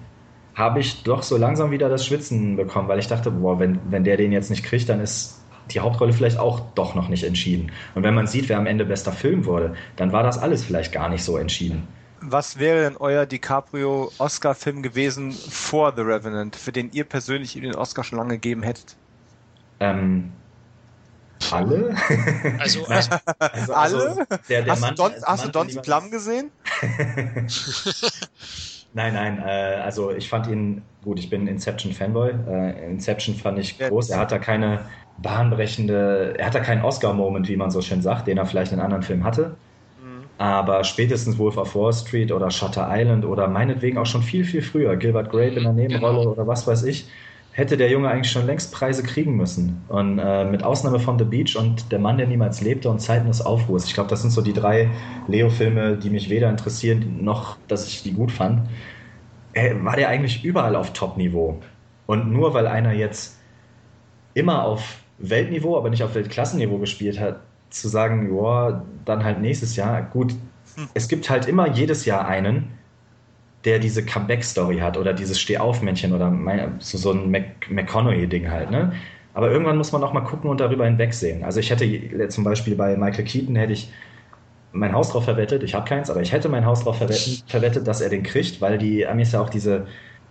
[0.57, 4.05] habe ich doch so langsam wieder das Schwitzen bekommen, weil ich dachte, boah, wenn, wenn
[4.05, 7.73] der den jetzt nicht kriegt, dann ist die Hauptrolle vielleicht auch doch noch nicht entschieden.
[7.95, 10.93] Und wenn man sieht, wer am Ende bester Film wurde, dann war das alles vielleicht
[10.93, 11.89] gar nicht so entschieden.
[12.21, 17.75] Was wäre denn euer DiCaprio-Oscar-Film gewesen vor The Revenant, für den ihr persönlich ihm den
[17.75, 18.97] Oscar schon lange gegeben hättet?
[19.81, 20.41] Ähm,
[21.51, 22.01] Alle?
[22.59, 24.27] Also, also also, Alle?
[24.49, 25.13] der, der hast Mann, du Don,
[25.53, 26.51] Don's Plum gesehen?
[28.97, 32.31] Nein, nein, äh, also ich fand ihn, gut, ich bin Inception-Fanboy.
[32.49, 34.09] Äh, Inception fand ich groß.
[34.09, 34.81] Er hat da keine
[35.19, 38.81] bahnbrechende, er hat da keinen Oscar-Moment, wie man so schön sagt, den er vielleicht in
[38.81, 39.55] anderen Filmen hatte.
[40.39, 44.63] Aber spätestens Wolf of Wall Street oder Shutter Island oder meinetwegen auch schon viel, viel
[44.63, 46.31] früher, Gilbert Grape in der Nebenrolle Genau.
[46.33, 47.07] oder was weiß ich,
[47.57, 49.83] hätte der Junge eigentlich schon längst Preise kriegen müssen.
[49.89, 53.29] Und äh, mit Ausnahme von The Beach und Der Mann, der niemals lebte und Zeiten
[53.29, 53.87] des Aufruhrs.
[53.87, 54.91] Ich glaube, das sind so die drei
[55.27, 58.69] Leo-Filme, die mich weder interessieren, noch, dass ich die gut fand.
[59.55, 61.59] Äh, war der eigentlich überall auf Top-Niveau.
[62.05, 63.39] Und nur weil einer jetzt
[64.35, 69.77] immer auf Weltniveau, aber nicht auf Weltklassenniveau gespielt hat, zu sagen, ja, dann halt nächstes
[69.77, 70.03] Jahr.
[70.03, 70.35] Gut,
[70.93, 72.73] es gibt halt immer jedes Jahr einen,
[73.67, 78.71] der diese Comeback-Story hat oder dieses Steh-auf-Männchen oder mein, so, so ein Mac McConaughey-Ding halt,
[78.71, 78.93] ne?
[79.35, 81.45] Aber irgendwann muss man auch mal gucken und darüber hinwegsehen.
[81.45, 83.93] Also ich hätte zum Beispiel bei Michael Keaton hätte ich
[84.73, 87.87] mein Haus drauf verwettet, ich habe keins, aber ich hätte mein Haus drauf verwetten, verwettet,
[87.87, 89.87] dass er den kriegt, weil die Amis ja auch diese,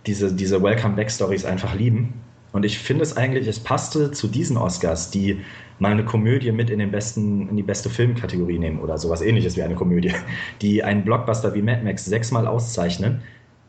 [0.06, 2.25] diese, diese Welcome-Back-Stories einfach lieben.
[2.56, 5.44] Und ich finde es eigentlich, es passte zu diesen Oscars, die
[5.78, 9.58] mal eine Komödie mit in den besten, in die beste Filmkategorie nehmen oder sowas ähnliches
[9.58, 10.14] wie eine Komödie,
[10.62, 13.20] die einen Blockbuster wie Mad Max sechsmal auszeichnen.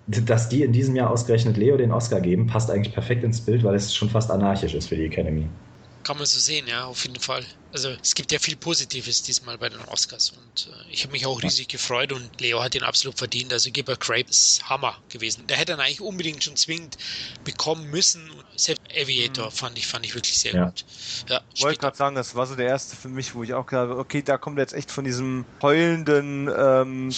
[0.08, 3.66] Dass die in diesem Jahr ausgerechnet Leo den Oscar geben, passt eigentlich perfekt ins Bild,
[3.66, 5.48] weil es schon fast anarchisch ist für die Academy.
[6.08, 7.46] kann man so sehen, ja, auf jeden Fall.
[7.74, 11.26] Also es gibt ja viel Positives diesmal bei den Oscars und äh, ich habe mich
[11.26, 13.52] auch riesig gefreut und Leo hat ihn absolut verdient.
[13.52, 15.46] Also Gilbert Grape ist Hammer gewesen.
[15.48, 16.98] Der hätte ihn eigentlich unbedingt schon zwingend
[17.44, 18.32] bekommen müssen.
[18.60, 20.66] Selbst Aviator fand ich, fand ich wirklich sehr Ja.
[20.66, 20.84] gut.
[21.30, 23.66] Ja, Ich wollte gerade sagen, das war so der erste für mich, wo ich auch
[23.66, 27.12] gedacht habe, okay, da kommt jetzt echt von diesem heulenden ähm,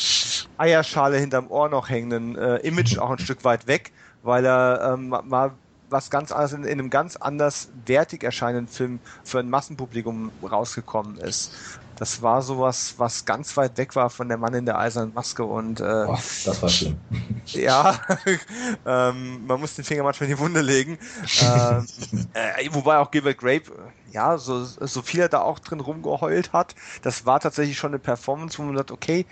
[0.57, 5.09] Eierschale hinterm Ohr noch hängenden äh, Image auch ein Stück weit weg, weil er ähm,
[5.09, 5.59] mal
[5.91, 11.17] was ganz anderes in, in einem ganz anders wertig erscheinenden Film für ein Massenpublikum rausgekommen
[11.17, 11.55] ist.
[11.99, 15.43] Das war sowas, was ganz weit weg war von der Mann in der eisernen Maske
[15.43, 16.97] und äh, Boah, das war schlimm.
[17.53, 17.99] ja,
[18.85, 20.97] ähm, man muss den Finger manchmal in die Wunde legen.
[21.41, 21.85] ähm,
[22.34, 23.71] äh, wobei auch Gilbert Grape,
[24.05, 27.99] ja, so, so viel er da auch drin rumgeheult hat, das war tatsächlich schon eine
[27.99, 29.26] Performance, wo man sagt, okay,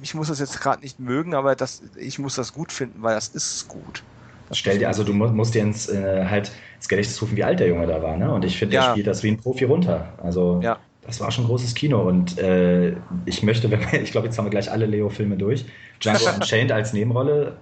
[0.00, 3.14] ich muss das jetzt gerade nicht mögen, aber das, ich muss das gut finden, weil
[3.14, 4.04] das ist gut.
[4.48, 7.42] Das Stell dir, also du mu- musst dir ins, äh, halt ins Gedächtnis rufen, wie
[7.44, 8.32] alt der Junge da war, ne?
[8.32, 8.82] Und ich finde, Ja.
[8.82, 10.14] der spielt das wie ein Profi runter.
[10.22, 10.78] Also Ja.
[11.06, 14.46] Das war schon großes Kino und äh, ich möchte, wenn wir, ich glaube, jetzt haben
[14.46, 15.64] wir gleich alle Leo-Filme durch.
[16.00, 17.56] Django Unchained als Nebenrolle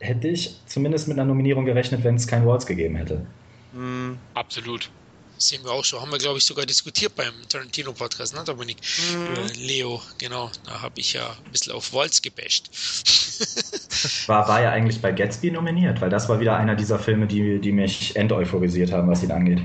[0.00, 3.26] hätte ich zumindest mit einer Nominierung gerechnet, wenn es kein Waltz gegeben hätte.
[3.72, 4.90] Mm, Absolut.
[5.38, 6.00] sehen wir auch so.
[6.00, 8.78] Haben wir, glaube ich, sogar diskutiert beim Tarantino-Podcast, ne, Dominik?
[9.12, 10.50] Über Leo, genau.
[10.64, 12.70] Da habe ich ja ein bisschen auf Waltz gebasht.
[14.26, 17.58] War, war ja eigentlich bei Gatsby nominiert, weil das war wieder einer dieser Filme, die,
[17.60, 19.60] die mich enteuphorisiert haben, was ihn angeht.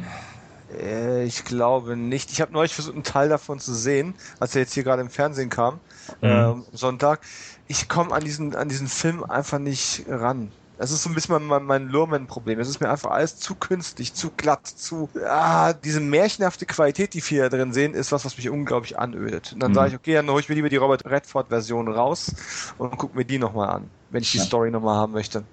[0.78, 2.32] Äh, ich glaube nicht.
[2.32, 5.10] Ich habe neulich versucht, einen Teil davon zu sehen, als er jetzt hier gerade im
[5.10, 5.82] Fernsehen kam,
[6.22, 6.24] Mhm.
[6.24, 7.26] äh, am Sonntag.
[7.66, 10.54] Ich komme an diesen, an diesen Film einfach nicht ran.
[10.76, 12.60] Das ist so ein bisschen mein, mein, Lurman-Problem.
[12.60, 15.10] Es ist mir einfach alles zu künstlich, zu glatt, zu.
[15.26, 19.54] Ah, diese märchenhafte Qualität, die viele da drin sehen, ist was, was mich unglaublich anödet.
[19.54, 19.74] Und dann Mhm.
[19.74, 22.34] sage ich, okay, dann hole ich mir lieber die Robert Redford-Version raus
[22.78, 24.44] und gucke mir die nochmal an, wenn ich die Ja.
[24.46, 25.48] Story nochmal haben möchte.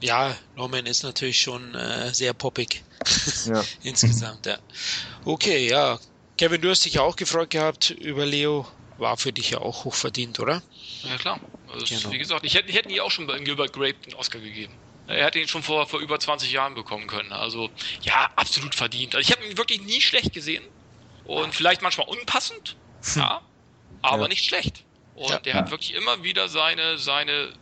[0.00, 2.84] Ja, Norman ist natürlich schon äh, sehr poppig.
[3.46, 3.64] Ja.
[3.82, 4.58] Insgesamt, ja.
[5.24, 5.98] Okay, ja.
[6.36, 8.66] Kevin, du hast dich ja auch gefreut gehabt über Leo.
[8.96, 10.62] War für dich ja auch hochverdient, oder?
[11.02, 11.40] Ja, klar.
[11.72, 12.12] Also, Genau.
[12.12, 14.72] Wie gesagt, ich hätte, ich hätte ihn auch schon bei Gilbert Grape den Oscar gegeben.
[15.06, 17.32] Er hätte ihn schon vor, vor über 20 Jahren bekommen können.
[17.32, 17.70] Also,
[18.02, 19.14] ja, absolut verdient.
[19.14, 20.64] Also, ich habe ihn wirklich nie schlecht gesehen.
[21.24, 22.76] Und vielleicht manchmal unpassend.
[23.14, 23.40] Ja.
[24.02, 24.28] Aber Ja.
[24.28, 24.84] nicht schlecht.
[25.14, 25.38] Und Ja.
[25.40, 27.52] der hat wirklich immer wieder seine, seine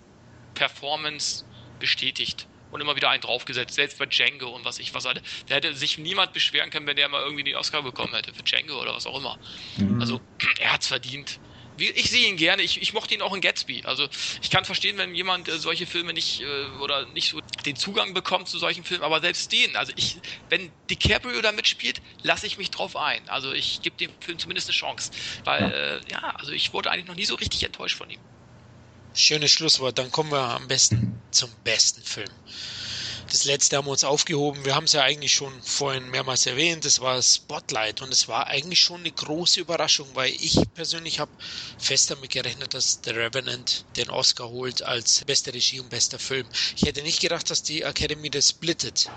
[0.55, 1.45] Performance
[1.78, 2.48] bestätigt.
[2.69, 3.74] Und immer wieder einen draufgesetzt.
[3.77, 5.23] Selbst bei Django und was ich was hatte.
[5.47, 8.35] Da hätte sich niemand beschweren können, wenn der mal irgendwie den Oscar bekommen hätte.
[8.35, 9.39] Für Django oder was auch immer.
[9.77, 10.01] Mhm.
[10.01, 10.20] Also,
[10.59, 11.39] er hat's verdient.
[11.78, 12.62] Ich sehe ihn gerne.
[12.62, 13.85] Ich, ich mochte ihn auch in Gatsby.
[13.85, 14.09] Also,
[14.43, 18.15] ich kann verstehen, wenn jemand äh, solche Filme nicht äh, oder nicht so den Zugang
[18.15, 19.77] bekommt zu solchen Filmen, aber selbst den.
[19.77, 23.28] Also, ich, wenn DiCaprio da mitspielt, lasse ich mich drauf ein.
[23.28, 25.11] Also, ich gebe dem Film zumindest eine Chance.
[25.44, 25.97] Weil, Ja.
[25.97, 28.20] äh, ja, also ich wurde eigentlich noch nie so richtig enttäuscht von ihm.
[29.19, 29.97] Schönes Schlusswort.
[29.97, 32.29] Dann kommen wir am besten zum besten Film.
[33.31, 34.67] Das letzte haben wir uns aufgehoben.
[34.67, 36.85] Wir haben es ja eigentlich schon vorhin mehrmals erwähnt.
[36.85, 41.31] Das war Spotlight und es war eigentlich schon eine große Überraschung, weil ich persönlich habe
[41.79, 46.47] fest damit gerechnet, dass The Revenant den Oscar holt als beste Regie und bester Film.
[46.77, 49.09] Ich hätte nicht gedacht, dass die Academy das splittet.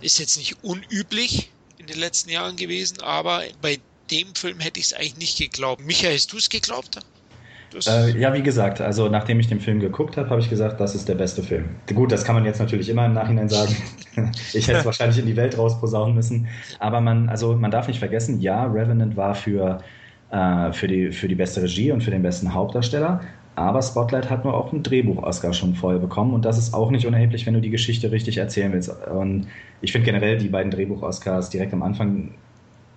[0.00, 3.78] Ist jetzt nicht unüblich in den letzten Jahren gewesen, aber bei
[4.10, 5.80] dem Film hätte ich es eigentlich nicht geglaubt.
[5.80, 6.98] Michael, hast du es geglaubt?
[7.86, 10.94] Äh, ja, wie gesagt, also nachdem ich den Film geguckt habe, habe ich gesagt, das
[10.94, 11.64] ist der beste Film.
[11.92, 13.74] Gut, das kann man jetzt natürlich immer im Nachhinein sagen.
[14.52, 16.48] ich hätte es wahrscheinlich in die Welt rausposaunen müssen.
[16.78, 19.80] Aber man, also man darf nicht vergessen, ja, Revenant war für,
[20.30, 23.20] äh, für, die, für die beste Regie und für den besten Hauptdarsteller.
[23.56, 27.06] Aber Spotlight hat nur auch einen Drehbuch-Oscar schon voll bekommen und das ist auch nicht
[27.06, 28.90] unerheblich, wenn du die Geschichte richtig erzählen willst.
[29.06, 29.46] Und
[29.80, 32.34] ich finde generell die beiden Drehbuch-Oscars direkt am Anfang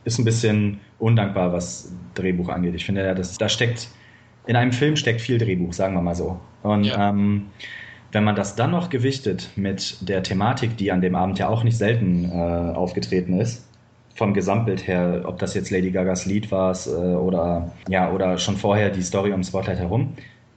[0.04, 2.74] ist ein bisschen undankbar, was Drehbuch angeht.
[2.76, 3.90] Ich finde, das, da steckt,
[4.48, 6.40] in einem Film steckt viel Drehbuch, sagen wir mal so.
[6.64, 7.10] Und ja.
[7.10, 7.48] ähm,
[8.12, 11.64] wenn man das dann noch gewichtet mit der Thematik, die an dem Abend ja auch
[11.64, 13.68] nicht selten äh, aufgetreten ist,
[14.16, 18.58] vom Gesamtbild her, ob das jetzt Lady Gagas Lied war äh, oder, ja, oder schon
[18.58, 20.14] vorher die Story um Spotlight herum,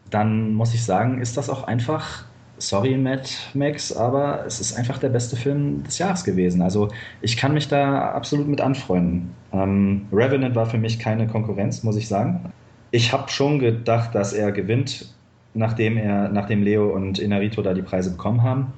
[0.08, 2.24] dann muss ich sagen, ist das auch einfach
[2.60, 6.62] sorry, Matt Max, aber es ist einfach der beste Film des Jahres gewesen.
[6.62, 6.88] Also
[7.20, 9.34] ich kann mich da absolut mit anfreunden.
[9.52, 12.52] Ähm, Revenant war für mich keine Konkurrenz, muss ich sagen.
[12.90, 15.14] Ich habe schon gedacht, dass er gewinnt,
[15.54, 18.72] nachdem er, nachdem Leo und Inarito da die Preise bekommen haben.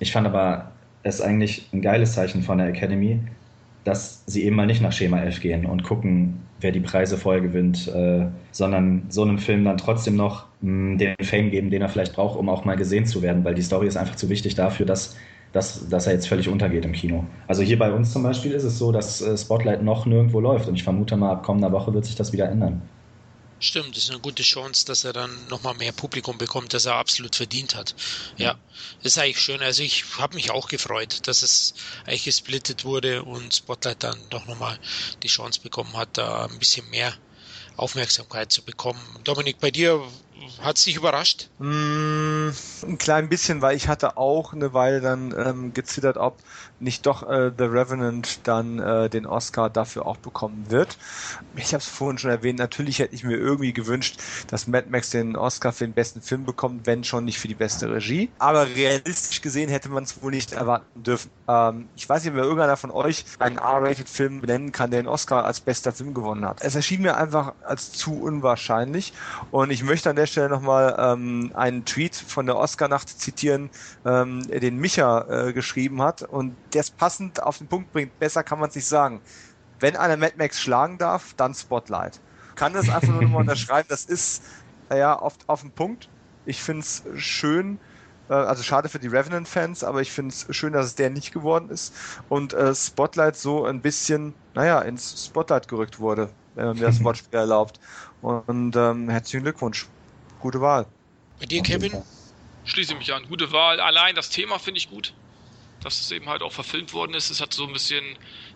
[0.00, 0.72] Ich fand aber
[1.02, 3.20] es eigentlich ein geiles Zeichen von der Academy,
[3.84, 7.40] dass sie eben mal nicht nach Schema F gehen und gucken, wer die Preise vorher
[7.42, 11.88] gewinnt, äh, sondern so einem Film dann trotzdem noch mh, den Fame geben, den er
[11.88, 14.54] vielleicht braucht, um auch mal gesehen zu werden, weil die Story ist einfach zu wichtig
[14.54, 15.16] dafür, dass,
[15.52, 17.24] dass, dass er jetzt völlig untergeht im Kino.
[17.48, 20.68] Also hier bei uns zum Beispiel ist es so, dass äh, Spotlight noch nirgendwo läuft
[20.68, 22.82] und ich vermute mal, ab kommender Woche wird sich das wieder ändern.
[23.64, 26.96] Stimmt, das ist eine gute Chance, dass er dann nochmal mehr Publikum bekommt, das er
[26.96, 27.94] absolut verdient hat.
[28.36, 28.58] Ja,
[29.04, 29.62] das ist eigentlich schön.
[29.62, 31.72] Also ich habe mich auch gefreut, dass es
[32.04, 34.76] eigentlich gesplittet wurde und Spotlight dann doch nochmal
[35.22, 37.16] die Chance bekommen hat, da ein bisschen mehr
[37.76, 39.00] Aufmerksamkeit zu bekommen.
[39.22, 40.02] Dominik, bei dir
[40.60, 41.48] hat es dich überrascht?
[41.58, 42.50] Mm,
[42.82, 46.42] ein klein bisschen, weil ich hatte auch eine Weile dann ähm, gezittert, ob
[46.82, 50.98] nicht doch äh, The Revenant dann äh, den Oscar dafür auch bekommen wird.
[51.56, 55.10] Ich habe es vorhin schon erwähnt, natürlich hätte ich mir irgendwie gewünscht, dass Mad Max
[55.10, 58.30] den Oscar für den besten Film bekommt, wenn schon nicht für die beste Regie.
[58.38, 61.30] Aber realistisch gesehen hätte man es wohl nicht erwarten dürfen.
[61.48, 65.44] Ähm, ich weiß nicht, wer irgendeiner von euch einen R-Rated-Film benennen kann, der den Oscar
[65.44, 66.62] als bester Film gewonnen hat.
[66.62, 69.12] Es erschien mir einfach als zu unwahrscheinlich
[69.50, 73.70] und ich möchte an der Stelle nochmal ähm, einen Tweet von der Oscar-Nacht zitieren,
[74.04, 78.18] ähm, den Micha äh, geschrieben hat und der es passend auf den Punkt bringt.
[78.18, 79.20] Besser kann man es nicht sagen.
[79.80, 82.20] Wenn einer Mad Max schlagen darf, dann Spotlight.
[82.54, 83.88] Kann das einfach nur nochmal unterschreiben.
[83.88, 84.42] Das ist
[84.90, 86.08] ja auf, auf den Punkt.
[86.46, 87.78] Ich finde es schön,
[88.28, 91.32] äh, also schade für die Revenant-Fans, aber ich finde es schön, dass es der nicht
[91.32, 91.94] geworden ist
[92.28, 97.02] und äh, Spotlight so ein bisschen, naja, ins Spotlight gerückt wurde, wenn man mir das
[97.04, 97.80] Wortspiel erlaubt.
[98.20, 99.86] Und ähm, herzlichen Glückwunsch.
[100.40, 100.86] Gute Wahl.
[101.40, 101.92] Bei dir, Kevin?
[102.64, 103.24] Schließe mich an.
[103.28, 103.80] Gute Wahl.
[103.80, 105.12] Allein das Thema finde ich gut
[105.82, 107.30] dass es eben halt auch verfilmt worden ist.
[107.30, 108.04] Es hat so ein bisschen,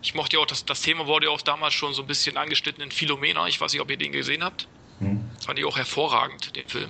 [0.01, 2.37] ich mochte ja auch, das, das Thema wurde ja auch damals schon so ein bisschen
[2.37, 3.47] angeschnitten in Philomena.
[3.47, 4.67] Ich weiß nicht, ob ihr den gesehen habt.
[4.99, 5.29] Hm.
[5.45, 6.89] Fand ich auch hervorragend, den Film.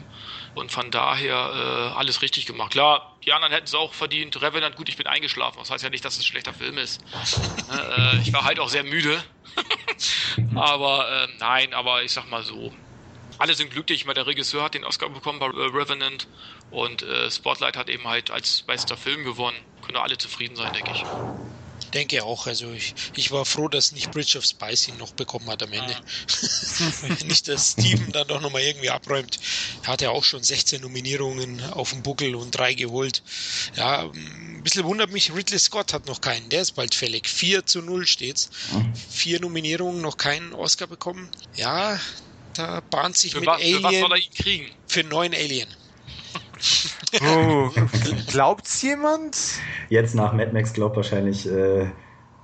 [0.56, 2.72] Und von daher äh, alles richtig gemacht.
[2.72, 4.42] Klar, die anderen hätten es auch verdient.
[4.42, 5.60] Revenant, gut, ich bin eingeschlafen.
[5.60, 7.04] Das heißt ja nicht, dass es ein schlechter Film ist.
[7.70, 9.22] Ne, äh, ich war halt auch sehr müde.
[10.56, 12.72] aber äh, nein, aber ich sag mal so.
[13.40, 14.00] Alle sind glücklich.
[14.00, 16.28] Ich meine, der Regisseur hat den Oscar bekommen bei äh, Revenant
[16.72, 19.58] und äh, Spotlight hat eben halt als bester Film gewonnen
[19.88, 21.04] können alle zufrieden sein, denke ich.
[21.94, 22.48] Denke auch.
[22.48, 25.72] Also ich, ich war froh, dass nicht Bridge of Spice ihn noch bekommen hat am
[25.72, 25.96] Ende.
[25.96, 27.24] Ah.
[27.26, 29.40] nicht, dass Steven dann doch nochmal irgendwie abräumt.
[29.84, 33.24] Er hat ja auch schon 16 Nominierungen auf dem Buckel und drei geholt.
[33.76, 36.50] Ja, ein bisschen wundert mich, Ridley Scott hat noch keinen.
[36.50, 37.30] Der ist bald fällig.
[37.30, 38.50] 4 zu 0 steht's.
[38.74, 38.94] Mhm.
[39.10, 41.30] Vier Nominierungen, noch keinen Oscar bekommen.
[41.56, 42.00] Ja,
[42.54, 43.78] da bahnt sich für mit was, Alien.
[43.78, 44.72] Für was soll er ihn kriegen?
[44.88, 45.70] Für neuen Alien.
[47.22, 47.70] Oh,
[48.28, 49.38] glaubt's jemand?
[49.90, 51.88] Jetzt nach Mad Max glaubt wahrscheinlich äh,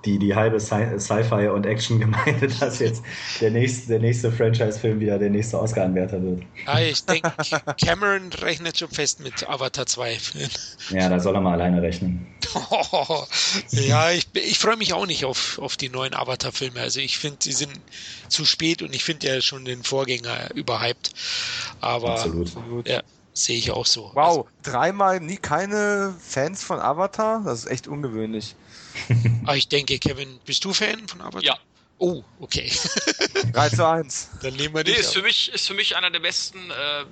[0.05, 3.03] die, die halbe Sci-Fi- und Action-Gemeinde, dass jetzt
[3.39, 6.43] der nächste, der nächste Franchise-Film wieder der nächste Oscar-Anwärter wird.
[6.65, 7.31] Ah, ich denke,
[7.81, 10.17] Cameron rechnet schon fest mit Avatar 2.
[10.89, 12.27] Ja, da soll er mal alleine rechnen.
[12.55, 13.23] Oh,
[13.71, 16.81] ja, ich, ich freue mich auch nicht auf, auf die neuen Avatar-Filme.
[16.81, 17.79] Also ich finde, sie sind
[18.27, 21.11] zu spät und ich finde ja schon den Vorgänger überhyped.
[21.79, 22.51] Aber Absolut.
[22.87, 23.01] Ja,
[23.33, 24.11] Sehe ich auch so.
[24.13, 27.41] Wow, also, dreimal nie keine Fans von Avatar?
[27.43, 28.55] Das ist echt ungewöhnlich.
[29.09, 29.19] Aber
[29.51, 31.43] ah, ich denke, Kevin, bist du Fan von Avatar?
[31.43, 31.57] Ja.
[31.97, 32.71] Oh, okay.
[33.53, 34.29] 3 zu 1.
[34.41, 37.05] Dann nehmen wir nee, ist für mich ist für mich einer der besten, äh,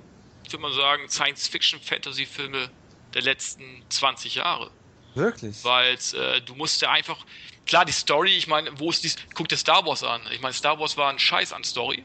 [0.44, 2.70] würde man sagen, Science-Fiction-Fantasy-Filme
[3.14, 4.70] der letzten 20 Jahre.
[5.16, 5.64] Wirklich?
[5.64, 7.18] Weil äh, du musst ja einfach,
[7.66, 10.22] klar, die Story, ich meine, wo ist die, guck dir Star Wars an.
[10.32, 12.04] Ich meine, Star Wars war ein Scheiß an Story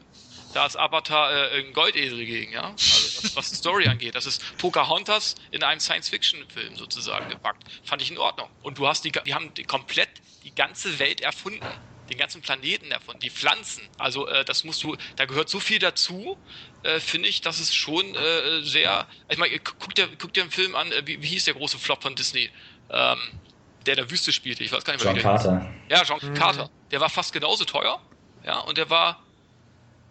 [0.53, 2.71] da ist Avatar äh, ein Goldesel gegen, ja.
[2.71, 4.15] Also das, was die Story angeht.
[4.15, 7.63] Das ist Pocahontas in einem Science-Fiction-Film sozusagen gepackt.
[7.83, 8.49] Fand ich in Ordnung.
[8.61, 10.09] Und du hast die, die haben die komplett
[10.43, 11.65] die ganze Welt erfunden.
[12.09, 13.83] den ganzen Planeten davon, die Pflanzen.
[13.97, 16.37] Also äh, das musst du, da gehört so viel dazu,
[16.83, 19.07] äh, finde ich, dass es schon äh, sehr.
[19.29, 21.77] Ich meine, guck dir, guck dir einen Film an, äh, wie, wie hieß der große
[21.77, 22.49] Flop von Disney?
[22.89, 23.19] Ähm,
[23.85, 24.63] der der Wüste spielte.
[24.63, 25.13] Ich weiß gar nicht mehr.
[25.13, 25.73] John Carter.
[25.89, 26.33] Ja, John mhm.
[26.33, 26.69] Carter.
[26.91, 28.01] Der war fast genauso teuer.
[28.45, 29.21] Ja, und der war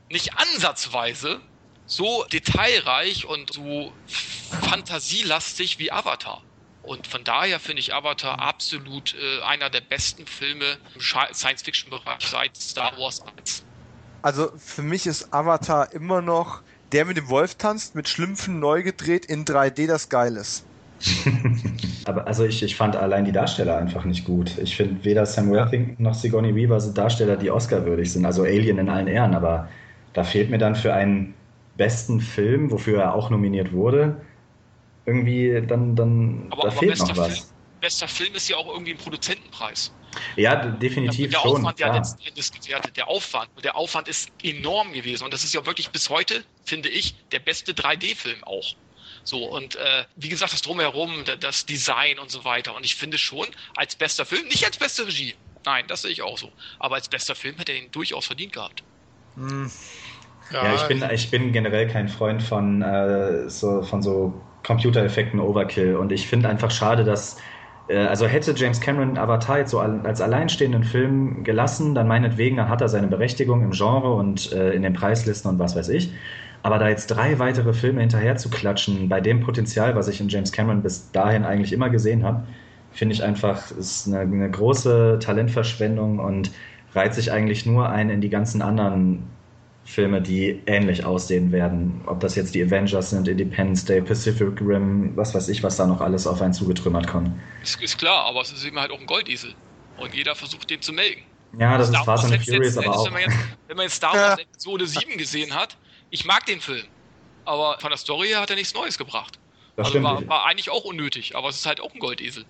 [0.09, 1.41] nicht ansatzweise
[1.87, 6.43] so detailreich und so fantasielastig wie Avatar.
[6.83, 12.57] Und von daher finde ich Avatar absolut äh, einer der besten Filme im Science-Fiction-Bereich seit
[12.57, 13.65] Star Wars 1.
[14.23, 16.63] Also für mich ist Avatar immer noch
[16.93, 20.65] der mit dem Wolf tanzt, mit Schlümpfen neu gedreht in 3D, das geil ist.
[22.07, 24.57] Aber also ich, ich fand allein die Darsteller einfach nicht gut.
[24.59, 28.25] Ich finde weder Sam Worthington noch Sigourney Weaver sind Darsteller, die Oscar-würdig sind.
[28.25, 29.69] Also Alien in allen Ehren, aber
[30.17, 31.35] da fehlt mir dann für einen
[31.77, 34.19] besten Film, wofür er auch nominiert wurde,
[35.05, 37.39] irgendwie dann, dann aber, da aber fehlt noch was.
[37.39, 37.49] Film,
[37.83, 39.93] bester Film ist ja auch irgendwie ein Produzentenpreis.
[40.37, 41.57] Ja, definitiv der schon.
[41.59, 43.51] Aufwand ja letzten Endes gewertet, der Aufwand.
[43.57, 45.25] Und der Aufwand ist enorm gewesen.
[45.25, 48.75] Und das ist ja wirklich bis heute, finde ich, der beste 3D-Film auch.
[49.23, 52.75] So, und äh, wie gesagt, das Drumherum, das Design und so weiter.
[52.75, 55.35] Und ich finde schon, als bester Film, nicht als beste Regie,
[55.67, 58.55] nein, das sehe ich auch so, aber als bester Film hätte er ihn durchaus verdient
[58.55, 58.83] gehabt.
[59.37, 59.71] Hm.
[60.51, 65.41] Ja, ja, ich, bin, ich bin generell kein Freund von, äh, so, von so Computereffekten
[65.41, 65.97] Overkill.
[65.97, 67.37] Und ich finde einfach schade, dass
[67.89, 72.69] äh, also hätte James Cameron Avatar jetzt so als alleinstehenden Film gelassen, dann meinetwegen, dann
[72.69, 76.13] hat er seine Berechtigung im Genre und äh, in den Preislisten und was weiß ich.
[76.63, 80.29] Aber da jetzt drei weitere Filme hinterher zu klatschen, bei dem Potenzial, was ich in
[80.29, 82.43] James Cameron bis dahin eigentlich immer gesehen habe,
[82.91, 86.51] finde ich einfach, ist eine, eine, große Talentverschwendung und
[86.95, 89.23] reiht sich eigentlich nur ein in die ganzen anderen
[89.87, 92.03] Filme, die ähnlich aussehen werden.
[92.07, 95.87] Ob das jetzt die Avengers sind, Independence Day, Pacific Rim, was weiß ich, was da
[95.87, 97.31] noch alles auf einen zugetrümmert kommt.
[97.63, 99.55] Ist, ist klar, aber es ist eben halt auch ein Goldesel.
[99.97, 101.23] Und jeder versucht, den zu melken.
[101.59, 103.07] Ja, das Star ist Fast and Furious aber auch.
[103.07, 103.37] Wenn man, jetzt,
[103.69, 105.79] wenn man jetzt Star Wars Episode 7 gesehen hat,
[106.11, 106.85] ich mag den Film.
[107.45, 109.39] Aber von der Story her hat er nichts Neues gebracht.
[109.77, 112.45] Das also war, war, eigentlich auch unnötig, aber es ist halt auch ein Goldesel.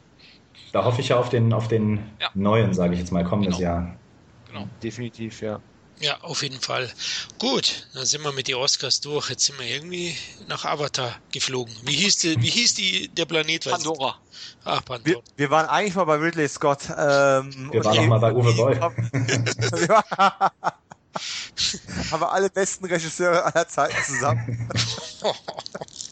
[0.73, 2.31] Da hoffe ich ja auf den, auf den ja.
[2.35, 3.69] neuen, sage ich jetzt mal, kommendes genau.
[3.69, 3.97] Jahr.
[4.49, 4.69] Genau.
[4.83, 5.61] Definitiv, ja.
[6.01, 6.93] Ja, auf jeden Fall.
[7.39, 9.31] Gut, dann sind wir mit den Oscars durch.
[9.31, 10.15] Jetzt sind wir irgendwie
[10.47, 11.75] nach Avatar geflogen.
[11.85, 13.65] Wie hieß, die, wie hieß die, der Planet?
[13.65, 14.17] Pandora.
[14.65, 15.05] Ach, Pandora.
[15.05, 16.83] Wir, wir, waren eigentlich mal bei Ridley Scott.
[16.91, 18.79] Ähm, wir waren noch mal bei Uwe Boll.
[22.11, 24.69] Haben wir alle besten Regisseure aller Zeiten zusammen.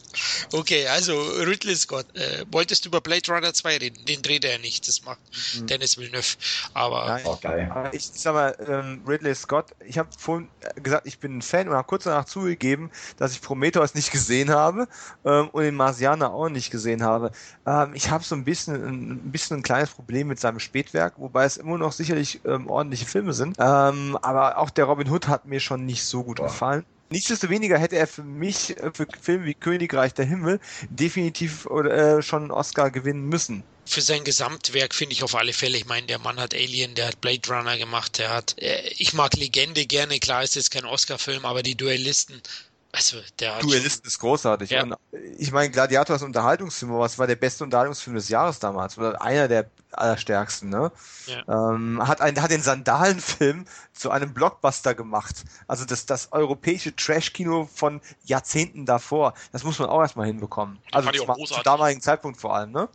[0.52, 2.06] Okay, also Ridley Scott.
[2.14, 4.04] Äh, wolltest du über Blade Runner 2 reden?
[4.04, 5.20] Den dreht er nicht, das macht
[5.56, 5.66] mhm.
[5.66, 6.36] Dennis Villeneuve.
[6.74, 7.06] Aber.
[7.06, 7.90] Nein, oh, geil.
[7.92, 10.48] Ich, sag mal, ähm, Ridley Scott, ich habe vorhin
[10.82, 14.50] gesagt, ich bin ein Fan und habe kurz danach zugegeben, dass ich Prometheus nicht gesehen
[14.50, 14.88] habe
[15.24, 17.32] ähm, und den Marsianer auch nicht gesehen habe.
[17.66, 21.44] Ähm, ich habe so ein bisschen, ein bisschen ein kleines Problem mit seinem Spätwerk, wobei
[21.44, 23.56] es immer noch sicherlich ähm, ordentliche Filme sind.
[23.58, 26.46] Ähm, aber auch der Robin Hood hat mir schon nicht so gut Boah.
[26.46, 26.84] gefallen.
[27.10, 32.42] Nichtsdestoweniger hätte er für mich, äh, für Filme wie Königreich der Himmel, definitiv äh, schon
[32.42, 33.62] einen Oscar gewinnen müssen.
[33.86, 35.76] Für sein Gesamtwerk finde ich auf alle Fälle.
[35.76, 38.58] Ich meine, der Mann hat Alien, der hat Blade Runner gemacht, der hat.
[38.58, 42.40] Äh, ich mag Legende gerne, klar ist jetzt kein Oscar-Film, aber die Duellisten
[42.94, 44.70] also, der Duellisten ist großartig.
[44.70, 44.82] Ja.
[44.82, 44.94] Und
[45.38, 48.96] ich meine, Gladiator ist ein Unterhaltungsfilm, aber es war der beste Unterhaltungsfilm des Jahres damals.
[48.98, 50.92] Oder einer der allerstärksten, ne?
[51.26, 51.72] Ja.
[51.72, 55.44] Ähm, hat, ein, hat den Sandalenfilm zu einem Blockbuster gemacht.
[55.66, 59.34] Also das, das europäische Trash-Kino von Jahrzehnten davor.
[59.52, 60.78] Das muss man auch erstmal hinbekommen.
[60.92, 62.88] Also zum damaligen Zeitpunkt vor allem, ne?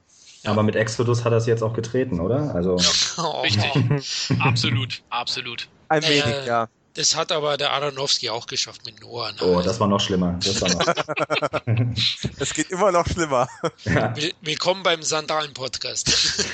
[0.44, 0.52] Ja.
[0.52, 2.56] Aber mit Exodus hat er es jetzt auch getreten, oder?
[2.56, 2.78] Also.
[2.78, 2.90] Ja,
[3.24, 4.40] oh, richtig.
[4.40, 5.68] absolut, absolut.
[5.90, 6.70] Ein wenig, äh, ja.
[7.00, 9.32] Das hat aber der Aronofsky auch geschafft mit Noah.
[9.32, 9.42] Ne?
[9.42, 10.38] Oh, das war noch schlimmer.
[10.44, 11.96] Das, war noch.
[12.38, 13.48] das geht immer noch schlimmer.
[13.86, 14.14] Ja.
[14.42, 16.12] Willkommen beim Sandalen-Podcast.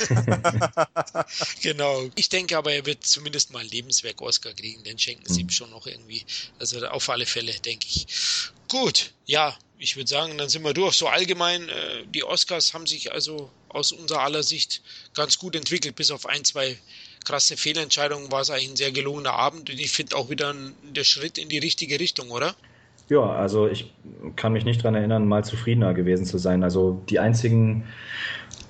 [1.63, 2.11] genau.
[2.13, 4.83] Ich denke aber, er wird zumindest mal ein Lebenswerk Oscar kriegen.
[4.83, 5.51] Den schenken sie ihm mhm.
[5.51, 6.23] schon noch irgendwie.
[6.59, 8.05] Also auf alle Fälle, denke ich.
[8.67, 10.95] Gut, ja, ich würde sagen, dann sind wir durch.
[10.95, 14.83] So allgemein, äh, die Oscars haben sich also aus unserer aller Sicht
[15.15, 16.77] ganz gut entwickelt, bis auf ein, zwei
[17.25, 20.73] krasse Fehlentscheidung war es eigentlich ein sehr gelungener Abend und ich finde auch wieder ein,
[20.95, 22.55] der Schritt in die richtige Richtung, oder?
[23.09, 23.93] Ja, also ich
[24.35, 26.63] kann mich nicht daran erinnern, mal zufriedener gewesen zu sein.
[26.63, 27.83] Also die einzigen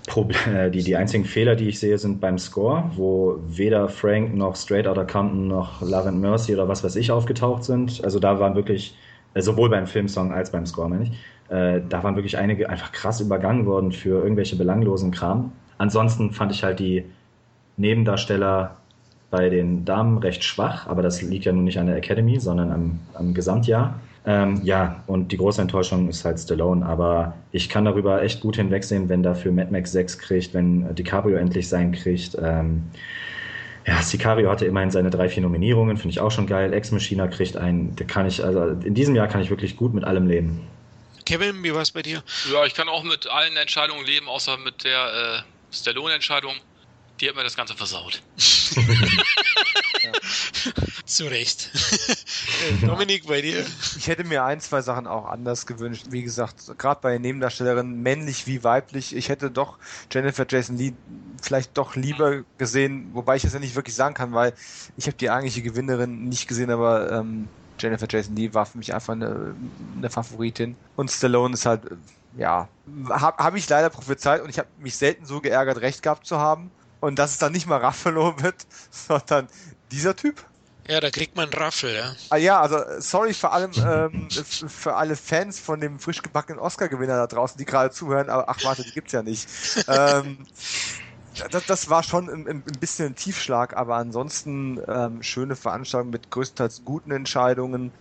[0.07, 4.55] Problem, die, die einzigen Fehler, die ich sehe, sind beim Score, wo weder Frank noch
[4.55, 8.03] Straight Outta Compton noch Love and Mercy oder was weiß ich aufgetaucht sind.
[8.03, 8.97] Also da waren wirklich,
[9.33, 11.11] äh, sowohl beim Filmsong als beim Score, meine ich,
[11.49, 15.53] äh, da waren wirklich einige einfach krass übergangen worden für irgendwelche belanglosen Kram.
[15.77, 17.05] Ansonsten fand ich halt die
[17.77, 18.77] Nebendarsteller
[19.31, 22.71] bei den Damen recht schwach, aber das liegt ja nun nicht an der Academy, sondern
[22.71, 23.99] am, am Gesamtjahr.
[24.27, 28.55] Ähm, ja, und die große Enttäuschung ist halt Stallone, aber ich kann darüber echt gut
[28.55, 32.35] hinwegsehen, wenn dafür Mad Max 6 kriegt, wenn DiCaprio endlich sein kriegt.
[32.41, 32.83] Ähm,
[33.87, 36.73] Ja, Sicario hatte immerhin seine drei, vier Nominierungen, finde ich auch schon geil.
[36.73, 39.93] Ex Machina kriegt einen, der kann ich, also in diesem Jahr kann ich wirklich gut
[39.93, 40.67] mit allem leben.
[41.25, 42.23] Kevin, wie war es bei dir?
[42.51, 46.53] Ja, ich kann auch mit allen Entscheidungen leben, außer mit der äh, Stallone-Entscheidung.
[47.21, 48.21] Die hat mir das Ganze versaut.
[48.75, 50.11] ja.
[51.05, 51.71] Zu Recht.
[52.81, 53.65] Äh, Dominik, bei dir?
[53.97, 56.07] Ich hätte mir ein, zwei Sachen auch anders gewünscht.
[56.09, 59.15] Wie gesagt, gerade bei Nebendarstellerinnen, männlich wie weiblich.
[59.15, 59.77] Ich hätte doch
[60.11, 60.93] Jennifer Jason Lee
[61.41, 64.53] vielleicht doch lieber gesehen, wobei ich es ja nicht wirklich sagen kann, weil
[64.97, 67.47] ich habe die eigentliche Gewinnerin nicht gesehen, aber ähm,
[67.79, 69.55] Jennifer Jason Lee war für mich einfach eine,
[69.95, 70.75] eine Favoritin.
[70.95, 71.83] Und Stallone ist halt,
[72.37, 72.67] ja,
[73.09, 76.37] habe hab ich leider prophezeit und ich habe mich selten so geärgert, recht gehabt zu
[76.39, 76.71] haben.
[77.05, 79.47] Und dass es dann nicht mal Ruffalo wird, sondern
[79.91, 80.43] dieser Typ.
[80.87, 82.15] Ja, da kriegt man Raffel, ja.
[82.31, 87.15] Ah, ja, also sorry für allem ähm, für alle Fans von dem frisch gebackenen Oscar-Gewinner
[87.17, 89.47] da draußen, die gerade zuhören, aber ach warte, die gibt's ja nicht.
[89.87, 90.47] ähm,
[91.51, 96.31] das, das war schon ein, ein bisschen ein Tiefschlag, aber ansonsten ähm, schöne Veranstaltung mit
[96.31, 97.91] größtenteils guten Entscheidungen.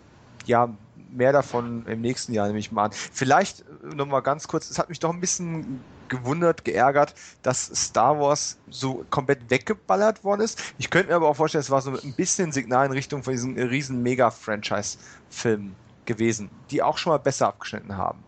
[0.46, 0.70] Ja,
[1.10, 2.92] mehr davon im nächsten Jahr, nehme ich mal an.
[2.92, 5.84] Vielleicht äh, nochmal ganz kurz, es hat mich doch ein bisschen
[6.18, 10.62] gewundert, geärgert, dass Star Wars so komplett weggeballert worden ist.
[10.78, 13.32] Ich könnte mir aber auch vorstellen, es war so ein bisschen Signal in Richtung von
[13.32, 15.74] diesen riesen Mega-Franchise-Filmen
[16.04, 18.18] gewesen, die auch schon mal besser abgeschnitten haben.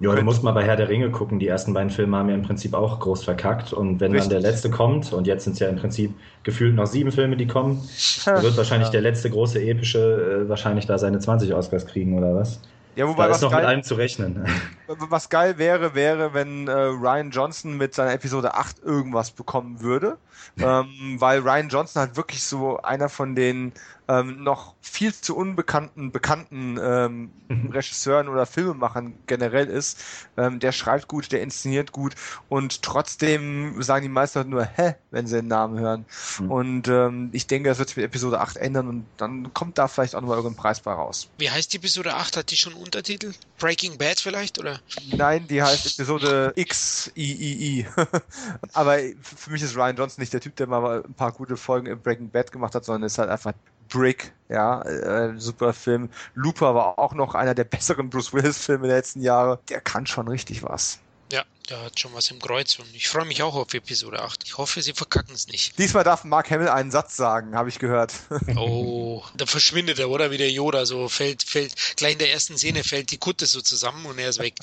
[0.00, 1.38] Ja, du musst mal bei Herr der Ringe gucken.
[1.38, 3.72] Die ersten beiden Filme haben ja im Prinzip auch groß verkackt.
[3.72, 4.32] Und wenn Richtig.
[4.32, 6.12] dann der letzte kommt, und jetzt sind es ja im Prinzip
[6.42, 7.80] gefühlt noch sieben Filme, die kommen,
[8.24, 8.92] wird wahrscheinlich ja.
[8.92, 12.60] der letzte große epische äh, wahrscheinlich da seine 20 Oscars kriegen oder was?
[12.96, 14.44] Ja, wobei da ist noch geil, mit allem zu rechnen.
[14.86, 20.18] Was geil wäre, wäre, wenn äh, Ryan Johnson mit seiner Episode 8 irgendwas bekommen würde.
[20.58, 23.72] ähm, weil Ryan Johnson halt wirklich so einer von den
[24.08, 27.70] ähm, noch viel zu unbekannten, bekannten ähm, mhm.
[27.70, 29.98] Regisseuren oder Filmemachern generell ist.
[30.36, 32.14] Ähm, der schreibt gut, der inszeniert gut
[32.48, 36.04] und trotzdem sagen die meisten halt nur hä, wenn sie den Namen hören.
[36.38, 36.50] Mhm.
[36.50, 39.88] Und ähm, ich denke, das wird sich mit Episode 8 ändern und dann kommt da
[39.88, 41.28] vielleicht auch nochmal irgendein Preis bei raus.
[41.38, 42.36] Wie heißt die Episode 8?
[42.36, 43.32] Hat die schon Untertitel?
[43.58, 44.73] Breaking Bad vielleicht, oder?
[45.16, 47.86] Nein, die heißt Episode X I I I.
[48.72, 51.86] Aber für mich ist Ryan Johnson nicht der Typ, der mal ein paar gute Folgen
[51.86, 53.52] im Breaking Bad gemacht hat, sondern ist halt einfach
[53.88, 56.08] Brick, ja, äh, super Film.
[56.34, 59.60] Looper war auch noch einer der besseren Bruce Willis-Filme der letzten Jahre.
[59.68, 60.98] Der kann schon richtig was.
[61.34, 64.44] Ja, der hat schon was im Kreuz und ich freue mich auch auf Episode 8.
[64.44, 65.76] Ich hoffe, sie verkacken es nicht.
[65.78, 68.12] Diesmal darf Mark Hamill einen Satz sagen, habe ich gehört.
[68.56, 70.30] Oh, da verschwindet er, oder?
[70.30, 73.60] Wie der Yoda, so fällt, fällt, gleich in der ersten Szene fällt die Kutte so
[73.60, 74.54] zusammen und er ist weg.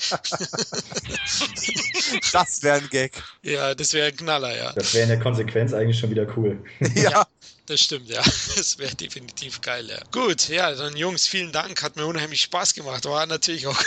[2.32, 3.22] das wäre ein Gag.
[3.42, 4.72] Ja, das wäre ein Knaller, ja.
[4.72, 6.64] Das wäre in der Konsequenz eigentlich schon wieder cool.
[6.94, 7.10] ja.
[7.10, 7.26] ja.
[7.66, 8.22] Das stimmt, ja.
[8.56, 9.98] Das wäre definitiv geil, ja.
[10.10, 11.82] Gut, ja, dann Jungs, vielen Dank.
[11.82, 13.04] Hat mir unheimlich Spaß gemacht.
[13.04, 13.78] War natürlich auch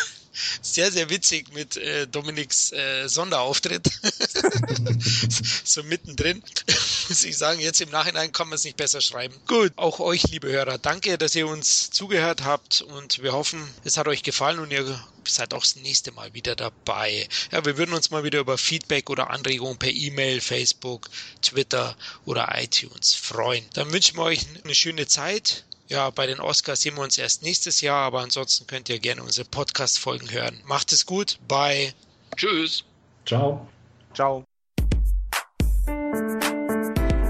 [0.62, 3.90] sehr, sehr witzig mit äh, Dominiks äh, Sonderauftritt.
[5.64, 6.44] so mittendrin.
[7.10, 9.36] Muss ich sagen, jetzt im Nachhinein kann man es nicht besser schreiben.
[9.48, 13.98] Gut, auch euch, liebe Hörer, danke, dass ihr uns zugehört habt und wir hoffen, es
[13.98, 17.28] hat euch gefallen und ihr seid auch das nächste Mal wieder dabei.
[17.52, 21.10] Ja, wir würden uns mal wieder über Feedback oder Anregungen per E-Mail, Facebook,
[21.42, 21.96] Twitter
[22.26, 23.66] oder iTunes freuen.
[23.74, 25.64] Dann wünschen wir euch eine schöne Zeit.
[25.88, 29.22] Ja, bei den Oscars sehen wir uns erst nächstes Jahr, aber ansonsten könnt ihr gerne
[29.22, 30.62] unsere Podcast-Folgen hören.
[30.66, 31.38] Macht es gut.
[31.48, 31.94] Bye.
[32.36, 32.84] Tschüss.
[33.26, 33.68] Ciao.
[34.14, 34.44] Ciao.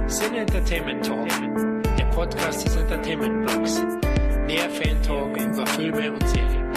[0.07, 1.27] Sin Entertainment Talk,
[1.98, 3.82] der Podcast des Entertainment Blogs.
[4.45, 6.72] Mehr Fan Talk über Filme und Serien.